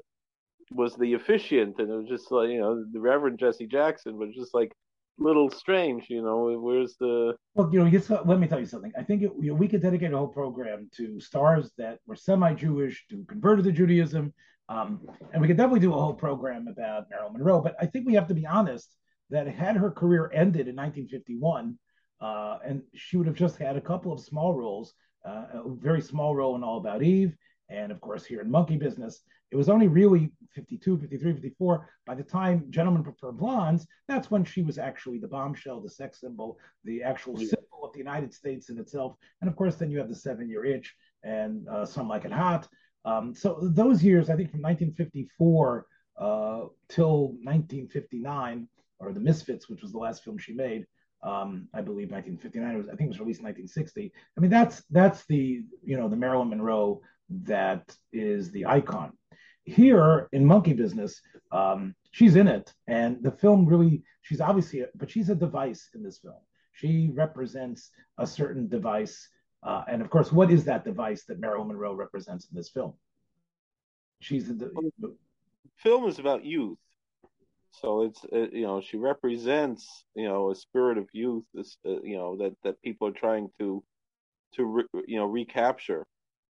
was 0.71 0.95
the 0.95 1.13
officiant, 1.13 1.79
and 1.79 1.89
it 1.89 1.95
was 1.95 2.07
just 2.07 2.31
like 2.31 2.49
you 2.49 2.59
know 2.59 2.83
the 2.91 2.99
Reverend 2.99 3.39
Jesse 3.39 3.67
Jackson, 3.67 4.17
but 4.17 4.31
just 4.31 4.53
like 4.53 4.71
little 5.17 5.49
strange, 5.49 6.09
you 6.09 6.21
know. 6.21 6.57
Where's 6.59 6.95
the 6.99 7.35
well, 7.55 7.69
you 7.71 7.83
know, 7.83 7.89
just, 7.89 8.09
let 8.09 8.39
me 8.39 8.47
tell 8.47 8.59
you 8.59 8.65
something. 8.65 8.91
I 8.97 9.03
think 9.03 9.23
it, 9.23 9.31
you 9.39 9.49
know, 9.49 9.55
we 9.55 9.67
could 9.67 9.81
dedicate 9.81 10.13
a 10.13 10.17
whole 10.17 10.27
program 10.27 10.89
to 10.95 11.19
stars 11.19 11.71
that 11.77 11.99
were 12.05 12.15
semi-Jewish 12.15 13.05
to 13.09 13.25
converted 13.27 13.65
to 13.65 13.71
Judaism, 13.71 14.33
um, 14.69 15.01
and 15.33 15.41
we 15.41 15.47
could 15.47 15.57
definitely 15.57 15.81
do 15.81 15.93
a 15.93 15.99
whole 15.99 16.13
program 16.13 16.67
about 16.67 17.09
Marilyn 17.09 17.33
Monroe. 17.33 17.61
But 17.61 17.75
I 17.79 17.85
think 17.85 18.05
we 18.05 18.13
have 18.13 18.27
to 18.27 18.33
be 18.33 18.45
honest 18.45 18.89
that 19.29 19.47
had 19.47 19.75
her 19.75 19.91
career 19.91 20.31
ended 20.33 20.67
in 20.67 20.75
1951, 20.75 21.77
uh, 22.21 22.57
and 22.65 22.81
she 22.95 23.17
would 23.17 23.27
have 23.27 23.35
just 23.35 23.57
had 23.57 23.75
a 23.75 23.81
couple 23.81 24.11
of 24.11 24.19
small 24.19 24.55
roles, 24.55 24.93
uh, 25.25 25.45
a 25.53 25.75
very 25.75 26.01
small 26.01 26.35
role 26.35 26.55
in 26.55 26.63
All 26.63 26.77
About 26.77 27.03
Eve, 27.03 27.35
and 27.69 27.91
of 27.91 28.01
course 28.01 28.25
here 28.25 28.41
in 28.41 28.49
Monkey 28.49 28.77
Business. 28.77 29.21
It 29.51 29.55
was 29.55 29.69
only 29.69 29.87
really 29.87 30.31
52, 30.53 30.99
53, 30.99 31.33
54. 31.33 31.89
By 32.05 32.15
the 32.15 32.23
time 32.23 32.65
Gentlemen 32.69 33.03
Prefer 33.03 33.31
Blondes, 33.31 33.87
that's 34.07 34.29
when 34.29 34.43
she 34.43 34.61
was 34.61 34.77
actually 34.77 35.17
the 35.17 35.27
bombshell, 35.27 35.81
the 35.81 35.89
sex 35.89 36.21
symbol, 36.21 36.59
the 36.83 37.01
actual 37.01 37.39
yeah. 37.39 37.49
symbol 37.49 37.83
of 37.83 37.93
the 37.93 37.99
United 37.99 38.33
States 38.33 38.69
in 38.69 38.77
itself. 38.77 39.15
And 39.41 39.49
of 39.49 39.55
course, 39.55 39.75
then 39.75 39.89
you 39.89 39.97
have 39.97 40.09
the 40.09 40.15
Seven 40.15 40.49
Year 40.49 40.65
Itch 40.65 40.93
and 41.23 41.67
uh, 41.67 41.85
Some 41.85 42.07
Like 42.07 42.25
It 42.25 42.31
Hot. 42.31 42.67
Um, 43.05 43.33
so 43.33 43.59
those 43.61 44.03
years, 44.03 44.29
I 44.29 44.35
think 44.35 44.51
from 44.51 44.61
1954 44.61 45.85
uh, 46.19 46.65
till 46.89 47.29
1959, 47.43 48.67
or 48.99 49.13
The 49.13 49.19
Misfits, 49.19 49.69
which 49.69 49.81
was 49.81 49.93
the 49.93 49.97
last 49.97 50.23
film 50.23 50.37
she 50.37 50.53
made, 50.53 50.85
um, 51.23 51.67
I 51.73 51.81
believe 51.81 52.11
1959. 52.11 52.77
Was, 52.77 52.87
I 52.87 52.95
think 52.95 53.07
it 53.07 53.07
was 53.07 53.19
released 53.19 53.39
in 53.39 53.45
1960. 53.45 54.11
I 54.37 54.41
mean, 54.41 54.51
that's 54.51 54.83
that's 54.89 55.25
the 55.25 55.63
you 55.83 55.97
know 55.97 56.07
the 56.07 56.15
Marilyn 56.15 56.49
Monroe 56.49 57.01
that 57.45 57.95
is 58.11 58.51
the 58.51 58.65
icon. 58.65 59.13
Here 59.63 60.27
in 60.31 60.45
Monkey 60.45 60.73
Business, 60.73 61.21
um, 61.51 61.95
she's 62.11 62.35
in 62.35 62.47
it, 62.47 62.73
and 62.87 63.21
the 63.21 63.31
film 63.31 63.65
really 63.65 64.03
she's 64.21 64.41
obviously, 64.41 64.81
a, 64.81 64.87
but 64.95 65.11
she's 65.11 65.29
a 65.29 65.35
device 65.35 65.89
in 65.93 66.03
this 66.03 66.19
film. 66.19 66.41
She 66.71 67.11
represents 67.13 67.91
a 68.17 68.25
certain 68.25 68.67
device, 68.67 69.27
uh, 69.63 69.83
and 69.87 70.01
of 70.01 70.09
course, 70.09 70.31
what 70.31 70.49
is 70.49 70.65
that 70.65 70.85
device 70.85 71.25
that 71.25 71.39
Marilyn 71.39 71.67
Monroe 71.67 71.93
represents 71.93 72.47
in 72.49 72.55
this 72.55 72.69
film? 72.69 72.93
She's 74.21 74.47
the, 74.47 74.71
film 75.77 76.07
is 76.07 76.19
about 76.19 76.43
youth 76.43 76.77
so 77.71 78.03
it's 78.03 78.23
uh, 78.33 78.47
you 78.51 78.63
know 78.63 78.81
she 78.81 78.97
represents 78.97 80.03
you 80.15 80.27
know 80.27 80.51
a 80.51 80.55
spirit 80.55 80.97
of 80.97 81.07
youth, 81.13 81.45
this 81.53 81.77
uh, 81.85 82.01
you 82.01 82.17
know 82.17 82.37
that 82.37 82.53
that 82.63 82.81
people 82.81 83.07
are 83.07 83.11
trying 83.11 83.49
to 83.59 83.83
to 84.55 84.65
re, 84.65 84.83
you 85.07 85.17
know 85.17 85.25
recapture, 85.25 86.05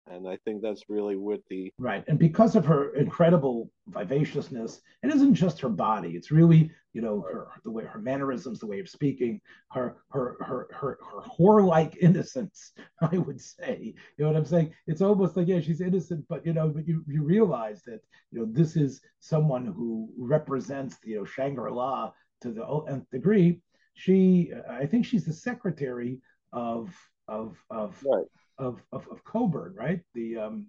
and 0.08 0.28
I 0.28 0.36
think 0.44 0.62
that's 0.62 0.88
really 0.88 1.16
what 1.16 1.40
the 1.48 1.72
right. 1.78 2.04
And 2.06 2.18
because 2.18 2.54
of 2.56 2.64
her 2.66 2.94
incredible 2.94 3.70
vivaciousness, 3.88 4.80
it 5.02 5.14
isn't 5.14 5.34
just 5.34 5.60
her 5.60 5.68
body; 5.68 6.10
it's 6.10 6.30
really 6.30 6.70
you 6.92 7.02
know 7.02 7.20
her 7.22 7.48
the 7.64 7.70
way 7.70 7.84
her 7.84 7.98
mannerisms, 7.98 8.60
the 8.60 8.66
way 8.66 8.80
of 8.80 8.88
speaking, 8.88 9.40
her 9.72 9.96
her 10.10 10.36
her 10.40 10.68
her 10.72 10.98
her 11.02 11.22
whore-like 11.22 11.96
innocence. 12.00 12.72
I 13.00 13.18
would 13.18 13.40
say, 13.40 13.94
you 14.16 14.24
know 14.24 14.28
what 14.28 14.36
I'm 14.36 14.44
saying? 14.44 14.74
It's 14.86 15.02
almost 15.02 15.36
like 15.36 15.48
yeah, 15.48 15.60
she's 15.60 15.80
innocent, 15.80 16.24
but 16.28 16.46
you 16.46 16.52
know, 16.52 16.68
but 16.68 16.86
you 16.86 17.04
you 17.08 17.22
realize 17.22 17.82
that 17.86 18.00
you 18.30 18.40
know 18.40 18.46
this 18.48 18.76
is 18.76 19.00
someone 19.20 19.66
who 19.66 20.08
represents 20.16 20.96
you 21.04 21.18
know 21.18 21.24
Shangri-La 21.24 22.12
to 22.42 22.52
the 22.52 22.64
nth 22.88 23.10
degree. 23.10 23.60
She, 23.94 24.52
I 24.68 24.84
think 24.84 25.06
she's 25.06 25.24
the 25.24 25.32
secretary 25.32 26.20
of 26.52 26.94
of 27.28 27.56
of 27.70 28.00
right 28.04 28.26
of 28.58 28.80
of, 28.92 29.06
of 29.10 29.24
Coburn, 29.24 29.74
right? 29.76 30.00
The 30.14 30.36
um, 30.38 30.66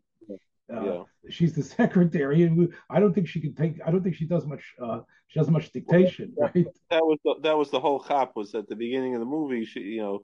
uh, 0.73 0.83
yeah. 0.83 1.03
she's 1.29 1.53
the 1.53 1.63
secretary, 1.81 2.43
and 2.43 2.73
I 2.89 2.99
don't 2.99 3.13
think 3.13 3.27
she 3.27 3.39
can 3.39 3.53
take. 3.53 3.79
I 3.85 3.91
don't 3.91 4.03
think 4.03 4.15
she 4.15 4.25
does 4.25 4.45
much. 4.45 4.73
Uh, 4.81 4.99
she 5.27 5.39
does 5.39 5.49
much 5.49 5.71
dictation, 5.71 6.33
well, 6.35 6.51
right? 6.53 6.65
That 6.89 7.05
was 7.05 7.19
the, 7.23 7.35
that 7.43 7.57
was 7.57 7.71
the 7.71 7.79
whole 7.79 7.99
cop 7.99 8.35
was 8.35 8.55
at 8.55 8.67
the 8.67 8.75
beginning 8.75 9.13
of 9.15 9.19
the 9.19 9.25
movie. 9.25 9.65
She, 9.65 9.81
you 9.81 10.01
know, 10.01 10.19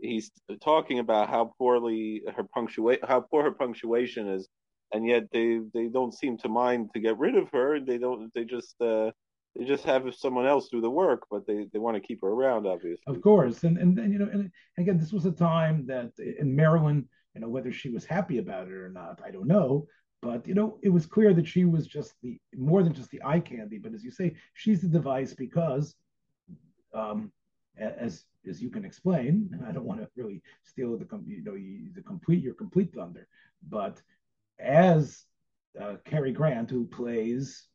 he's 0.00 0.30
talking 0.62 0.98
about 0.98 1.28
how 1.28 1.52
poorly 1.58 2.22
her 2.34 2.44
punctuate, 2.44 3.04
how 3.04 3.20
poor 3.20 3.42
her 3.42 3.52
punctuation 3.52 4.28
is, 4.28 4.48
and 4.92 5.06
yet 5.06 5.24
they 5.32 5.60
they 5.72 5.88
don't 5.88 6.14
seem 6.14 6.38
to 6.38 6.48
mind 6.48 6.90
to 6.94 7.00
get 7.00 7.18
rid 7.18 7.36
of 7.36 7.50
her. 7.50 7.80
They 7.80 7.98
don't. 7.98 8.32
They 8.34 8.44
just. 8.44 8.80
Uh, 8.80 9.10
they 9.56 9.64
just 9.64 9.84
have 9.84 10.12
someone 10.14 10.46
else 10.46 10.68
do 10.68 10.80
the 10.80 10.90
work, 10.90 11.26
but 11.30 11.46
they, 11.46 11.66
they 11.72 11.78
want 11.78 11.96
to 11.96 12.00
keep 12.00 12.22
her 12.22 12.28
around, 12.28 12.66
obviously. 12.66 13.02
Of 13.06 13.20
course, 13.22 13.62
and 13.62 13.78
and, 13.78 13.98
and 13.98 14.12
you 14.12 14.18
know, 14.18 14.28
and 14.32 14.50
again, 14.78 14.98
this 14.98 15.12
was 15.12 15.26
a 15.26 15.32
time 15.32 15.86
that 15.86 16.10
in 16.18 16.54
Marilyn, 16.54 17.08
you 17.34 17.40
know, 17.40 17.48
whether 17.48 17.72
she 17.72 17.90
was 17.90 18.04
happy 18.04 18.38
about 18.38 18.66
it 18.66 18.74
or 18.74 18.88
not, 18.88 19.20
I 19.24 19.30
don't 19.30 19.46
know. 19.46 19.86
But 20.22 20.48
you 20.48 20.54
know, 20.54 20.78
it 20.82 20.88
was 20.88 21.06
clear 21.06 21.34
that 21.34 21.46
she 21.46 21.64
was 21.64 21.86
just 21.86 22.14
the 22.22 22.38
more 22.54 22.82
than 22.82 22.94
just 22.94 23.10
the 23.10 23.22
eye 23.24 23.40
candy. 23.40 23.78
But 23.78 23.94
as 23.94 24.02
you 24.02 24.10
say, 24.10 24.34
she's 24.54 24.80
the 24.80 24.88
device 24.88 25.34
because, 25.34 25.94
um, 26.92 27.30
as 27.78 28.24
as 28.48 28.60
you 28.60 28.70
can 28.70 28.84
explain, 28.84 29.50
I 29.68 29.72
don't 29.72 29.84
want 29.84 30.00
to 30.00 30.08
really 30.16 30.42
steal 30.64 30.96
the 30.96 31.06
you 31.26 31.44
know 31.44 31.54
the 31.94 32.02
complete 32.02 32.42
your 32.42 32.54
complete 32.54 32.92
thunder, 32.92 33.28
but 33.68 34.00
as 34.58 35.24
uh, 35.80 35.96
Cary 36.04 36.32
Grant, 36.32 36.70
who 36.70 36.86
plays 36.86 37.68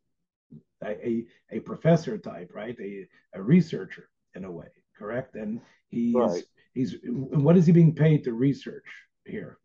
a, 0.84 1.25
a 1.51 1.59
professor 1.59 2.17
type, 2.17 2.51
right? 2.53 2.75
A, 2.80 3.07
a 3.34 3.41
researcher 3.41 4.09
in 4.36 4.45
a 4.45 4.51
way, 4.51 4.67
correct? 4.97 5.36
And 5.36 5.61
he's 5.89 6.15
right. 6.15 6.43
he's 6.73 6.95
what 7.03 7.57
is 7.57 7.65
he 7.65 7.71
being 7.71 7.93
paid 7.93 8.23
to 8.25 8.34
research 8.34 8.86
here? 9.25 9.57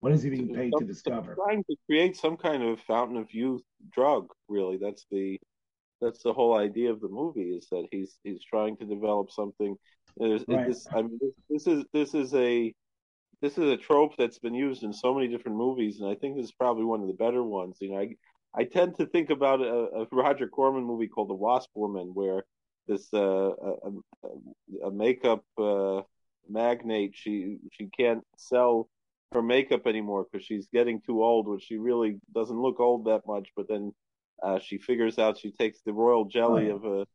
What 0.00 0.12
is 0.12 0.22
he 0.22 0.30
being 0.30 0.54
paid 0.54 0.72
to 0.78 0.84
discover? 0.84 1.34
Trying 1.34 1.64
to 1.64 1.76
create 1.86 2.16
some 2.16 2.36
kind 2.36 2.62
of 2.62 2.80
fountain 2.80 3.16
of 3.16 3.32
youth 3.32 3.62
drug. 3.92 4.28
Really, 4.48 4.78
that's 4.78 5.06
the 5.10 5.38
that's 6.00 6.22
the 6.22 6.32
whole 6.32 6.56
idea 6.56 6.90
of 6.90 7.00
the 7.00 7.08
movie 7.08 7.56
is 7.56 7.66
that 7.70 7.86
he's 7.90 8.18
he's 8.22 8.44
trying 8.44 8.76
to 8.78 8.84
develop 8.84 9.30
something. 9.30 9.76
Right. 10.18 10.66
This, 10.66 10.86
I 10.94 11.02
mean, 11.02 11.18
this, 11.20 11.34
this 11.48 11.66
is 11.66 11.84
this 11.92 12.14
is 12.14 12.34
a 12.34 12.74
this 13.42 13.58
is 13.58 13.70
a 13.70 13.76
trope 13.76 14.12
that's 14.16 14.38
been 14.38 14.54
used 14.54 14.82
in 14.82 14.92
so 14.92 15.14
many 15.14 15.28
different 15.28 15.58
movies, 15.58 16.00
and 16.00 16.10
I 16.10 16.14
think 16.14 16.36
this 16.36 16.46
is 16.46 16.52
probably 16.52 16.84
one 16.84 17.00
of 17.00 17.06
the 17.06 17.14
better 17.14 17.42
ones. 17.42 17.78
You 17.80 17.92
know, 17.92 18.00
I 18.00 18.16
I 18.56 18.64
tend 18.64 18.96
to 18.96 19.06
think 19.06 19.30
about 19.30 19.60
a, 19.60 19.88
a 20.00 20.06
Roger 20.10 20.48
Corman 20.48 20.84
movie 20.84 21.08
called 21.08 21.28
The 21.28 21.34
Wasp 21.34 21.70
Woman, 21.74 22.12
where 22.14 22.44
this 22.88 23.08
uh, 23.12 23.50
a, 23.50 24.86
a, 24.86 24.90
makeup 24.90 25.44
uh, 25.58 26.02
magnate 26.48 27.12
she 27.14 27.58
she 27.72 27.88
can't 27.96 28.22
sell 28.38 28.88
her 29.32 29.42
makeup 29.42 29.86
anymore 29.86 30.26
because 30.30 30.46
she's 30.46 30.68
getting 30.72 31.00
too 31.00 31.22
old, 31.22 31.48
which 31.48 31.64
she 31.64 31.76
really 31.76 32.18
doesn't 32.34 32.60
look 32.60 32.80
old 32.80 33.06
that 33.06 33.22
much. 33.26 33.48
But 33.56 33.68
then 33.68 33.92
uh, 34.42 34.58
she 34.58 34.78
figures 34.78 35.18
out 35.18 35.38
she 35.38 35.52
takes 35.52 35.80
the 35.84 35.92
royal 35.92 36.24
jelly 36.24 36.70
oh. 36.70 36.76
of 36.76 36.84
a 36.84 37.06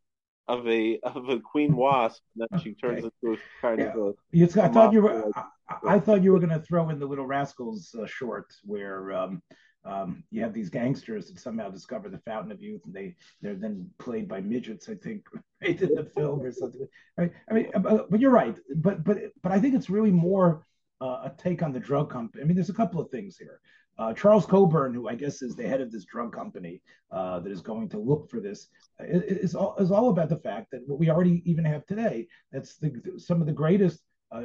of 0.47 0.67
a 0.67 0.99
of 1.03 1.29
a 1.29 1.39
queen 1.39 1.75
wasp, 1.75 2.21
and 2.35 2.47
then 2.49 2.59
she 2.59 2.73
turns 2.81 3.05
okay. 3.05 3.09
into 3.23 3.39
a 3.39 3.61
kind 3.61 3.79
yeah. 3.79 3.93
of 3.93 3.97
a. 3.97 4.13
It's, 4.31 4.57
I 4.57 4.67
thought 4.67 4.93
you 4.93 5.01
were. 5.01 5.31
I, 5.35 5.95
I, 5.95 5.99
thought 5.99 6.21
you 6.21 6.33
were 6.33 6.39
going 6.39 6.49
to 6.49 6.59
throw 6.59 6.89
in 6.89 6.99
the 6.99 7.05
Little 7.05 7.25
Rascals 7.25 7.95
uh, 7.99 8.05
short 8.05 8.53
where 8.63 9.13
um, 9.13 9.41
um, 9.83 10.23
you 10.29 10.41
have 10.41 10.53
these 10.53 10.69
gangsters 10.69 11.27
that 11.27 11.39
somehow 11.39 11.69
discover 11.69 12.09
the 12.09 12.19
fountain 12.19 12.51
of 12.51 12.61
youth, 12.61 12.81
and 12.85 12.93
they 12.93 13.15
they're 13.41 13.55
then 13.55 13.89
played 13.97 14.27
by 14.27 14.41
midgets, 14.41 14.89
I 14.89 14.95
think, 14.95 15.25
right 15.61 15.81
in 15.81 15.95
the 15.95 16.05
film 16.05 16.41
or 16.41 16.51
something. 16.51 16.87
Right? 17.17 17.31
I 17.49 17.53
mean, 17.53 17.71
but, 17.79 18.09
but, 18.09 18.19
you're 18.19 18.31
right. 18.31 18.57
But 18.75 19.03
but 19.03 19.17
but 19.41 19.51
I 19.51 19.59
think 19.59 19.75
it's 19.75 19.89
really 19.89 20.11
more 20.11 20.65
uh, 21.01 21.21
a 21.25 21.33
take 21.37 21.63
on 21.63 21.73
the 21.73 21.79
drug 21.79 22.09
company. 22.09 22.43
I 22.43 22.45
mean, 22.45 22.55
there's 22.55 22.69
a 22.69 22.73
couple 22.73 23.01
of 23.01 23.09
things 23.09 23.37
here. 23.37 23.59
Uh, 23.97 24.13
Charles 24.13 24.45
Coburn, 24.45 24.93
who 24.93 25.09
I 25.09 25.15
guess 25.15 25.41
is 25.41 25.55
the 25.55 25.67
head 25.67 25.81
of 25.81 25.91
this 25.91 26.05
drug 26.05 26.33
company 26.33 26.81
uh, 27.11 27.39
that 27.39 27.51
is 27.51 27.61
going 27.61 27.89
to 27.89 27.99
look 27.99 28.29
for 28.29 28.39
this, 28.39 28.67
is 28.99 29.53
all, 29.53 29.75
is 29.77 29.91
all 29.91 30.09
about 30.09 30.29
the 30.29 30.37
fact 30.37 30.71
that 30.71 30.87
what 30.87 30.97
we 30.97 31.09
already 31.09 31.43
even 31.45 31.65
have 31.65 31.85
today. 31.85 32.27
That's 32.51 32.77
the, 32.77 32.91
some 33.17 33.41
of 33.41 33.47
the 33.47 33.53
greatest 33.53 33.99
uh, 34.31 34.43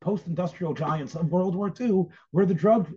post-industrial 0.00 0.74
giants 0.74 1.14
of 1.14 1.30
World 1.30 1.54
War 1.54 1.72
II 1.80 2.06
were 2.32 2.46
the 2.46 2.54
drug 2.54 2.92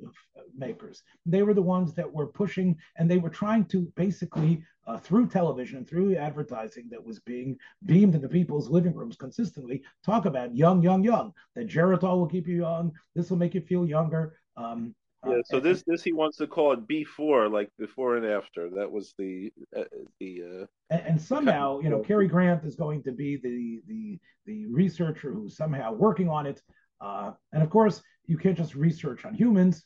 makers. 0.58 1.04
They 1.26 1.44
were 1.44 1.54
the 1.54 1.62
ones 1.62 1.94
that 1.94 2.12
were 2.12 2.28
pushing, 2.28 2.78
and 2.98 3.10
they 3.10 3.18
were 3.18 3.30
trying 3.30 3.66
to 3.66 3.92
basically, 3.96 4.64
uh, 4.88 4.98
through 4.98 5.28
television, 5.28 5.86
through 5.86 6.16
advertising 6.16 6.88
that 6.90 7.04
was 7.04 7.20
being 7.20 7.58
beamed 7.86 8.16
into 8.16 8.30
people's 8.30 8.70
living 8.70 8.94
rooms 8.94 9.16
consistently, 9.16 9.84
talk 10.06 10.26
about 10.26 10.56
young, 10.56 10.82
young, 10.82 11.04
young. 11.04 11.34
That 11.56 11.68
Geritol 11.68 12.18
will 12.18 12.28
keep 12.28 12.48
you 12.48 12.58
young. 12.58 12.92
This 13.16 13.30
will 13.30 13.38
make 13.38 13.54
you 13.54 13.62
feel 13.62 13.88
younger. 13.88 14.38
Um, 14.56 14.96
yeah, 15.26 15.42
so 15.46 15.60
this 15.60 15.84
this 15.88 16.04
he 16.04 16.14
wants 16.14 16.38
to 16.38 16.48
call 16.48 16.74
it 16.74 16.88
before, 16.88 17.50
like 17.50 17.70
before 17.80 18.18
and 18.18 18.26
after. 18.26 18.70
That 18.70 18.92
was 18.92 19.14
the 19.18 19.52
uh, 19.76 19.84
the. 20.20 20.44
Uh, 20.44 20.66
and, 20.90 21.02
and, 21.08 21.22
somehow, 21.22 21.80
you 21.80 21.90
know, 21.90 22.00
Cary 22.00 22.28
Grant 22.28 22.64
is 22.64 22.76
going 22.76 23.02
to 23.04 23.12
be 23.12 23.38
the 23.38 23.82
the 23.88 24.20
the 24.46 24.68
researcher 24.68 25.32
who's 25.34 25.58
somehow 25.58 25.94
working 25.94 26.30
on 26.30 26.46
it. 26.46 26.62
Uh, 27.02 27.32
and 27.52 27.64
of 27.64 27.70
course, 27.70 28.02
you 28.26 28.38
can't 28.38 28.58
just 28.58 28.76
research 28.76 29.26
on 29.26 29.34
humans, 29.34 29.84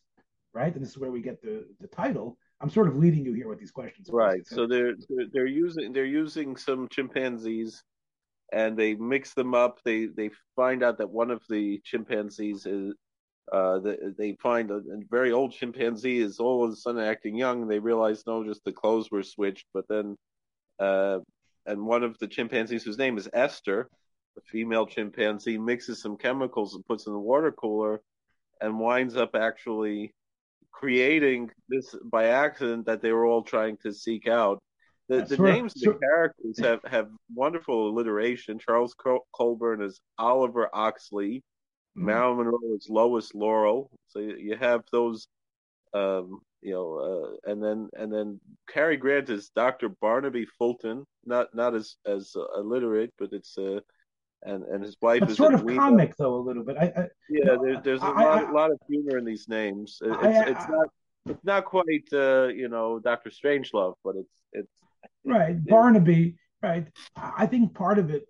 right? 0.54 0.74
And 0.74 0.84
this 0.84 0.92
is 0.92 0.98
where 0.98 1.12
we 1.12 1.22
get 1.22 1.42
the 1.42 1.66
the 1.80 1.88
title. 1.88 2.38
I'm 2.60 2.70
sort 2.70 2.88
of 2.88 2.98
leading 2.98 3.26
you 3.26 3.34
here 3.34 3.48
with 3.48 3.60
these 3.60 3.72
questions. 3.72 4.10
Right. 4.12 4.46
So 4.46 4.68
they're 4.68 4.94
they're 5.34 5.46
using 5.48 5.94
they're 5.94 6.06
using 6.06 6.58
some 6.58 6.88
chimpanzees, 6.92 7.82
and 8.52 8.78
they 8.78 8.96
mix 8.96 9.34
them 9.34 9.56
up. 9.56 9.80
They 9.86 10.08
they 10.08 10.30
find 10.58 10.84
out 10.84 10.98
that 10.98 11.10
one 11.10 11.32
of 11.32 11.42
the 11.50 11.82
chimpanzees 11.86 12.66
is 12.66 12.94
uh, 13.52 13.80
they, 13.80 13.98
they 14.18 14.34
find 14.42 14.72
a, 14.72 14.76
a, 14.76 15.00
very 15.10 15.32
old 15.32 15.52
chimpanzee 15.54 16.20
is 16.20 16.40
all 16.40 16.64
of 16.64 16.72
a 16.72 16.76
sudden 16.76 17.02
acting 17.02 17.36
young. 17.36 17.68
They 17.68 17.80
realize 17.80 18.24
no, 18.26 18.44
just 18.44 18.64
the 18.64 18.72
clothes 18.72 19.12
were 19.12 19.24
switched. 19.24 19.66
But 19.74 19.88
then, 19.90 20.16
uh, 20.80 21.20
and 21.66 21.86
one 21.86 22.04
of 22.04 22.18
the 22.20 22.28
chimpanzees 22.28 22.84
whose 22.84 22.98
name 22.98 23.18
is 23.18 23.30
Esther, 23.34 23.90
a 24.38 24.42
female 24.42 24.86
chimpanzee, 24.86 25.58
mixes 25.58 26.02
some 26.02 26.18
chemicals 26.18 26.76
and 26.76 26.86
puts 26.86 27.08
in 27.08 27.14
the 27.14 27.20
water 27.20 27.52
cooler, 27.52 28.02
and 28.62 28.80
winds 28.80 29.18
up 29.18 29.36
actually 29.36 30.14
creating 30.72 31.50
this 31.70 31.96
by 32.04 32.28
accident 32.28 32.86
that 32.86 33.02
they 33.02 33.12
were 33.12 33.26
all 33.26 33.44
trying 33.44 33.78
to 33.84 33.94
seek 33.94 34.28
out. 34.28 34.62
The, 35.10 35.24
the 35.24 35.38
names 35.38 35.76
of 35.76 35.82
the 35.94 36.00
characters 36.00 36.60
have, 36.60 36.80
have 36.90 37.10
wonderful 37.34 37.90
alliteration. 37.90 38.60
Charles 38.60 38.94
Col- 38.94 39.28
Colburn 39.36 39.82
is 39.82 40.00
Oliver 40.18 40.70
Oxley. 40.74 41.44
Mm-hmm. 41.98 42.06
Marilyn 42.06 42.38
Monroe 42.38 42.76
is 42.76 42.88
Lois 42.90 43.34
Laurel. 43.34 43.90
So 44.08 44.20
you 44.20 44.56
have 44.58 44.84
those, 44.92 45.28
um, 45.94 46.40
you 46.62 46.72
know, 46.72 47.38
uh, 47.46 47.52
and 47.52 47.62
then 47.62 47.90
and 47.94 48.14
then 48.14 48.40
Cary 48.70 48.98
Grant 48.98 49.30
is 49.30 49.50
Doctor 49.56 49.90
Barnaby 49.90 50.46
Fulton. 50.58 51.06
Not 51.26 51.54
not 51.54 51.76
as 51.76 51.96
as 52.06 52.34
uh, 52.36 52.60
illiterate, 52.60 53.14
but 53.20 53.34
it's 53.34 53.58
uh, 53.58 53.80
and 54.44 54.64
and 54.64 54.84
his 54.84 54.96
wife 55.02 55.22
but 55.22 55.32
is 55.32 55.38
sort 55.38 55.54
of 55.54 55.66
comic 55.66 56.16
though 56.18 56.36
a 56.36 56.44
little 56.44 56.64
bit. 56.64 56.78
I, 56.78 56.86
I 56.86 57.08
yeah, 57.30 57.56
there, 57.62 57.82
there's 57.82 58.02
a 58.02 58.06
I, 58.06 58.24
lot, 58.24 58.46
I, 58.46 58.52
lot 58.52 58.72
of 58.72 58.80
humor 58.88 59.18
in 59.18 59.26
these 59.26 59.48
names. 59.48 60.00
It's 60.02 60.50
it's 60.50 60.70
not 60.70 60.88
it's 61.28 61.44
not 61.44 61.66
quite 61.66 62.08
uh, 62.14 62.48
you 62.48 62.70
know 62.70 63.00
Doctor 63.00 63.30
Strangelove, 63.30 63.96
but 64.04 64.16
it's 64.16 64.42
it's 64.54 64.72
right 65.26 65.56
it, 65.56 65.68
Barnaby. 65.68 66.36
Right, 66.62 66.88
I 67.16 67.48
think 67.48 67.74
part 67.74 67.98
of 67.98 68.12
it. 68.12 68.28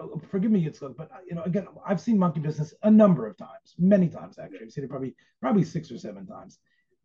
Uh, 0.00 0.18
forgive 0.30 0.50
me, 0.50 0.66
it's 0.66 0.80
but 0.80 1.10
you 1.28 1.34
know, 1.34 1.42
again, 1.42 1.66
I've 1.86 2.00
seen 2.00 2.18
Monkey 2.18 2.40
Business 2.40 2.74
a 2.82 2.90
number 2.90 3.26
of 3.26 3.36
times, 3.36 3.74
many 3.78 4.08
times 4.08 4.38
actually. 4.38 4.60
I've 4.62 4.72
seen 4.72 4.84
it 4.84 4.90
probably 4.90 5.14
probably 5.40 5.64
six 5.64 5.90
or 5.90 5.98
seven 5.98 6.26
times. 6.26 6.58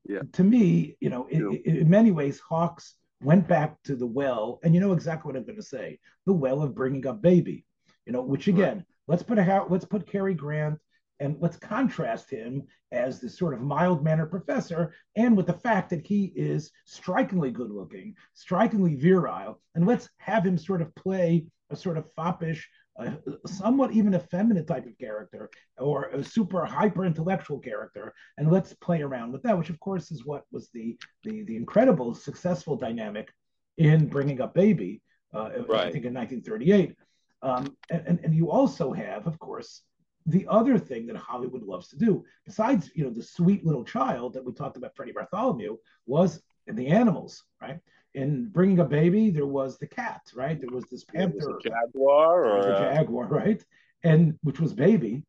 Yeah. 0.05 0.19
To 0.33 0.43
me, 0.43 0.97
you 0.99 1.09
know, 1.09 1.27
in, 1.27 1.61
in 1.65 1.89
many 1.89 2.11
ways, 2.11 2.39
Hawks 2.39 2.95
went 3.21 3.47
back 3.47 3.81
to 3.83 3.95
the 3.95 4.07
well, 4.07 4.59
and 4.63 4.73
you 4.73 4.81
know 4.81 4.93
exactly 4.93 5.29
what 5.29 5.37
I'm 5.37 5.45
going 5.45 5.55
to 5.55 5.63
say: 5.63 5.99
the 6.25 6.33
well 6.33 6.61
of 6.61 6.75
bringing 6.75 7.07
up 7.07 7.21
baby 7.21 7.65
you 8.05 8.13
know, 8.13 8.21
which 8.21 8.47
again, 8.47 8.77
right. 8.77 8.85
let's 9.07 9.23
put 9.23 9.37
a 9.37 9.65
let's 9.69 9.85
put 9.85 10.07
Cary 10.07 10.33
Grant 10.33 10.79
and 11.19 11.37
let's 11.39 11.57
contrast 11.57 12.29
him 12.29 12.63
as 12.91 13.21
this 13.21 13.37
sort 13.37 13.53
of 13.53 13.61
mild 13.61 14.03
mannered 14.03 14.31
professor 14.31 14.93
and 15.15 15.37
with 15.37 15.47
the 15.47 15.53
fact 15.53 15.89
that 15.89 16.05
he 16.05 16.33
is 16.35 16.71
strikingly 16.85 17.51
good 17.51 17.71
looking, 17.71 18.15
strikingly 18.33 18.95
virile, 18.95 19.59
and 19.75 19.85
let's 19.85 20.09
have 20.17 20.45
him 20.45 20.57
sort 20.57 20.81
of 20.81 20.93
play 20.95 21.45
a 21.73 21.75
sort 21.75 21.97
of 21.97 22.11
foppish, 22.13 22.67
uh, 22.99 23.11
somewhat 23.45 23.91
even 23.91 24.15
effeminate 24.15 24.67
type 24.67 24.85
of 24.85 24.97
character 24.97 25.49
or 25.77 26.05
a 26.09 26.23
super 26.23 26.63
hyper 26.65 27.05
intellectual 27.05 27.59
character, 27.59 28.13
and 28.37 28.51
let's 28.51 28.73
play 28.73 29.01
around 29.01 29.31
with 29.31 29.43
that, 29.43 29.57
which 29.57 29.69
of 29.69 29.79
course 29.79 30.11
is 30.11 30.25
what 30.25 30.43
was 30.51 30.69
the 30.73 30.97
the, 31.23 31.43
the 31.43 31.55
incredible 31.55 32.13
successful 32.13 32.75
dynamic 32.75 33.33
in 33.77 34.07
bringing 34.07 34.39
up 34.41 34.53
baby, 34.53 35.01
uh, 35.33 35.49
right. 35.67 35.87
I 35.87 35.91
think 35.91 36.05
in 36.05 36.13
1938. 36.13 36.95
Um, 37.41 37.75
and, 37.89 38.19
and 38.23 38.33
you 38.33 38.49
also 38.49 38.93
have, 38.93 39.27
of 39.27 39.37
course, 39.37 39.81
the 40.25 40.47
other 40.47 40.77
thing 40.77 41.07
that 41.07 41.17
Hollywood 41.17 41.63
loves 41.63 41.89
to 41.89 41.97
do, 41.97 42.23
besides 42.45 42.89
you 42.95 43.03
know 43.03 43.09
the 43.09 43.23
sweet 43.23 43.65
little 43.65 43.83
child 43.83 44.33
that 44.33 44.45
we 44.45 44.53
talked 44.53 44.77
about, 44.77 44.95
Freddie 44.95 45.11
Bartholomew, 45.11 45.77
was 46.05 46.41
in 46.67 46.75
the 46.75 46.87
animals, 46.87 47.43
right? 47.61 47.79
In 48.13 48.49
bringing 48.49 48.79
a 48.79 48.85
baby, 48.85 49.31
there 49.31 49.47
was 49.47 49.79
the 49.79 49.87
cat, 49.87 50.21
right? 50.35 50.59
There 50.59 50.69
was 50.69 50.85
this 50.85 51.03
panther, 51.03 51.53
was 51.53 51.63
jaguar, 51.63 52.45
or 52.45 52.59
a 52.59 52.93
jaguar, 52.93 53.25
right? 53.25 53.63
And 54.03 54.37
which 54.43 54.59
was 54.59 54.73
baby. 54.73 55.23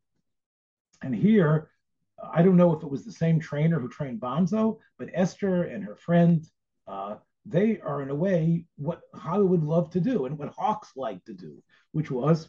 And 1.03 1.15
here, 1.15 1.71
I 2.33 2.43
don't 2.43 2.57
know 2.57 2.77
if 2.77 2.83
it 2.83 2.91
was 2.91 3.05
the 3.05 3.13
same 3.13 3.41
trainer 3.41 3.81
who 3.81 3.89
trained 3.89 4.21
Bonzo, 4.21 4.79
but 4.99 5.09
Esther 5.15 5.65
and 5.65 5.85
her 5.85 5.97
friend, 5.97 6.47
uh, 6.87 7.17
they 7.47 7.81
are 7.81 8.03
in 8.03 8.11
a 8.11 8.15
way 8.15 8.65
what 8.77 9.03
Hollywood 9.15 9.63
loved 9.63 9.93
to 9.93 10.01
do 10.01 10.27
and 10.27 10.39
what 10.39 10.55
Hawks 10.55 10.93
like 10.97 11.25
to 11.25 11.35
do, 11.35 11.63
which 11.93 12.11
was 12.11 12.49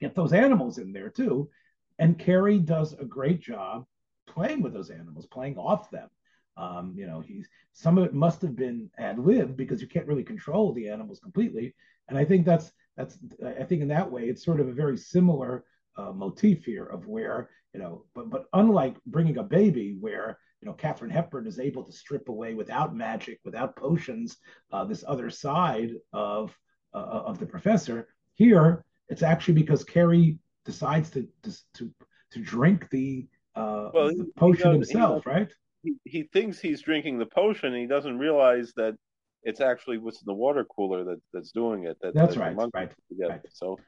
get 0.00 0.14
those 0.14 0.32
animals 0.32 0.78
in 0.78 0.92
there 0.92 1.08
too. 1.08 1.50
And 1.98 2.18
Cary 2.18 2.58
does 2.58 2.92
a 2.92 3.04
great 3.04 3.40
job 3.40 3.86
playing 4.26 4.60
with 4.60 4.74
those 4.74 4.90
animals, 4.90 5.26
playing 5.26 5.56
off 5.56 5.90
them. 5.90 6.10
Um, 6.56 6.94
you 6.96 7.06
know, 7.06 7.20
he's 7.20 7.48
some 7.72 7.98
of 7.98 8.04
it 8.04 8.14
must 8.14 8.40
have 8.42 8.56
been 8.56 8.90
ad 8.98 9.18
lib 9.18 9.56
because 9.56 9.82
you 9.82 9.88
can't 9.88 10.06
really 10.06 10.24
control 10.24 10.72
the 10.72 10.88
animals 10.88 11.20
completely. 11.20 11.74
And 12.08 12.16
I 12.16 12.24
think 12.24 12.46
that's 12.46 12.72
that's 12.96 13.18
I 13.44 13.64
think 13.64 13.82
in 13.82 13.88
that 13.88 14.10
way 14.10 14.24
it's 14.24 14.44
sort 14.44 14.60
of 14.60 14.68
a 14.68 14.72
very 14.72 14.96
similar 14.96 15.64
uh, 15.96 16.12
motif 16.12 16.64
here 16.64 16.84
of 16.84 17.06
where 17.06 17.50
you 17.74 17.80
know, 17.80 18.04
but 18.14 18.30
but 18.30 18.46
unlike 18.54 18.96
bringing 19.06 19.36
a 19.36 19.42
baby 19.42 19.96
where 20.00 20.38
you 20.62 20.66
know 20.66 20.72
Katharine 20.72 21.10
Hepburn 21.10 21.46
is 21.46 21.58
able 21.58 21.84
to 21.84 21.92
strip 21.92 22.28
away 22.28 22.54
without 22.54 22.96
magic, 22.96 23.38
without 23.44 23.76
potions, 23.76 24.38
uh, 24.72 24.84
this 24.84 25.04
other 25.06 25.28
side 25.28 25.90
of 26.14 26.56
uh, 26.94 27.22
of 27.26 27.38
the 27.38 27.46
professor. 27.46 28.08
Here, 28.34 28.84
it's 29.08 29.22
actually 29.22 29.54
because 29.54 29.84
Cary 29.84 30.38
decides 30.64 31.10
to 31.10 31.28
to 31.42 31.52
to, 31.74 31.90
to 32.32 32.40
drink 32.40 32.88
the, 32.90 33.26
uh, 33.54 33.90
well, 33.92 34.08
the 34.08 34.30
potion 34.36 34.72
himself, 34.72 35.26
right? 35.26 35.50
He, 35.86 35.94
he 36.04 36.22
thinks 36.24 36.58
he's 36.58 36.82
drinking 36.82 37.18
the 37.18 37.26
potion. 37.26 37.72
and 37.72 37.80
he 37.80 37.86
doesn't 37.86 38.18
realize 38.18 38.72
that 38.76 38.96
it's 39.42 39.60
actually 39.60 39.98
what's 39.98 40.18
in 40.18 40.26
the 40.26 40.34
water 40.34 40.64
cooler 40.64 41.04
that, 41.04 41.20
that's 41.32 41.52
doing 41.52 41.84
it. 41.84 41.96
That, 42.02 42.14
that's 42.14 42.36
right, 42.36 42.56
right, 42.74 42.92
right. 43.28 43.40
So 43.52 43.78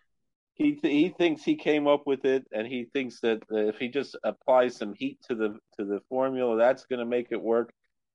he 0.55 0.73
th- 0.73 0.93
he 0.93 1.09
thinks 1.09 1.43
he 1.43 1.57
came 1.57 1.87
up 1.87 2.07
with 2.07 2.25
it, 2.25 2.45
and 2.53 2.67
he 2.67 2.87
thinks 2.93 3.21
that 3.21 3.43
if 3.51 3.79
he 3.79 3.89
just 3.89 4.17
applies 4.25 4.77
some 4.77 4.95
heat 4.95 5.19
to 5.29 5.35
the 5.35 5.59
to 5.79 5.85
the 5.85 6.01
formula, 6.09 6.57
that's 6.57 6.85
going 6.85 7.01
to 7.01 7.07
make 7.07 7.29
it 7.31 7.41
work. 7.41 7.73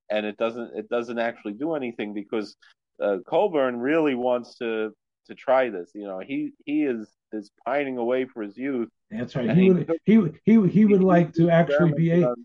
And 0.10 0.26
it 0.26 0.38
doesn't 0.38 0.78
it 0.78 0.90
doesn't 0.90 1.20
actually 1.20 1.54
do 1.54 1.74
anything 1.74 2.14
because 2.14 2.56
uh, 3.02 3.18
Colburn 3.28 3.78
really 3.78 4.16
wants 4.16 4.58
to 4.60 4.92
to 5.28 5.36
try 5.36 5.70
this. 5.70 5.92
You 5.96 6.06
know, 6.06 6.20
he 6.20 6.52
he 6.66 6.84
is 6.84 7.10
is 7.32 7.50
pining 7.66 7.98
away 7.98 8.26
for 8.26 8.44
his 8.44 8.58
youth. 8.58 8.90
That's 9.18 9.36
right. 9.36 9.51
He, 9.51 9.64
he 10.05 10.18
would 10.18 10.39
he 10.45 10.61
he 10.61 10.68
he 10.68 10.86
would 10.86 11.03
like 11.03 11.34
to 11.34 11.49
actually 11.49 11.93
be 11.93 12.11
able 12.11 12.36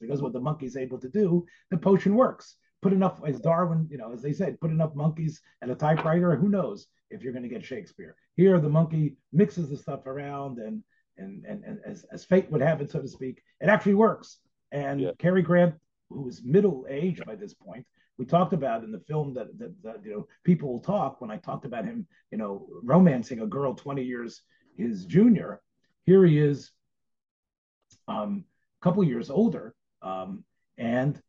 because 0.00 0.22
what 0.22 0.32
the 0.32 0.40
monkey's 0.40 0.76
able 0.76 0.98
to 0.98 1.08
do, 1.08 1.46
the 1.70 1.78
potion 1.78 2.14
works. 2.14 2.56
Put 2.80 2.92
enough, 2.92 3.20
as 3.26 3.40
Darwin, 3.40 3.88
you 3.90 3.98
know, 3.98 4.12
as 4.12 4.22
they 4.22 4.32
said, 4.32 4.60
put 4.60 4.70
enough 4.70 4.94
monkeys 4.94 5.40
at 5.62 5.70
a 5.70 5.74
typewriter. 5.74 6.36
Who 6.36 6.48
knows 6.48 6.86
if 7.10 7.22
you're 7.22 7.32
going 7.32 7.42
to 7.42 7.48
get 7.48 7.64
Shakespeare? 7.64 8.14
Here, 8.36 8.60
the 8.60 8.68
monkey 8.68 9.16
mixes 9.32 9.68
the 9.68 9.76
stuff 9.76 10.06
around, 10.06 10.58
and 10.58 10.84
and 11.16 11.44
and, 11.44 11.64
and 11.64 11.80
as, 11.84 12.04
as 12.12 12.24
fate 12.24 12.50
would 12.50 12.60
have 12.60 12.80
it, 12.80 12.90
so 12.90 13.00
to 13.00 13.08
speak, 13.08 13.42
it 13.60 13.68
actually 13.68 13.94
works. 13.94 14.38
And 14.70 15.00
yeah. 15.00 15.10
Cary 15.18 15.42
Grant, 15.42 15.74
who 16.08 16.28
is 16.28 16.42
middle 16.44 16.86
aged 16.88 17.24
by 17.26 17.34
this 17.34 17.54
point, 17.54 17.84
we 18.16 18.24
talked 18.24 18.52
about 18.52 18.84
in 18.84 18.92
the 18.92 19.00
film 19.00 19.34
that, 19.34 19.58
that, 19.58 19.82
that 19.82 20.04
you 20.04 20.12
know 20.12 20.28
people 20.44 20.72
will 20.72 20.80
talk 20.80 21.20
when 21.20 21.30
I 21.30 21.36
talked 21.36 21.64
about 21.64 21.84
him, 21.84 22.06
you 22.30 22.38
know, 22.38 22.68
romancing 22.82 23.40
a 23.40 23.46
girl 23.46 23.74
20 23.74 24.02
years 24.02 24.42
his 24.78 25.04
junior. 25.04 25.60
Here 26.08 26.24
he 26.24 26.38
is, 26.38 26.70
um, 28.08 28.46
a 28.80 28.82
couple 28.82 29.04
years 29.04 29.28
older, 29.28 29.74
um, 30.00 30.42
and 30.78 31.20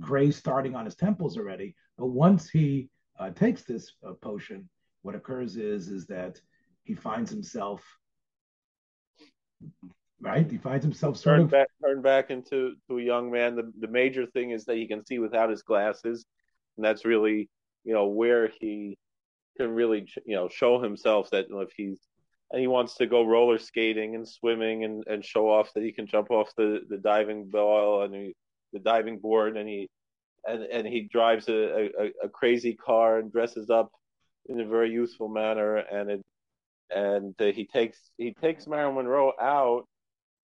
gray 0.00 0.32
starting 0.32 0.74
on 0.74 0.84
his 0.84 0.96
temples 0.96 1.38
already. 1.38 1.76
But 1.96 2.06
once 2.06 2.50
he 2.50 2.90
uh, 3.20 3.30
takes 3.30 3.62
this 3.62 3.92
uh, 4.04 4.14
potion, 4.14 4.68
what 5.02 5.14
occurs 5.14 5.56
is 5.56 5.86
is 5.86 6.08
that 6.08 6.40
he 6.82 6.96
finds 6.96 7.30
himself 7.30 7.84
right? 10.20 10.50
He 10.50 10.58
finds 10.58 10.84
himself 10.84 11.16
sort 11.16 11.36
turn 11.36 11.44
of 11.44 11.50
back, 11.52 11.68
turn 11.80 12.02
back 12.02 12.30
into 12.30 12.74
to 12.88 12.98
a 12.98 13.02
young 13.02 13.30
man. 13.30 13.54
The 13.54 13.72
the 13.78 13.86
major 13.86 14.26
thing 14.26 14.50
is 14.50 14.64
that 14.64 14.76
he 14.76 14.88
can 14.88 15.06
see 15.06 15.20
without 15.20 15.50
his 15.50 15.62
glasses, 15.62 16.26
and 16.76 16.84
that's 16.84 17.04
really 17.04 17.48
you 17.84 17.94
know 17.94 18.08
where 18.08 18.50
he 18.60 18.98
can 19.56 19.70
really 19.70 20.08
you 20.26 20.34
know 20.34 20.48
show 20.48 20.82
himself 20.82 21.30
that 21.30 21.48
you 21.48 21.54
know, 21.54 21.60
if 21.60 21.70
he's 21.76 22.00
and 22.50 22.60
he 22.60 22.66
wants 22.66 22.96
to 22.96 23.06
go 23.06 23.24
roller 23.24 23.58
skating 23.58 24.14
and 24.14 24.28
swimming 24.28 24.84
and, 24.84 25.04
and 25.06 25.24
show 25.24 25.48
off 25.48 25.72
that 25.74 25.84
he 25.84 25.92
can 25.92 26.06
jump 26.06 26.30
off 26.30 26.52
the, 26.56 26.80
the 26.88 26.98
diving 26.98 27.48
bell 27.48 28.02
and 28.02 28.14
he, 28.14 28.34
the 28.72 28.80
diving 28.80 29.18
board 29.18 29.56
and 29.56 29.68
he 29.68 29.88
and 30.46 30.62
and 30.64 30.86
he 30.86 31.02
drives 31.02 31.48
a, 31.48 31.52
a, 31.52 32.12
a 32.24 32.28
crazy 32.28 32.74
car 32.74 33.18
and 33.18 33.32
dresses 33.32 33.70
up 33.70 33.90
in 34.46 34.60
a 34.60 34.66
very 34.66 34.90
youthful 34.90 35.28
manner. 35.28 35.76
And 35.76 36.10
it 36.10 36.24
and 36.90 37.34
uh, 37.40 37.52
he 37.52 37.66
takes 37.66 37.98
he 38.16 38.34
takes 38.34 38.66
Marilyn 38.66 38.96
Monroe 38.96 39.32
out. 39.40 39.86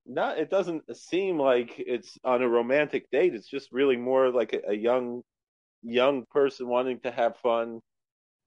Not 0.06 0.38
it 0.38 0.50
doesn't 0.50 0.84
seem 0.96 1.38
like 1.38 1.74
it's 1.78 2.16
on 2.24 2.42
a 2.42 2.48
romantic 2.48 3.10
date. 3.10 3.34
It's 3.34 3.48
just 3.48 3.72
really 3.72 3.96
more 3.96 4.30
like 4.30 4.52
a, 4.52 4.70
a, 4.70 4.74
young 4.74 5.22
young 5.82 6.24
person 6.30 6.68
wanting 6.68 7.00
to 7.00 7.10
have 7.10 7.36
fun. 7.38 7.80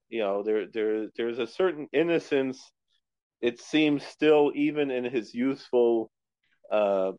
You 0.10 0.20
know 0.20 0.44
there 0.44 0.68
there 0.68 1.08
there's 1.18 1.40
a 1.40 1.48
certain 1.48 1.88
innocence 1.92 2.72
it 3.42 3.60
seems 3.60 4.06
still 4.06 4.52
even 4.56 4.92
in 4.92 5.04
his 5.04 5.34
youthful 5.34 6.12
uh 6.72 7.12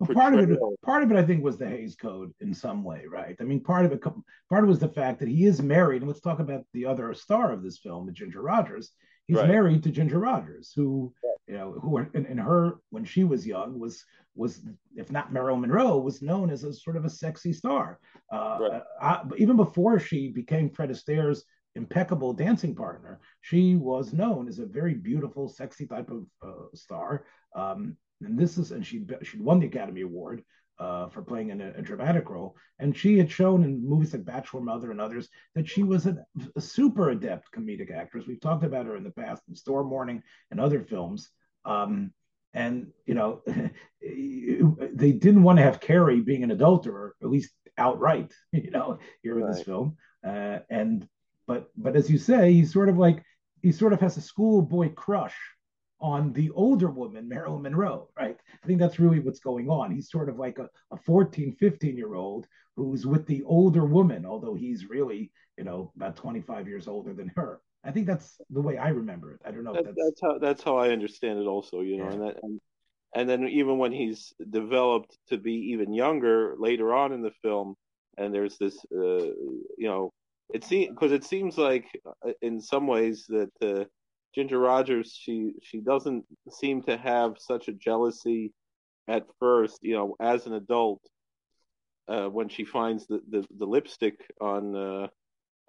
well, 0.00 0.14
part 0.14 0.34
of 0.34 0.50
it, 0.50 0.58
part 0.82 1.02
of 1.02 1.10
it, 1.10 1.16
I 1.16 1.24
think, 1.24 1.42
was 1.42 1.58
the 1.58 1.68
Hays 1.68 1.96
Code 1.96 2.32
in 2.40 2.54
some 2.54 2.84
way, 2.84 3.04
right? 3.10 3.34
I 3.40 3.42
mean, 3.42 3.60
part 3.60 3.84
of 3.84 3.90
it, 3.90 4.00
part 4.00 4.62
of 4.62 4.64
it 4.64 4.66
was 4.66 4.78
the 4.78 4.88
fact 4.88 5.18
that 5.18 5.28
he 5.28 5.44
is 5.44 5.60
married, 5.60 6.02
and 6.02 6.08
let's 6.08 6.20
talk 6.20 6.38
about 6.38 6.64
the 6.72 6.86
other 6.86 7.12
star 7.14 7.50
of 7.52 7.64
this 7.64 7.78
film, 7.78 8.08
Ginger 8.14 8.40
Rogers. 8.40 8.92
He's 9.26 9.36
right. 9.36 9.48
married 9.48 9.82
to 9.82 9.90
Ginger 9.90 10.20
Rogers, 10.20 10.72
who, 10.74 11.12
you 11.48 11.54
know, 11.54 11.72
who 11.72 11.98
in, 11.98 12.26
in, 12.26 12.38
her 12.38 12.76
when 12.90 13.04
she 13.04 13.24
was 13.24 13.46
young 13.46 13.78
was 13.78 14.04
was 14.36 14.64
if 14.94 15.10
not 15.10 15.32
Marilyn 15.32 15.62
Monroe 15.62 15.98
was 15.98 16.22
known 16.22 16.48
as 16.48 16.62
a 16.62 16.72
sort 16.72 16.96
of 16.96 17.04
a 17.04 17.10
sexy 17.10 17.52
star. 17.52 17.98
Uh, 18.32 18.58
right. 18.60 18.82
I, 19.02 19.22
even 19.36 19.56
before 19.56 19.98
she 19.98 20.28
became 20.28 20.70
Fred 20.70 20.90
Astaire's 20.90 21.44
impeccable 21.74 22.32
dancing 22.32 22.74
partner, 22.74 23.20
she 23.40 23.76
was 23.76 24.12
known 24.12 24.48
as 24.48 24.58
a 24.58 24.66
very 24.66 24.94
beautiful, 24.94 25.48
sexy 25.48 25.86
type 25.86 26.10
of 26.10 26.26
uh, 26.42 26.66
star. 26.74 27.24
Um, 27.54 27.96
and 28.20 28.38
this 28.38 28.58
is, 28.58 28.72
and 28.72 28.84
she 28.84 29.04
she 29.22 29.38
won 29.38 29.60
the 29.60 29.66
Academy 29.66 30.00
Award 30.00 30.42
uh, 30.78 31.08
for 31.08 31.22
playing 31.22 31.50
in 31.50 31.60
a, 31.60 31.70
a, 31.76 31.82
dramatic 31.82 32.30
role. 32.30 32.56
And 32.78 32.96
she 32.96 33.18
had 33.18 33.30
shown 33.30 33.64
in 33.64 33.86
movies 33.86 34.12
like 34.12 34.24
Bachelor 34.24 34.60
Mother 34.60 34.90
and 34.90 35.00
others 35.00 35.28
that 35.54 35.68
she 35.68 35.82
was 35.82 36.06
a, 36.06 36.24
a, 36.56 36.60
super 36.60 37.10
adept 37.10 37.48
comedic 37.52 37.92
actress. 37.92 38.26
We've 38.26 38.40
talked 38.40 38.64
about 38.64 38.86
her 38.86 38.96
in 38.96 39.02
the 39.02 39.10
past 39.10 39.42
in 39.48 39.56
Storm 39.56 39.90
Warning 39.90 40.22
and 40.50 40.60
other 40.60 40.82
films. 40.82 41.30
Um, 41.64 42.12
and 42.54 42.88
you 43.06 43.14
know, 43.14 43.42
they 44.00 45.12
didn't 45.12 45.42
want 45.42 45.58
to 45.58 45.64
have 45.64 45.80
Cary 45.80 46.20
being 46.20 46.44
an 46.44 46.52
adulterer, 46.52 47.14
at 47.22 47.28
least 47.28 47.50
outright. 47.76 48.32
You 48.52 48.70
know, 48.70 48.98
here 49.22 49.36
right. 49.36 49.44
in 49.44 49.50
this 49.50 49.62
film. 49.62 49.96
Uh, 50.26 50.60
and 50.70 51.06
but 51.48 51.70
but 51.76 51.96
as 51.96 52.08
you 52.08 52.18
say, 52.18 52.52
he's 52.52 52.72
sort 52.72 52.88
of 52.88 52.98
like 52.98 53.24
he 53.62 53.72
sort 53.72 53.92
of 53.92 54.00
has 54.00 54.16
a 54.16 54.20
schoolboy 54.20 54.92
crush 54.92 55.36
on 56.00 56.32
the 56.34 56.50
older 56.50 56.90
woman, 56.90 57.28
Marilyn 57.28 57.62
Monroe, 57.62 58.08
right? 58.16 58.36
I 58.62 58.66
think 58.66 58.78
that's 58.78 59.00
really 59.00 59.18
what's 59.18 59.40
going 59.40 59.68
on. 59.68 59.90
He's 59.90 60.10
sort 60.10 60.28
of 60.28 60.38
like 60.38 60.60
a, 60.60 60.68
a 60.92 60.96
14, 60.96 61.56
15 61.58 61.96
year 61.96 62.14
old 62.14 62.46
who's 62.76 63.04
with 63.04 63.26
the 63.26 63.42
older 63.42 63.84
woman, 63.84 64.24
although 64.24 64.54
he's 64.54 64.88
really, 64.88 65.32
you 65.56 65.64
know, 65.64 65.90
about 65.96 66.14
25 66.14 66.68
years 66.68 66.86
older 66.86 67.12
than 67.14 67.32
her. 67.34 67.60
I 67.82 67.90
think 67.90 68.06
that's 68.06 68.40
the 68.50 68.60
way 68.60 68.76
I 68.78 68.90
remember 68.90 69.32
it. 69.32 69.40
I 69.44 69.50
don't 69.50 69.64
know. 69.64 69.72
That, 69.72 69.86
that's... 69.86 69.96
that's... 69.96 70.20
how 70.22 70.38
that's 70.38 70.62
how 70.62 70.76
I 70.76 70.90
understand 70.90 71.40
it. 71.40 71.46
Also, 71.46 71.80
you 71.80 71.96
know, 71.96 72.04
yeah. 72.04 72.12
and 72.12 72.22
that 72.22 72.36
and, 72.42 72.60
and 73.14 73.28
then 73.28 73.48
even 73.48 73.78
when 73.78 73.90
he's 73.90 74.34
developed 74.50 75.16
to 75.30 75.38
be 75.38 75.54
even 75.72 75.92
younger 75.94 76.54
later 76.58 76.94
on 76.94 77.12
in 77.12 77.22
the 77.22 77.32
film, 77.42 77.74
and 78.18 78.34
there's 78.34 78.58
this, 78.58 78.76
uh, 78.94 79.24
you 79.78 79.88
know, 79.88 80.12
it 80.52 80.64
seems 80.64 80.90
because 80.90 81.12
it 81.12 81.24
seems 81.24 81.58
like 81.58 81.86
uh, 82.26 82.32
in 82.42 82.60
some 82.60 82.86
ways 82.86 83.26
that 83.28 83.50
uh, 83.62 83.84
Ginger 84.34 84.58
Rogers 84.58 85.16
she 85.18 85.52
she 85.62 85.80
doesn't 85.80 86.24
seem 86.50 86.82
to 86.82 86.96
have 86.96 87.34
such 87.38 87.68
a 87.68 87.72
jealousy 87.72 88.52
at 89.08 89.26
first, 89.40 89.78
you 89.82 89.94
know, 89.94 90.14
as 90.20 90.46
an 90.46 90.54
adult 90.54 91.00
uh, 92.08 92.26
when 92.26 92.48
she 92.48 92.64
finds 92.64 93.06
the, 93.06 93.20
the, 93.30 93.44
the 93.58 93.66
lipstick 93.66 94.20
on 94.40 94.76
uh, 94.76 95.08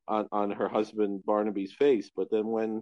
on 0.07 0.27
on 0.31 0.51
her 0.51 0.67
husband 0.67 1.23
Barnaby's 1.25 1.73
face, 1.73 2.09
but 2.15 2.29
then 2.31 2.47
when 2.47 2.81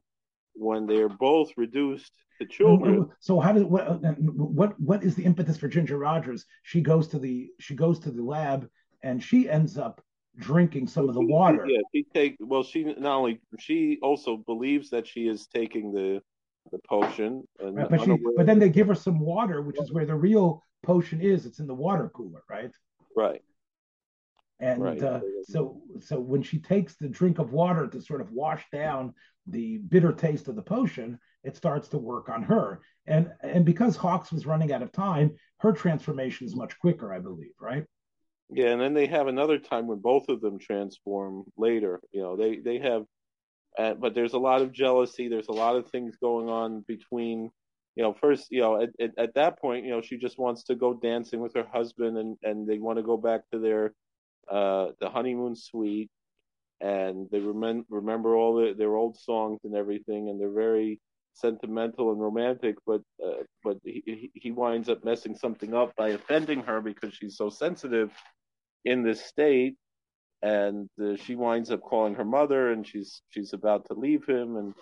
when 0.53 0.87
they're 0.87 1.09
both 1.09 1.49
reduced 1.57 2.11
to 2.39 2.47
children. 2.47 3.09
So 3.19 3.39
how 3.39 3.51
does 3.51 3.63
what 3.63 3.87
uh, 3.87 3.97
what 4.19 4.79
what 4.79 5.03
is 5.03 5.15
the 5.15 5.25
impetus 5.25 5.57
for 5.57 5.67
Ginger 5.67 5.97
Rogers? 5.97 6.45
She 6.63 6.81
goes 6.81 7.07
to 7.09 7.19
the 7.19 7.49
she 7.59 7.75
goes 7.75 7.99
to 7.99 8.11
the 8.11 8.23
lab 8.23 8.67
and 9.03 9.23
she 9.23 9.49
ends 9.49 9.77
up 9.77 10.01
drinking 10.37 10.87
some 10.87 11.09
of 11.09 11.15
the 11.15 11.25
water. 11.25 11.65
Yeah, 11.67 11.81
she 11.93 12.05
take 12.13 12.37
well. 12.39 12.63
She 12.63 12.83
not 12.83 13.17
only 13.17 13.41
she 13.59 13.99
also 14.01 14.37
believes 14.37 14.89
that 14.91 15.07
she 15.07 15.27
is 15.27 15.47
taking 15.47 15.91
the 15.91 16.21
the 16.71 16.79
potion, 16.87 17.43
right, 17.61 17.89
but, 17.89 18.03
she, 18.03 18.17
but 18.35 18.45
then 18.45 18.59
they 18.59 18.69
give 18.69 18.87
her 18.87 18.95
some 18.95 19.19
water, 19.19 19.61
which 19.61 19.79
is 19.79 19.91
where 19.91 20.05
the 20.05 20.15
real 20.15 20.63
potion 20.83 21.21
is. 21.21 21.45
It's 21.45 21.59
in 21.59 21.67
the 21.67 21.73
water 21.73 22.09
cooler, 22.13 22.43
right? 22.49 22.71
Right. 23.15 23.41
And 24.59 24.81
right. 24.81 25.01
Uh, 25.01 25.21
so, 25.43 25.81
so 25.99 26.19
when 26.19 26.41
she 26.41 26.59
takes 26.59 26.95
the 26.95 27.07
drink 27.07 27.39
of 27.39 27.51
water 27.51 27.87
to 27.87 28.01
sort 28.01 28.21
of 28.21 28.31
wash 28.31 28.65
down 28.71 29.13
the 29.45 29.77
bitter 29.77 30.11
taste 30.11 30.47
of 30.47 30.55
the 30.55 30.61
potion, 30.61 31.19
it 31.43 31.55
starts 31.55 31.87
to 31.89 31.97
work 31.97 32.27
on 32.27 32.43
her. 32.43 32.81
And 33.05 33.31
and 33.41 33.63
because 33.63 33.95
Hawks 33.95 34.31
was 34.31 34.45
running 34.45 34.73
out 34.73 34.81
of 34.81 34.91
time, 34.91 35.35
her 35.59 35.71
transformation 35.71 36.47
is 36.47 36.55
much 36.55 36.77
quicker, 36.79 37.13
I 37.13 37.19
believe, 37.19 37.53
right? 37.61 37.85
Yeah, 38.49 38.67
and 38.67 38.81
then 38.81 38.93
they 38.93 39.07
have 39.07 39.27
another 39.27 39.59
time 39.59 39.87
when 39.87 39.99
both 39.99 40.29
of 40.29 40.39
them 40.41 40.57
transform 40.59 41.43
later. 41.57 41.99
You 42.11 42.21
know, 42.21 42.35
they 42.37 42.59
they 42.59 42.79
have, 42.79 43.05
uh, 43.77 43.95
but 43.95 44.15
there's 44.15 44.33
a 44.33 44.39
lot 44.39 44.61
of 44.61 44.73
jealousy. 44.73 45.29
There's 45.29 45.49
a 45.49 45.53
lot 45.53 45.75
of 45.77 45.89
things 45.89 46.17
going 46.17 46.49
on 46.49 46.81
between. 46.87 47.51
You 47.95 48.03
know, 48.03 48.13
first, 48.13 48.47
you 48.51 48.61
know, 48.61 48.81
at, 48.81 48.89
at, 49.01 49.11
at 49.17 49.33
that 49.35 49.59
point, 49.59 49.85
you 49.85 49.91
know, 49.91 50.01
she 50.01 50.17
just 50.17 50.39
wants 50.39 50.63
to 50.65 50.75
go 50.75 50.93
dancing 50.93 51.41
with 51.41 51.55
her 51.55 51.67
husband, 51.71 52.17
and 52.17 52.37
and 52.43 52.67
they 52.67 52.79
want 52.79 52.97
to 52.99 53.03
go 53.03 53.17
back 53.17 53.41
to 53.51 53.59
their 53.59 53.93
uh 54.51 54.89
the 55.01 55.09
honeymoon 55.09 55.55
suite, 55.55 56.11
and 56.81 57.27
they 57.31 57.39
remember 57.39 57.85
remember 57.89 58.35
all 58.35 58.55
the, 58.55 58.73
their 58.77 58.95
old 58.95 59.17
songs 59.17 59.61
and 59.63 59.75
everything, 59.75 60.29
and 60.29 60.39
they're 60.39 60.51
very 60.51 60.99
sentimental 61.37 62.11
and 62.11 62.19
romantic, 62.19 62.75
but 62.85 63.01
uh, 63.23 63.43
but 63.63 63.77
he 63.83 64.31
he 64.33 64.51
winds 64.51 64.89
up 64.89 65.03
messing 65.03 65.35
something 65.35 65.73
up 65.73 65.95
by 65.95 66.09
offending 66.09 66.61
her 66.61 66.81
because 66.81 67.13
she's 67.13 67.37
so 67.37 67.49
sensitive 67.49 68.11
in 68.85 69.03
this 69.03 69.23
state, 69.23 69.75
and 70.41 70.89
uh, 71.01 71.15
she 71.15 71.35
winds 71.35 71.71
up 71.71 71.81
calling 71.81 72.15
her 72.15 72.25
mother, 72.25 72.71
and 72.71 72.87
she's 72.87 73.21
she's 73.29 73.53
about 73.53 73.85
to 73.85 73.93
leave 73.93 74.25
him, 74.25 74.57
and 74.57 74.73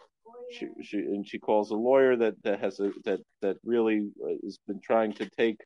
she 0.51 0.67
she 0.81 0.97
and 0.97 1.27
she 1.27 1.39
calls 1.39 1.71
a 1.71 1.75
lawyer 1.75 2.15
that 2.15 2.35
that 2.43 2.59
has 2.59 2.79
a 2.79 2.91
that 3.03 3.19
that 3.41 3.57
really 3.63 4.09
uh, 4.23 4.35
has 4.43 4.57
been 4.67 4.79
trying 4.81 5.13
to 5.13 5.29
take 5.29 5.59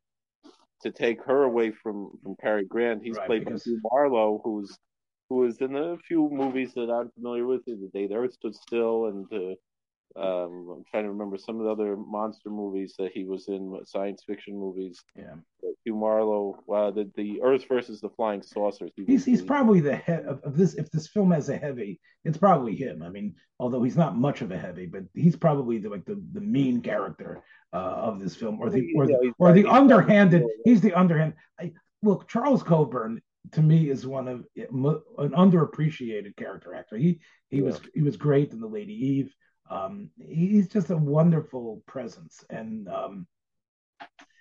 to 0.82 0.92
take 0.92 1.24
her 1.24 1.44
away 1.44 1.72
from 1.72 2.12
from 2.24 2.36
Cary 2.42 2.66
Grant. 2.66 3.04
He's 3.04 3.18
right, 3.18 3.28
played 3.28 3.46
because... 3.46 3.64
by 3.64 3.72
Hugh 3.72 3.82
Marlowe, 3.84 4.42
who's 4.44 4.78
who 5.30 5.46
is 5.46 5.58
in 5.62 5.76
a 5.76 5.98
few 5.98 6.30
movies 6.32 6.74
that 6.74 6.90
I'm 6.90 7.12
familiar 7.12 7.46
with, 7.46 7.64
The 7.66 7.90
Day 7.94 8.08
the 8.08 8.16
Earth 8.16 8.34
Stood 8.34 8.56
Still 8.56 9.06
and 9.06 9.32
uh, 9.32 9.56
um, 10.16 10.76
I'm 10.78 10.84
trying 10.90 11.04
to 11.04 11.12
remember 11.12 11.38
some 11.38 11.60
of 11.60 11.66
the 11.66 11.72
other 11.72 11.96
monster 11.96 12.50
movies 12.50 12.96
that 12.98 13.12
he 13.12 13.26
was 13.26 13.48
in, 13.48 13.80
science 13.86 14.24
fiction 14.26 14.58
movies. 14.58 15.04
Yeah, 15.16 15.36
Hugh 15.86 15.96
Marlowe. 15.96 16.64
Wow, 16.66 16.92
the 16.92 17.10
the 17.16 17.42
Earth 17.44 17.66
versus 17.68 18.02
the 18.02 18.10
Flying 18.10 18.42
Saucers. 18.42 18.92
He 18.96 19.06
he's 19.06 19.24
he's 19.24 19.42
the, 19.42 19.48
probably 19.48 19.80
the 19.80 19.96
head 19.96 20.26
of, 20.26 20.58
this. 20.58 20.74
If 20.74 20.90
this 20.92 21.08
film 21.08 21.32
has 21.32 21.50
a 21.50 21.58
heavy, 21.58 22.00
it's 22.26 22.38
probably 22.38 22.76
him. 22.76 23.04
I 23.04 23.10
mean, 23.10 23.36
although 23.60 23.84
he's 23.84 23.98
not 23.98 24.18
much 24.18 24.42
of 24.42 24.52
a 24.52 24.58
heavy, 24.58 24.88
but 24.88 25.04
he's 25.14 25.36
probably 25.36 25.78
the 25.78 25.90
like 25.90 26.06
the, 26.06 26.22
the 26.34 26.42
mean 26.42 26.82
character 26.82 27.44
uh, 27.74 27.78
of 27.78 28.20
this 28.20 28.36
film, 28.36 28.60
or 28.60 28.70
the 28.70 28.92
or 28.96 29.10
yeah, 29.10 29.18
the, 29.22 29.32
or 29.38 29.54
the 29.54 29.68
underhanded. 29.68 30.44
He's 30.66 30.82
the 30.82 30.94
underhand. 30.94 31.34
I, 31.60 31.72
look, 32.02 32.28
Charles 32.28 32.64
Coburn 32.64 33.22
to 33.52 33.62
me 33.62 33.90
is 33.90 34.06
one 34.06 34.28
of 34.28 34.46
an 34.56 35.32
underappreciated 35.32 36.36
character 36.36 36.74
actor. 36.74 36.98
He 36.98 37.20
he 37.50 37.58
yeah. 37.58 37.64
was 37.64 37.82
he 37.94 38.02
was 38.02 38.18
great 38.18 38.52
in 38.52 38.60
the 38.60 38.68
Lady 38.68 38.94
Eve. 38.94 39.34
Um, 39.70 40.10
he's 40.18 40.68
just 40.68 40.90
a 40.90 40.98
wonderful 40.98 41.84
presence, 41.86 42.44
and 42.50 42.88
um, 42.88 43.28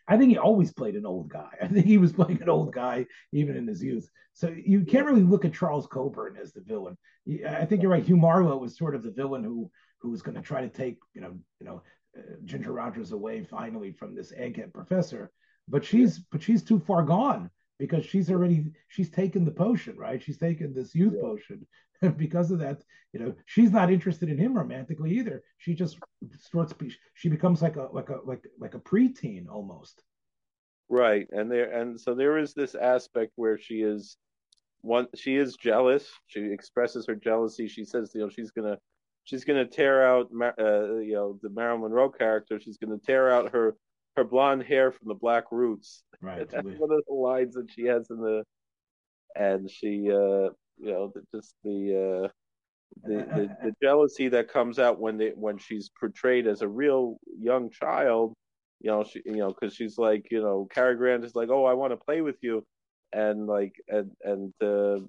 I 0.08 0.16
think 0.16 0.30
he 0.30 0.38
always 0.38 0.72
played 0.72 0.96
an 0.96 1.06
old 1.06 1.28
guy. 1.28 1.50
I 1.62 1.68
think 1.68 1.86
he 1.86 1.98
was 1.98 2.12
playing 2.12 2.42
an 2.42 2.48
old 2.48 2.72
guy 2.72 3.06
even 3.32 3.56
in 3.56 3.66
his 3.66 3.82
youth. 3.82 4.10
So 4.32 4.48
you 4.48 4.84
can't 4.84 5.06
really 5.06 5.22
look 5.22 5.44
at 5.44 5.54
Charles 5.54 5.86
Coburn 5.86 6.36
as 6.40 6.52
the 6.52 6.62
villain. 6.62 6.96
I 7.46 7.64
think 7.66 7.82
you're 7.82 7.90
right. 7.90 8.04
Hugh 8.04 8.16
Marlowe 8.16 8.56
was 8.56 8.78
sort 8.78 8.94
of 8.94 9.02
the 9.02 9.10
villain 9.10 9.44
who 9.44 9.70
who 10.00 10.10
was 10.10 10.22
going 10.22 10.36
to 10.36 10.42
try 10.42 10.60
to 10.60 10.68
take 10.68 10.98
you 11.14 11.20
know 11.20 11.36
you 11.60 11.66
know 11.66 11.82
uh, 12.16 12.22
Ginger 12.44 12.72
Rogers 12.72 13.12
away 13.12 13.44
finally 13.44 13.92
from 13.92 14.14
this 14.14 14.32
egghead 14.32 14.72
professor, 14.72 15.30
but 15.68 15.84
she's 15.84 16.18
but 16.18 16.42
she's 16.42 16.62
too 16.62 16.80
far 16.80 17.02
gone 17.02 17.50
because 17.78 18.04
she's 18.04 18.30
already 18.30 18.72
she's 18.88 19.10
taken 19.10 19.44
the 19.44 19.50
potion 19.50 19.96
right 19.96 20.22
she's 20.22 20.38
taken 20.38 20.74
this 20.74 20.94
youth 20.94 21.14
yeah. 21.14 21.22
potion 21.22 21.66
because 22.16 22.50
of 22.50 22.58
that, 22.60 22.82
you 23.12 23.20
know, 23.20 23.34
she's 23.46 23.70
not 23.70 23.90
interested 23.90 24.28
in 24.28 24.38
him 24.38 24.56
romantically 24.56 25.12
either. 25.12 25.42
She 25.58 25.74
just 25.74 25.98
starts. 26.40 26.74
She 27.14 27.28
becomes 27.28 27.62
like 27.62 27.76
a 27.76 27.88
like 27.92 28.10
a 28.10 28.18
like 28.24 28.44
like 28.58 28.74
a 28.74 28.80
preteen 28.80 29.48
almost. 29.48 30.02
Right, 30.88 31.26
and 31.30 31.50
there 31.50 31.70
and 31.72 32.00
so 32.00 32.14
there 32.14 32.38
is 32.38 32.54
this 32.54 32.74
aspect 32.74 33.32
where 33.36 33.58
she 33.58 33.82
is 33.82 34.16
one. 34.82 35.06
She 35.14 35.36
is 35.36 35.56
jealous. 35.56 36.08
She 36.26 36.40
expresses 36.40 37.06
her 37.06 37.14
jealousy. 37.14 37.68
She 37.68 37.84
says, 37.84 38.12
you 38.14 38.22
know, 38.22 38.30
she's 38.30 38.50
gonna 38.50 38.78
she's 39.24 39.44
gonna 39.44 39.66
tear 39.66 40.06
out, 40.06 40.28
uh, 40.58 40.96
you 40.96 41.14
know, 41.14 41.38
the 41.42 41.50
Marilyn 41.50 41.82
Monroe 41.82 42.10
character. 42.10 42.60
She's 42.60 42.78
gonna 42.78 42.98
tear 42.98 43.30
out 43.30 43.52
her 43.52 43.76
her 44.16 44.24
blonde 44.24 44.64
hair 44.64 44.90
from 44.90 45.08
the 45.08 45.14
black 45.14 45.44
roots. 45.50 46.02
Right. 46.20 46.38
That's 46.50 46.64
one 46.64 46.92
of 46.92 47.02
the 47.06 47.14
lines 47.14 47.54
that 47.54 47.70
she 47.70 47.84
has 47.84 48.10
in 48.10 48.18
the 48.18 48.44
and 49.36 49.70
she 49.70 50.10
uh 50.10 50.48
you 50.80 50.92
know, 50.92 51.12
just 51.34 51.54
the 51.64 52.24
uh, 52.24 52.28
the, 53.02 53.14
the, 53.14 53.56
the 53.62 53.72
jealousy 53.82 54.28
that 54.28 54.52
comes 54.52 54.78
out 54.78 55.00
when 55.00 55.18
they 55.18 55.30
when 55.30 55.58
she's 55.58 55.90
portrayed 55.98 56.46
as 56.46 56.62
a 56.62 56.68
real 56.68 57.18
young 57.38 57.70
child. 57.70 58.34
You 58.80 58.90
know, 58.90 59.04
she 59.04 59.22
you 59.24 59.36
know 59.36 59.48
because 59.48 59.74
she's 59.74 59.98
like 59.98 60.28
you 60.30 60.40
know, 60.40 60.68
Cary 60.72 60.96
Grant 60.96 61.24
is 61.24 61.34
like, 61.34 61.48
oh, 61.50 61.64
I 61.64 61.74
want 61.74 61.92
to 61.92 61.96
play 61.96 62.20
with 62.20 62.36
you, 62.42 62.64
and 63.12 63.46
like 63.46 63.74
and 63.88 64.10
and 64.22 64.52
uh, 64.62 65.00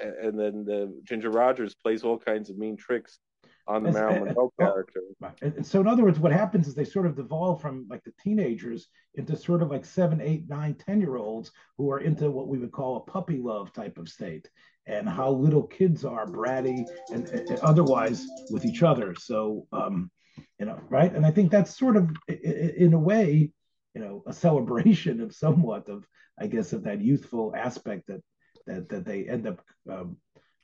and 0.00 0.38
then 0.38 0.64
the 0.64 1.00
Ginger 1.04 1.30
Rogers 1.30 1.74
plays 1.74 2.02
all 2.02 2.18
kinds 2.18 2.50
of 2.50 2.58
mean 2.58 2.76
tricks 2.76 3.18
on 3.66 3.82
the 3.82 3.92
Marilyn 3.92 4.24
Monroe 4.24 4.52
character. 4.58 5.00
Right. 5.20 5.40
And, 5.42 5.64
so, 5.64 5.80
in 5.80 5.86
other 5.86 6.02
words, 6.02 6.18
what 6.18 6.32
happens 6.32 6.66
is 6.66 6.74
they 6.74 6.84
sort 6.84 7.06
of 7.06 7.16
devolve 7.16 7.60
from 7.60 7.86
like 7.88 8.02
the 8.04 8.12
teenagers 8.22 8.88
into 9.14 9.36
sort 9.36 9.62
of 9.62 9.70
like 9.70 9.84
seven, 9.84 10.20
eight, 10.20 10.48
nine, 10.48 10.74
ten 10.74 11.00
year 11.00 11.16
olds 11.16 11.52
who 11.78 11.90
are 11.90 12.00
into 12.00 12.30
what 12.30 12.48
we 12.48 12.58
would 12.58 12.72
call 12.72 12.96
a 12.96 13.10
puppy 13.10 13.38
love 13.38 13.72
type 13.72 13.98
of 13.98 14.08
state, 14.08 14.50
and 14.86 15.08
how 15.08 15.30
little 15.30 15.62
kids 15.62 16.04
are 16.04 16.26
bratty 16.26 16.84
and, 17.12 17.28
and 17.28 17.58
otherwise 17.60 18.26
with 18.50 18.64
each 18.64 18.82
other. 18.82 19.14
So, 19.14 19.66
um, 19.72 20.10
you 20.58 20.66
know, 20.66 20.80
right? 20.88 21.14
And 21.14 21.24
I 21.24 21.30
think 21.30 21.50
that's 21.50 21.78
sort 21.78 21.96
of, 21.96 22.10
in 22.28 22.92
a 22.94 22.98
way, 22.98 23.52
you 23.94 24.00
know, 24.00 24.22
a 24.26 24.32
celebration 24.32 25.20
of 25.20 25.34
somewhat 25.34 25.88
of, 25.88 26.06
I 26.40 26.46
guess, 26.46 26.72
of 26.72 26.84
that 26.84 27.00
youthful 27.00 27.54
aspect 27.54 28.06
that 28.08 28.22
that 28.66 28.88
that 28.88 29.04
they 29.04 29.28
end 29.28 29.46
up 29.46 29.60
um, 29.90 30.16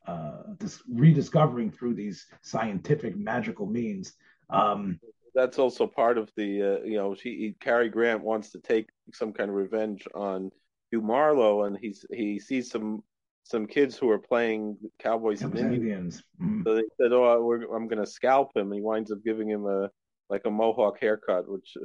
uh, 0.06 0.42
rediscovering 0.88 1.70
through 1.70 1.94
these 1.94 2.26
scientific 2.42 3.16
magical 3.16 3.66
means. 3.66 4.14
Um, 4.50 5.00
That's 5.34 5.58
also 5.58 5.86
part 5.86 6.18
of 6.18 6.30
the 6.36 6.62
uh, 6.62 6.84
you 6.84 6.96
know 6.96 7.14
she 7.14 7.54
Cary 7.60 7.88
Grant 7.88 8.22
wants 8.22 8.50
to 8.52 8.60
take 8.60 8.88
some 9.12 9.32
kind 9.32 9.50
of 9.50 9.56
revenge 9.56 10.06
on 10.14 10.50
Hugh 10.90 11.02
Marlowe, 11.02 11.64
and 11.64 11.76
he's 11.76 12.04
he 12.10 12.40
sees 12.40 12.70
some 12.70 13.02
some 13.48 13.66
kids 13.66 13.96
who 13.96 14.10
are 14.10 14.18
playing 14.18 14.76
cowboys 14.98 15.40
and 15.40 15.56
Indians. 15.58 16.22
Mm-hmm. 16.40 16.62
So 16.64 16.74
they 16.74 16.82
said, 17.00 17.12
"Oh, 17.12 17.52
I'm 17.74 17.88
going 17.88 18.04
to 18.04 18.06
scalp 18.06 18.54
him." 18.54 18.66
And 18.66 18.74
he 18.74 18.82
winds 18.82 19.10
up 19.10 19.18
giving 19.24 19.48
him 19.48 19.64
a 19.66 19.88
like 20.28 20.42
a 20.44 20.50
mohawk 20.50 21.00
haircut, 21.00 21.48
which 21.48 21.76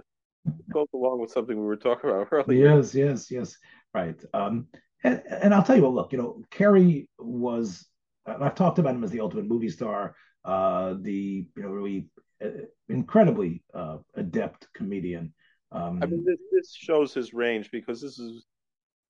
goes 0.74 0.88
along 0.94 1.22
with 1.22 1.32
something 1.32 1.58
we 1.58 1.66
were 1.66 1.78
talking 1.78 2.10
about 2.10 2.28
earlier. 2.32 2.76
Yes, 2.76 2.94
yes, 2.94 3.32
yes. 3.32 3.56
Right. 3.94 4.22
Um, 4.34 4.68
and, 5.06 5.24
and 5.30 5.54
I'll 5.54 5.64
tell 5.64 5.78
you 5.78 5.84
what. 5.84 5.94
Look, 5.94 6.12
you 6.12 6.18
know, 6.18 6.42
Cary 6.52 7.10
was 7.18 7.88
I've 8.26 8.56
talked 8.56 8.80
about 8.80 8.96
him 8.96 9.04
as 9.06 9.12
the 9.12 9.22
ultimate 9.22 9.46
movie 9.46 9.70
star, 9.70 10.16
uh, 10.44 10.96
the 11.00 11.48
you 11.56 11.64
know 11.64 11.70
really 11.70 12.10
uh, 12.44 12.66
incredibly 12.90 13.64
uh, 13.74 14.00
adept 14.16 14.68
comedian. 14.74 15.34
Um, 15.72 16.00
I 16.04 16.08
mean, 16.08 16.26
this, 16.26 16.40
this 16.52 16.76
shows 16.76 17.14
his 17.14 17.34
range 17.34 17.72
because 17.72 18.02
this 18.02 18.20
is 18.20 18.46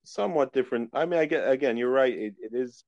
somewhat 0.03 0.53
different. 0.53 0.89
I 0.93 1.05
mean, 1.05 1.19
I 1.19 1.25
get 1.25 1.49
again, 1.49 1.77
you're 1.77 1.89
right. 1.89 2.13
It, 2.13 2.35
it 2.39 2.53
is 2.53 2.83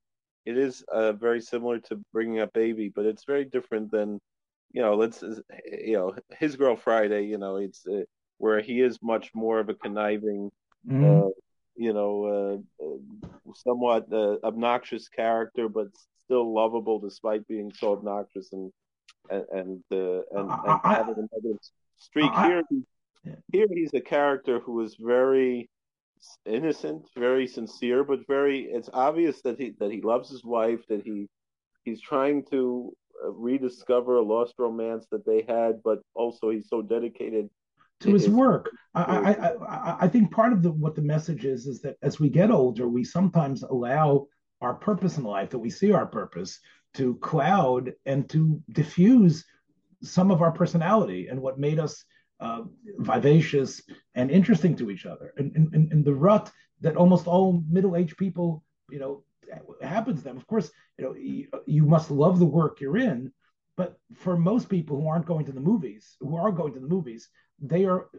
it 0.45 0.57
is 0.57 0.83
uh, 0.91 1.13
very 1.13 1.41
similar 1.41 1.79
to 1.79 1.99
bringing 2.13 2.39
up 2.39 2.53
baby, 2.53 2.91
but 2.93 3.05
it's 3.05 3.25
very 3.25 3.45
different 3.45 3.91
than 3.91 4.19
you 4.71 4.81
know. 4.81 4.95
Let's 4.95 5.23
you 5.65 5.93
know 5.93 6.15
his 6.37 6.55
girl 6.55 6.75
Friday. 6.75 7.25
You 7.25 7.37
know, 7.37 7.57
it's 7.57 7.85
uh, 7.87 8.03
where 8.37 8.61
he 8.61 8.81
is 8.81 8.99
much 9.01 9.31
more 9.33 9.59
of 9.59 9.69
a 9.69 9.73
conniving. 9.73 10.51
Mm-hmm. 10.87 11.27
Uh, 11.27 11.29
you 11.77 11.93
know, 11.93 12.63
uh, 12.81 12.85
uh, 12.85 13.53
somewhat 13.53 14.07
obnoxious 14.43 15.09
character, 15.09 15.67
but 15.67 15.87
still 16.25 16.53
lovable 16.53 16.99
despite 16.99 17.47
being 17.47 17.71
so 17.73 17.93
obnoxious 17.93 18.53
and 18.53 18.71
and 19.29 19.45
and, 19.51 19.83
uh, 19.91 20.21
and, 20.31 20.51
and 20.51 20.79
having 20.83 21.15
a 21.15 21.35
negative 21.35 21.59
streak. 21.97 22.31
here, 22.33 22.63
here 23.51 23.67
he's 23.71 23.93
a 23.93 24.01
character 24.01 24.59
who 24.59 24.81
is 24.81 24.95
very 24.99 25.69
innocent, 26.45 27.07
very 27.17 27.47
sincere, 27.47 28.03
but 28.03 28.19
very. 28.27 28.65
It's 28.65 28.89
obvious 28.93 29.41
that 29.43 29.59
he 29.59 29.73
that 29.79 29.91
he 29.91 30.01
loves 30.01 30.29
his 30.29 30.43
wife, 30.43 30.81
that 30.89 31.03
he 31.03 31.27
he's 31.83 32.01
trying 32.01 32.43
to 32.51 32.93
uh, 33.23 33.31
rediscover 33.31 34.17
a 34.17 34.21
lost 34.21 34.55
romance 34.57 35.05
that 35.11 35.25
they 35.25 35.45
had, 35.47 35.81
but 35.83 35.99
also 36.13 36.49
he's 36.49 36.67
so 36.69 36.81
dedicated 36.81 37.49
to 38.01 38.13
his 38.13 38.29
work. 38.29 38.69
I, 38.93 39.01
I, 39.03 39.31
I, 39.31 39.97
I 40.01 40.07
think 40.07 40.31
part 40.31 40.53
of 40.53 40.61
the, 40.61 40.71
what 40.71 40.95
the 40.95 41.01
message 41.01 41.45
is 41.45 41.65
is 41.65 41.81
that 41.81 41.95
as 42.01 42.19
we 42.19 42.29
get 42.29 42.51
older, 42.51 42.87
we 42.87 43.03
sometimes 43.03 43.63
allow 43.63 44.27
our 44.61 44.73
purpose 44.73 45.17
in 45.17 45.23
life, 45.23 45.49
that 45.51 45.59
we 45.59 45.69
see 45.69 45.91
our 45.91 46.05
purpose, 46.05 46.59
to 46.95 47.15
cloud 47.15 47.93
and 48.05 48.29
to 48.29 48.61
diffuse 48.71 49.45
some 50.01 50.31
of 50.31 50.41
our 50.41 50.51
personality 50.51 51.27
and 51.27 51.41
what 51.41 51.59
made 51.59 51.79
us 51.79 52.03
uh, 52.39 52.61
vivacious 52.97 53.81
and 54.13 54.29
interesting 54.31 54.75
to 54.75 54.91
each 54.91 55.05
other. 55.05 55.33
And, 55.37 56.05
the 56.05 56.13
rut 56.13 56.51
that 56.81 56.97
almost 56.97 57.27
all 57.27 57.63
middle-aged 57.69 58.17
people, 58.17 58.63
you 58.89 58.99
know, 58.99 59.23
happens 59.81 60.19
to 60.19 60.23
them. 60.25 60.37
Of 60.37 60.47
course, 60.47 60.69
you 60.97 61.05
know, 61.05 61.15
you, 61.15 61.47
you 61.65 61.85
must 61.85 62.11
love 62.11 62.39
the 62.39 62.45
work 62.45 62.81
you're 62.81 62.97
in, 62.97 63.31
but 63.77 63.97
for 64.13 64.37
most 64.37 64.69
people 64.69 64.99
who 64.99 65.07
aren't 65.07 65.25
going 65.25 65.45
to 65.45 65.51
the 65.51 65.61
movies, 65.61 66.17
who 66.19 66.35
are 66.35 66.51
going 66.51 66.73
to 66.73 66.79
the 66.79 66.87
movies, 66.87 67.29
they 67.59 67.85
are 67.85 68.09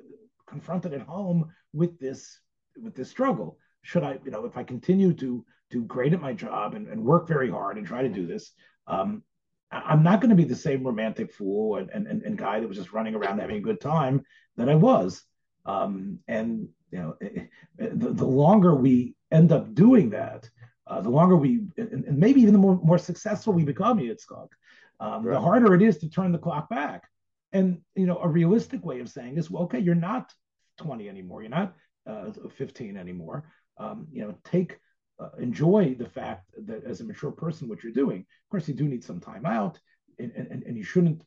confronted 0.47 0.93
at 0.95 1.03
home 1.03 1.51
with 1.73 1.99
this 1.99 2.41
with 2.83 2.95
this 2.95 3.11
struggle. 3.11 3.59
Should 3.83 4.03
I, 4.03 4.19
you 4.25 4.31
know, 4.31 4.45
if 4.45 4.57
I 4.57 4.65
continue 4.65 5.13
to 5.15 5.45
do 5.71 5.83
great 5.85 6.13
at 6.13 6.21
my 6.21 6.33
job 6.33 6.75
and, 6.75 6.89
and 6.89 7.03
work 7.03 7.27
very 7.27 7.51
hard 7.51 7.77
and 7.77 7.87
try 7.87 8.03
to 8.03 8.09
do 8.09 8.27
this. 8.27 8.53
Um, 8.87 9.23
I'm 9.71 10.03
not 10.03 10.21
going 10.21 10.31
to 10.31 10.37
be 10.37 10.45
the 10.45 10.55
same 10.55 10.85
romantic 10.85 11.33
fool 11.33 11.77
and, 11.77 11.91
and, 11.91 12.23
and 12.23 12.39
guy 12.39 12.61
that 12.61 12.69
was 12.69 12.77
just 12.77 12.93
running 12.93 13.15
around 13.15 13.41
having 13.41 13.57
a 13.57 13.61
good 13.61 13.81
time 13.81 14.25
that 14.57 14.69
I 14.69 14.75
was. 14.75 15.23
Um, 15.65 16.21
and 16.29 16.69
you 16.91 16.99
know, 16.99 17.17
eh, 17.21 17.41
eh, 17.81 17.89
the, 17.93 18.13
the 18.13 18.27
longer 18.27 18.75
we 18.75 19.15
end 19.33 19.53
up 19.53 19.75
doing 19.75 20.11
that, 20.11 20.49
uh, 20.87 21.01
the 21.01 21.11
longer 21.11 21.37
we, 21.37 21.67
and, 21.77 22.05
and, 22.05 22.19
maybe 22.19 22.41
even 22.41 22.53
the 22.53 22.61
more, 22.61 22.79
more 22.83 22.99
successful 22.99 23.53
we 23.53 23.65
become, 23.65 23.99
Yitzchak, 23.99 24.49
um, 25.01 25.25
right. 25.25 25.35
the 25.35 25.41
harder 25.41 25.75
it 25.75 25.83
is 25.83 25.99
to 25.99 26.09
turn 26.09 26.31
the 26.31 26.39
clock 26.39 26.69
back. 26.69 27.09
And 27.53 27.81
you 27.97 28.07
know, 28.07 28.19
a 28.19 28.29
realistic 28.29 28.85
way 28.85 29.01
of 29.01 29.09
saying 29.09 29.37
is, 29.37 29.51
well, 29.51 29.65
okay, 29.65 29.81
you're 29.81 29.95
not 29.97 30.33
20 30.79 31.09
anymore, 31.09 31.43
you're 31.43 31.51
not 31.51 31.75
uh, 32.07 32.31
15 32.57 32.97
anymore. 32.97 33.51
Um, 33.79 34.07
you 34.13 34.23
know, 34.23 34.37
take 34.45 34.79
uh, 35.19 35.31
enjoy 35.39 35.95
the 35.99 36.09
fact 36.09 36.51
that 36.67 36.85
as 36.85 37.01
a 37.01 37.05
mature 37.05 37.31
person, 37.31 37.69
what 37.69 37.83
you're 37.83 37.93
doing. 37.93 38.21
Of 38.21 38.51
course, 38.51 38.69
you 38.69 38.75
do 38.75 38.89
need 38.89 39.05
some 39.05 39.21
time 39.21 39.47
out, 39.47 39.79
and, 40.19 40.33
and, 40.33 40.63
and 40.63 40.77
you 40.77 40.85
shouldn't 40.85 41.23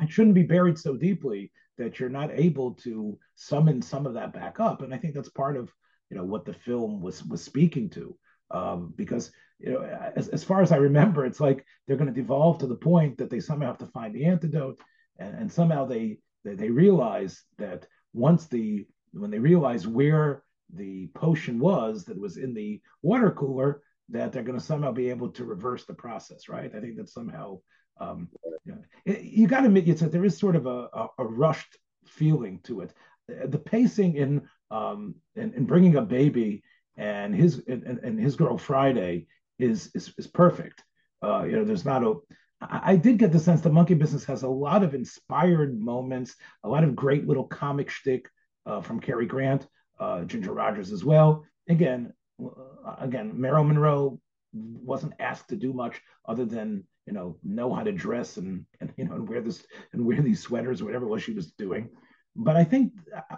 it 0.00 0.10
shouldn't 0.10 0.34
be 0.34 0.42
buried 0.42 0.78
so 0.78 0.96
deeply 0.96 1.52
that 1.78 1.98
you're 1.98 2.08
not 2.08 2.30
able 2.32 2.74
to 2.74 3.18
summon 3.34 3.82
some 3.82 4.06
of 4.06 4.14
that 4.14 4.32
back 4.32 4.60
up. 4.60 4.82
And 4.82 4.94
I 4.94 4.98
think 4.98 5.14
that's 5.14 5.28
part 5.28 5.56
of 5.56 5.70
you 6.10 6.16
know 6.16 6.24
what 6.24 6.44
the 6.44 6.54
film 6.54 7.00
was 7.00 7.24
was 7.24 7.42
speaking 7.42 7.88
to, 7.90 8.16
um, 8.50 8.92
because 8.96 9.32
you 9.58 9.72
know 9.72 9.82
as, 10.16 10.28
as 10.28 10.44
far 10.44 10.62
as 10.62 10.72
I 10.72 10.76
remember, 10.76 11.24
it's 11.24 11.40
like 11.40 11.64
they're 11.86 11.96
going 11.96 12.12
to 12.12 12.20
devolve 12.20 12.58
to 12.58 12.66
the 12.66 12.76
point 12.76 13.18
that 13.18 13.30
they 13.30 13.40
somehow 13.40 13.68
have 13.68 13.78
to 13.78 13.86
find 13.86 14.14
the 14.14 14.26
antidote, 14.26 14.80
and, 15.18 15.34
and 15.36 15.52
somehow 15.52 15.86
they, 15.86 16.18
they 16.44 16.54
they 16.54 16.70
realize 16.70 17.42
that 17.58 17.86
once 18.12 18.46
the 18.46 18.86
when 19.12 19.30
they 19.30 19.38
realize 19.38 19.86
where 19.86 20.42
the 20.72 21.08
potion 21.14 21.58
was 21.58 22.04
that 22.04 22.18
was 22.18 22.36
in 22.36 22.54
the 22.54 22.80
water 23.02 23.30
cooler 23.30 23.82
that 24.08 24.32
they're 24.32 24.42
going 24.42 24.58
to 24.58 24.64
somehow 24.64 24.92
be 24.92 25.10
able 25.10 25.30
to 25.30 25.44
reverse 25.44 25.84
the 25.84 25.94
process, 25.94 26.48
right? 26.48 26.70
I 26.74 26.80
think 26.80 26.96
that 26.96 27.08
somehow 27.08 27.58
um, 28.00 28.28
you, 28.64 28.74
know, 28.74 29.16
you 29.20 29.46
got 29.46 29.60
to 29.60 29.66
admit 29.66 29.98
that 29.98 30.12
there 30.12 30.24
is 30.24 30.38
sort 30.38 30.56
of 30.56 30.66
a, 30.66 30.88
a, 30.92 31.08
a, 31.18 31.24
rushed 31.24 31.76
feeling 32.06 32.60
to 32.64 32.80
it. 32.80 32.92
The 33.28 33.58
pacing 33.58 34.16
in 34.16 34.42
um, 34.70 35.14
in, 35.36 35.52
in 35.54 35.66
bringing 35.66 35.96
a 35.96 36.02
baby 36.02 36.62
and 36.96 37.34
his 37.34 37.62
and, 37.68 37.84
and 37.84 38.18
his 38.18 38.36
girl 38.36 38.58
Friday 38.58 39.26
is 39.58 39.90
is, 39.94 40.12
is 40.18 40.26
perfect. 40.26 40.82
Uh, 41.22 41.44
you 41.44 41.52
know, 41.52 41.64
there's 41.64 41.84
not 41.84 42.02
a. 42.02 42.14
I 42.60 42.94
did 42.96 43.18
get 43.18 43.32
the 43.32 43.40
sense 43.40 43.60
the 43.60 43.70
monkey 43.70 43.94
business 43.94 44.24
has 44.26 44.42
a 44.42 44.48
lot 44.48 44.84
of 44.84 44.94
inspired 44.94 45.78
moments, 45.78 46.36
a 46.62 46.68
lot 46.68 46.84
of 46.84 46.94
great 46.94 47.26
little 47.26 47.44
comic 47.44 47.90
shtick 47.90 48.28
uh, 48.66 48.80
from 48.80 49.00
Cary 49.00 49.26
Grant 49.26 49.66
uh, 50.02 50.24
Ginger 50.24 50.52
Rogers 50.52 50.92
as 50.92 51.04
well. 51.04 51.44
Again, 51.68 52.12
uh, 52.44 52.96
again, 52.98 53.32
Marilyn 53.40 53.68
Monroe 53.68 54.20
wasn't 54.52 55.14
asked 55.20 55.48
to 55.48 55.56
do 55.56 55.72
much 55.72 56.00
other 56.26 56.44
than 56.44 56.84
you 57.06 57.12
know 57.12 57.36
know 57.42 57.72
how 57.72 57.82
to 57.82 57.92
dress 57.92 58.36
and, 58.36 58.66
and 58.80 58.92
you 58.96 59.04
know 59.04 59.14
and 59.14 59.28
wear 59.28 59.40
this 59.40 59.64
and 59.92 60.04
wear 60.04 60.20
these 60.20 60.40
sweaters 60.40 60.80
or 60.80 60.84
whatever 60.86 61.06
it 61.06 61.08
was 61.08 61.22
she 61.22 61.32
was 61.32 61.52
doing. 61.52 61.88
But 62.34 62.56
I 62.56 62.64
think 62.64 62.92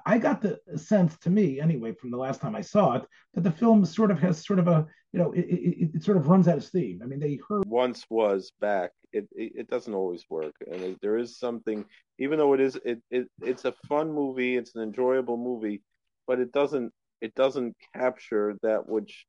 I 0.07 0.19
got 0.19 0.41
the 0.41 0.61
sense 0.77 1.19
to 1.19 1.31
me 1.31 1.61
anyway 1.61 1.93
from 1.93 2.11
the 2.11 2.17
last 2.17 2.41
time 2.41 2.55
I 2.55 2.61
saw 2.61 2.95
it 2.95 3.03
that 3.35 3.43
the 3.43 3.51
film 3.51 3.85
sort 3.85 4.11
of 4.11 4.19
has 4.21 4.45
sort 4.45 4.59
of 4.59 4.69
a 4.69 4.87
you 5.13 5.19
know 5.19 5.33
it, 5.33 5.45
it, 5.47 5.91
it 5.95 6.03
sort 6.03 6.17
of 6.17 6.29
runs 6.29 6.49
out 6.49 6.57
of 6.57 6.65
steam. 6.65 7.01
I 7.03 7.07
mean 7.07 7.21
they 7.21 7.39
heard 7.49 7.67
once 7.67 8.05
was 8.09 8.53
back. 8.61 8.91
It 9.13 9.29
it, 9.33 9.53
it 9.57 9.69
doesn't 9.69 9.95
always 9.95 10.25
work, 10.31 10.55
and 10.71 10.97
there 11.03 11.19
is 11.19 11.39
something 11.39 11.85
even 12.19 12.39
though 12.39 12.55
it 12.55 12.61
is 12.61 12.77
it, 12.85 13.03
it 13.11 13.29
it's 13.43 13.65
a 13.65 13.75
fun 13.89 14.13
movie, 14.13 14.57
it's 14.57 14.75
an 14.75 14.83
enjoyable 14.83 15.37
movie 15.37 15.83
but 16.27 16.41
it 16.41 16.53
doesn't 16.53 16.93
it 17.21 17.35
doesn't 17.35 17.77
capture 17.95 18.57
that 18.63 18.89
which 18.89 19.27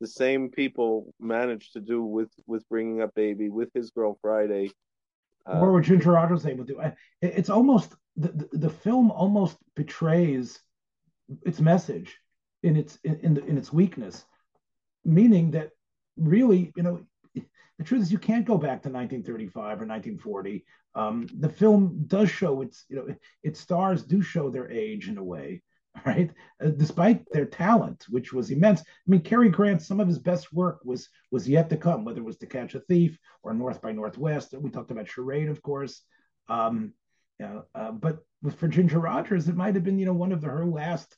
the 0.00 0.06
same 0.06 0.50
people 0.50 1.14
managed 1.20 1.72
to 1.72 1.80
do 1.80 2.02
with 2.02 2.30
with 2.46 2.68
bringing 2.68 3.00
up 3.02 3.14
baby 3.14 3.48
with 3.48 3.70
his 3.74 3.90
girl 3.90 4.18
Friday. 4.20 4.70
Uh, 5.48 5.60
or 5.60 5.72
what 5.72 5.84
Ginger 5.84 6.12
Rogers 6.12 6.44
able 6.44 6.64
to 6.64 6.72
do. 6.72 6.80
It's 7.22 7.50
almost 7.50 7.94
the, 8.16 8.48
the, 8.52 8.68
film 8.68 9.12
almost 9.12 9.56
betrays 9.76 10.58
its 11.44 11.60
message 11.60 12.18
in 12.64 12.76
its 12.76 12.98
in, 13.04 13.20
in, 13.20 13.34
the, 13.34 13.44
in 13.44 13.56
its 13.56 13.72
weakness, 13.72 14.24
meaning 15.04 15.52
that 15.52 15.70
really, 16.16 16.72
you 16.76 16.82
know, 16.82 17.00
the 17.34 17.84
truth 17.84 18.02
is 18.02 18.12
you 18.12 18.18
can't 18.18 18.46
go 18.46 18.56
back 18.56 18.82
to 18.82 18.88
1935 18.88 19.62
or 19.62 19.86
1940. 19.86 20.64
Um, 20.94 21.26
the 21.38 21.48
film 21.48 22.04
does 22.06 22.30
show 22.30 22.62
its, 22.62 22.84
you 22.88 22.96
know, 22.96 23.14
its 23.42 23.60
stars 23.60 24.02
do 24.02 24.22
show 24.22 24.48
their 24.48 24.70
age 24.70 25.08
in 25.08 25.18
a 25.18 25.24
way, 25.24 25.62
right? 26.04 26.30
Uh, 26.62 26.68
despite 26.68 27.24
their 27.30 27.46
talent, 27.46 28.04
which 28.08 28.32
was 28.32 28.50
immense. 28.50 28.80
I 28.80 28.84
mean, 29.06 29.22
Cary 29.22 29.48
Grant, 29.48 29.82
some 29.82 30.00
of 30.00 30.08
his 30.08 30.18
best 30.18 30.52
work 30.52 30.80
was 30.84 31.08
was 31.30 31.48
yet 31.48 31.70
to 31.70 31.76
come, 31.76 32.04
whether 32.04 32.20
it 32.20 32.24
was 32.24 32.38
To 32.38 32.46
Catch 32.46 32.74
a 32.74 32.80
Thief 32.80 33.18
or 33.42 33.54
North 33.54 33.80
by 33.80 33.92
Northwest. 33.92 34.54
We 34.58 34.70
talked 34.70 34.90
about 34.90 35.08
Charade, 35.08 35.48
of 35.48 35.62
course. 35.62 36.02
Um, 36.48 36.92
you 37.38 37.46
know, 37.46 37.64
uh, 37.74 37.92
but 37.92 38.18
for 38.56 38.68
Ginger 38.68 39.00
Rogers, 39.00 39.48
it 39.48 39.56
might 39.56 39.74
have 39.74 39.84
been, 39.84 39.98
you 39.98 40.06
know, 40.06 40.12
one 40.12 40.32
of 40.32 40.40
the, 40.40 40.48
her 40.48 40.64
last, 40.64 41.16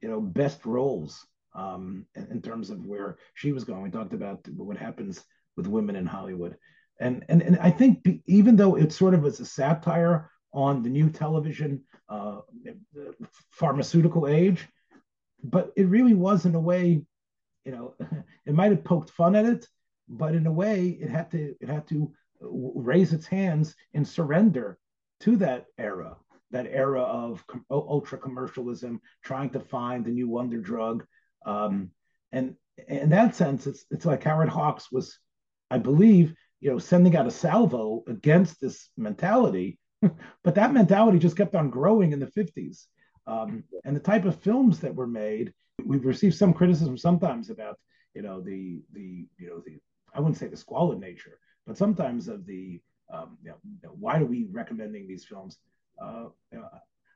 you 0.00 0.08
know, 0.08 0.20
best 0.20 0.64
roles 0.64 1.24
um, 1.54 2.06
in, 2.14 2.26
in, 2.30 2.42
terms 2.42 2.70
of 2.70 2.84
where 2.86 3.18
she 3.34 3.52
was 3.52 3.64
going. 3.64 3.82
We 3.82 3.90
talked 3.90 4.14
about 4.14 4.46
what 4.48 4.76
happens 4.76 5.22
with 5.56 5.66
women 5.66 5.96
in 5.96 6.06
Hollywood, 6.06 6.56
and 7.00 7.24
and 7.28 7.42
and 7.42 7.58
I 7.58 7.70
think 7.70 8.06
even 8.26 8.56
though 8.56 8.76
it 8.76 8.92
sort 8.92 9.14
of 9.14 9.22
was 9.22 9.40
a 9.40 9.44
satire 9.44 10.30
on 10.52 10.82
the 10.82 10.88
new 10.88 11.08
television 11.10 11.82
uh, 12.08 12.40
pharmaceutical 13.50 14.26
age, 14.26 14.66
but 15.42 15.72
it 15.76 15.86
really 15.86 16.14
was 16.14 16.44
in 16.44 16.54
a 16.54 16.60
way, 16.60 17.02
you 17.64 17.72
know, 17.72 17.94
it 18.46 18.54
might 18.54 18.72
have 18.72 18.84
poked 18.84 19.10
fun 19.10 19.36
at 19.36 19.46
it, 19.46 19.66
but 20.08 20.34
in 20.34 20.46
a 20.46 20.52
way, 20.52 20.88
it 20.88 21.08
had 21.08 21.30
to 21.30 21.54
it 21.60 21.68
had 21.68 21.86
to 21.88 22.12
raise 22.40 23.12
its 23.12 23.26
hands 23.26 23.74
in 23.92 24.04
surrender 24.04 24.78
to 25.20 25.36
that 25.36 25.66
era, 25.78 26.16
that 26.50 26.66
era 26.66 27.02
of 27.02 27.46
com- 27.46 27.64
ultra 27.70 28.18
commercialism, 28.18 29.00
trying 29.22 29.50
to 29.50 29.60
find 29.60 30.04
the 30.04 30.10
new 30.10 30.28
wonder 30.28 30.58
drug. 30.58 31.04
Um, 31.46 31.90
and 32.32 32.56
in 32.88 33.10
that 33.10 33.34
sense, 33.34 33.66
it's 33.66 33.84
it's 33.90 34.06
like 34.06 34.24
Howard 34.24 34.48
Hawks 34.48 34.90
was, 34.90 35.18
I 35.70 35.78
believe, 35.78 36.34
you 36.60 36.70
know, 36.70 36.78
sending 36.78 37.16
out 37.16 37.26
a 37.26 37.30
salvo 37.30 38.02
against 38.08 38.60
this 38.60 38.88
mentality, 38.96 39.78
but 40.42 40.54
that 40.54 40.72
mentality 40.72 41.18
just 41.18 41.36
kept 41.36 41.54
on 41.54 41.70
growing 41.70 42.12
in 42.12 42.20
the 42.20 42.26
50s. 42.26 42.86
Um, 43.26 43.64
and 43.84 43.94
the 43.94 44.00
type 44.00 44.24
of 44.24 44.40
films 44.40 44.80
that 44.80 44.94
were 44.94 45.06
made, 45.06 45.52
we've 45.84 46.04
received 46.04 46.36
some 46.36 46.52
criticism 46.52 46.96
sometimes 46.96 47.50
about, 47.50 47.78
you 48.14 48.22
know, 48.22 48.40
the 48.40 48.82
the 48.92 49.26
you 49.38 49.48
know 49.48 49.62
the 49.64 49.78
I 50.14 50.20
wouldn't 50.20 50.38
say 50.38 50.48
the 50.48 50.56
squalid 50.56 50.98
nature, 50.98 51.38
but 51.66 51.76
sometimes 51.76 52.26
of 52.28 52.44
the 52.46 52.80
um, 53.12 53.38
you 53.44 53.50
know, 53.82 53.90
why 53.98 54.18
are 54.18 54.24
we 54.24 54.46
recommending 54.50 55.06
these 55.06 55.24
films? 55.24 55.58
Uh, 56.00 56.26
you 56.52 56.58
know, 56.58 56.68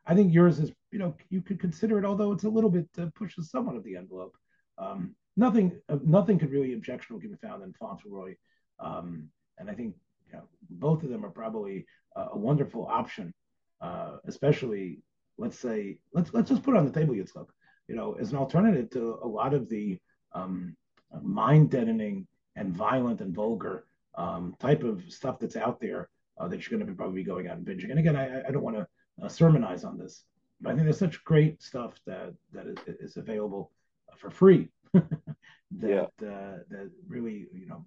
I 0.07 0.15
think 0.15 0.33
yours 0.33 0.59
is, 0.59 0.73
you 0.91 0.99
know, 0.99 1.15
you 1.31 1.41
could 1.41 1.61
consider 1.61 1.99
it, 1.99 2.05
although 2.05 2.33
it's 2.33 2.45
a 2.45 2.49
little 2.49 2.71
bit 2.71 2.89
uh, 2.99 3.07
pushes 3.15 3.51
somewhat 3.51 3.77
of 3.77 3.85
the 3.85 3.97
envelope. 3.97 4.37
Um, 4.77 5.15
nothing, 5.37 5.81
uh, 5.89 5.99
nothing 6.05 6.39
could 6.39 6.51
really 6.51 6.75
objectionable 6.75 7.21
can 7.21 7.31
be 7.31 7.47
found 7.47 7.63
in 7.63 7.73
Fauntleroy, 7.73 8.35
um, 8.81 9.29
and 9.59 9.71
I 9.71 9.75
think 9.75 9.95
you 10.27 10.35
know, 10.35 10.45
both 10.69 11.03
of 11.05 11.11
them 11.11 11.25
are 11.25 11.31
probably 11.31 11.87
a 12.17 12.39
wonderful 12.39 12.87
option, 12.87 13.33
uh, 13.81 14.17
especially 14.27 15.01
let's 15.39 15.59
say 15.59 15.99
let's 16.13 16.33
let's 16.33 16.49
just 16.49 16.63
put 16.63 16.75
it 16.75 16.79
on 16.79 16.87
the 16.87 16.93
table, 16.93 17.15
Yitzchak, 17.15 17.47
you 17.89 17.97
know, 17.97 18.17
as 18.21 18.33
an 18.33 18.39
alternative 18.39 18.91
to 18.91 19.19
a 19.23 19.27
lot 19.27 19.55
of 19.55 19.69
the 19.69 19.99
um, 20.33 20.77
mind 21.23 21.71
deadening 21.71 22.27
and 22.57 22.75
violent 22.75 23.21
and 23.21 23.35
vulgar 23.35 23.87
um, 24.17 24.55
type 24.61 24.83
of 24.83 25.03
stuff 25.09 25.39
that's 25.39 25.57
out 25.57 25.81
there 25.81 26.09
uh, 26.39 26.49
that 26.49 26.61
you're 26.61 26.79
going 26.79 26.87
to 26.87 26.93
be 26.93 26.97
probably 26.97 27.23
going 27.23 27.49
out 27.49 27.57
and 27.57 27.67
binging. 27.67 27.91
And 27.91 27.99
again, 27.99 28.17
I, 28.17 28.47
I 28.47 28.51
don't 28.51 28.63
want 28.63 28.77
to 28.77 28.87
uh, 29.23 29.29
sermonize 29.29 29.85
on 29.85 29.99
this, 29.99 30.25
but 30.61 30.71
I 30.71 30.73
think 30.75 30.85
there's 30.85 30.99
such 30.99 31.25
great 31.25 31.63
stuff 31.63 32.01
that 32.07 32.33
that 32.53 32.67
is, 32.67 32.77
is 33.01 33.17
available 33.17 33.71
for 34.17 34.31
free 34.31 34.69
that 34.93 36.13
yeah. 36.21 36.27
uh, 36.27 36.59
that 36.71 36.91
really 37.09 37.47
you 37.53 37.67
know. 37.67 37.85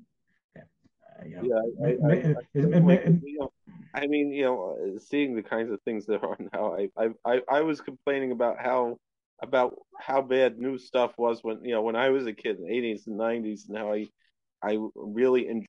Yeah, 1.24 1.62
you 1.82 1.98
know, 2.00 2.10
yeah 3.24 3.46
I, 3.94 4.08
mean, 4.08 4.32
you 4.32 4.44
know, 4.44 4.98
seeing 5.00 5.36
the 5.36 5.44
kinds 5.44 5.72
of 5.72 5.82
things 5.82 6.06
that 6.08 6.24
are 6.24 6.38
now, 6.54 6.76
I, 6.98 7.10
I, 7.26 7.42
I 7.50 7.62
was 7.62 7.82
complaining 7.82 8.32
about 8.32 8.58
how 8.60 8.98
about 9.42 9.76
how 10.00 10.22
bad 10.22 10.58
new 10.58 10.78
stuff 10.78 11.14
was 11.18 11.44
when 11.44 11.64
you 11.64 11.72
know 11.72 11.84
when 11.84 11.96
I 11.96 12.10
was 12.10 12.26
a 12.26 12.34
kid 12.34 12.58
in 12.58 12.64
the 12.66 12.72
80s 12.72 13.08
and 13.08 13.20
90s, 13.20 13.68
and 13.68 13.78
how 13.78 13.94
I 13.94 14.08
I 14.64 14.78
really 14.96 15.48
enjoy, 15.48 15.66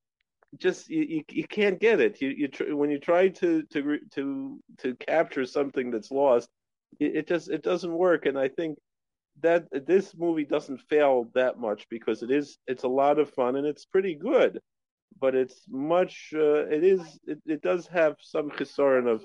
just 0.58 0.88
you, 0.88 1.02
you, 1.02 1.24
you 1.30 1.46
can't 1.46 1.78
get 1.78 2.00
it. 2.00 2.20
You 2.20 2.30
you 2.30 2.48
tr- 2.48 2.74
when 2.74 2.90
you 2.90 2.98
try 2.98 3.28
to 3.28 3.62
to 3.64 3.98
to 4.14 4.58
to 4.78 4.94
capture 4.96 5.44
something 5.44 5.90
that's 5.90 6.10
lost, 6.10 6.48
it, 6.98 7.16
it 7.16 7.28
just 7.28 7.50
it 7.50 7.62
doesn't 7.62 7.92
work. 7.92 8.26
And 8.26 8.38
I 8.38 8.48
think 8.48 8.78
that 9.42 9.66
this 9.86 10.14
movie 10.16 10.44
doesn't 10.44 10.80
fail 10.88 11.30
that 11.34 11.58
much 11.58 11.86
because 11.90 12.22
it 12.22 12.30
is 12.30 12.58
it's 12.66 12.84
a 12.84 12.88
lot 12.88 13.18
of 13.18 13.30
fun 13.34 13.56
and 13.56 13.66
it's 13.66 13.84
pretty 13.84 14.14
good, 14.14 14.60
but 15.20 15.34
it's 15.34 15.62
much 15.68 16.30
uh, 16.34 16.66
it 16.66 16.84
is 16.84 17.00
it, 17.26 17.38
it 17.46 17.62
does 17.62 17.86
have 17.88 18.16
some 18.20 18.50
chisaron 18.50 19.08
of 19.08 19.22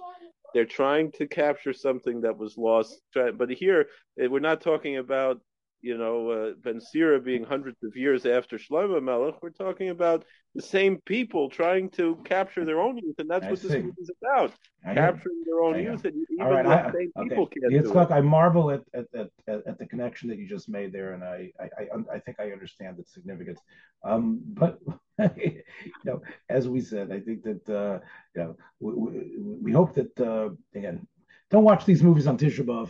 they're 0.54 0.66
trying 0.66 1.12
to 1.14 1.28
capture 1.28 1.74
something 1.74 2.22
that 2.22 2.38
was 2.38 2.58
lost. 2.58 3.02
But 3.14 3.50
here 3.50 3.88
eh, 4.20 4.28
we're 4.28 4.40
not 4.40 4.62
talking 4.62 4.98
about 4.98 5.42
you 5.84 5.98
know, 5.98 6.30
uh, 6.30 6.52
Ben 6.64 6.80
Sira 6.80 7.20
being 7.20 7.44
hundreds 7.44 7.84
of 7.84 7.98
years 7.98 8.26
after 8.26 8.58
Shlomo 8.58 9.04
Melech, 9.04 9.36
we're 9.44 9.50
talking 9.50 9.90
about 9.90 10.24
the 10.56 10.62
same 10.62 11.02
people 11.06 11.50
trying 11.50 11.90
to 11.92 12.18
capture 12.24 12.64
their 12.64 12.80
own 12.80 12.98
youth, 12.98 13.16
and 13.20 13.30
that's 13.30 13.46
I 13.46 13.50
what 13.50 13.60
see. 13.60 13.68
this 13.68 13.84
movie 13.84 14.02
is 14.02 14.10
about: 14.22 14.54
I 14.88 14.94
capturing 14.94 15.44
their 15.46 15.62
own 15.62 15.84
youth. 15.84 16.06
And 16.06 16.26
even 16.32 16.48
right, 16.48 16.64
the 16.64 16.98
same 16.98 17.12
okay. 17.18 17.30
people 17.30 17.48
can't 17.48 17.74
it's 17.74 17.90
do 17.90 17.94
look, 17.94 18.12
it. 18.12 18.14
I 18.14 18.22
marvel 18.22 18.72
at, 18.72 18.82
at, 18.94 19.08
at, 19.14 19.30
at, 19.68 19.78
the 19.78 19.86
connection 19.86 20.30
that 20.30 20.38
you 20.38 20.48
just 20.48 20.70
made 20.70 20.94
there, 20.94 21.14
and 21.14 21.24
I 21.24 21.52
I, 21.60 21.64
I, 21.64 22.16
I 22.16 22.20
think 22.20 22.40
I 22.40 22.52
understand 22.54 22.98
its 22.98 23.14
significance. 23.14 23.60
Um, 24.06 24.40
but 24.46 24.80
you 25.36 25.64
know, 26.06 26.22
as 26.50 26.70
we 26.70 26.80
said, 26.80 27.12
I 27.12 27.20
think 27.20 27.44
that 27.44 27.70
uh, 27.70 28.00
you 28.38 28.42
know 28.42 28.56
we, 28.80 28.94
we, 28.94 29.58
we 29.64 29.72
hope 29.74 29.96
that 29.96 30.18
uh, 30.18 30.50
again, 30.74 31.06
don't 31.52 31.66
watch 31.66 31.84
these 31.84 32.02
movies 32.02 32.26
on 32.26 32.38
Tisha 32.38 32.66
B'av. 32.66 32.90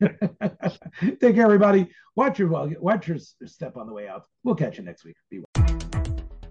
Take 1.20 1.20
care, 1.20 1.44
everybody. 1.44 1.88
Watch 2.14 2.38
your 2.38 2.48
watch 2.80 3.08
your 3.08 3.18
step 3.18 3.76
on 3.76 3.86
the 3.86 3.92
way 3.92 4.08
out. 4.08 4.24
We'll 4.44 4.54
catch 4.54 4.78
you 4.78 4.84
next 4.84 5.04
week. 5.04 5.16
Be 5.30 5.40
well. 5.40 5.66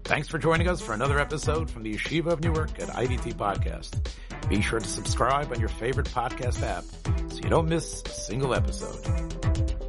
Thanks 0.04 0.28
for 0.28 0.38
joining 0.38 0.68
us 0.68 0.80
for 0.80 0.92
another 0.92 1.18
episode 1.18 1.68
from 1.68 1.82
the 1.82 1.94
Yeshiva 1.94 2.26
of 2.26 2.40
Newark 2.40 2.78
at 2.78 2.88
IDT 2.90 3.34
Podcast. 3.34 4.08
Be 4.48 4.60
sure 4.60 4.78
to 4.78 4.86
subscribe 4.86 5.50
on 5.50 5.58
your 5.58 5.68
favorite 5.68 6.06
podcast 6.06 6.62
app 6.62 6.84
so 7.32 7.38
you 7.42 7.50
don't 7.50 7.68
miss 7.68 8.02
a 8.06 8.10
single 8.10 8.54
episode. 8.54 9.85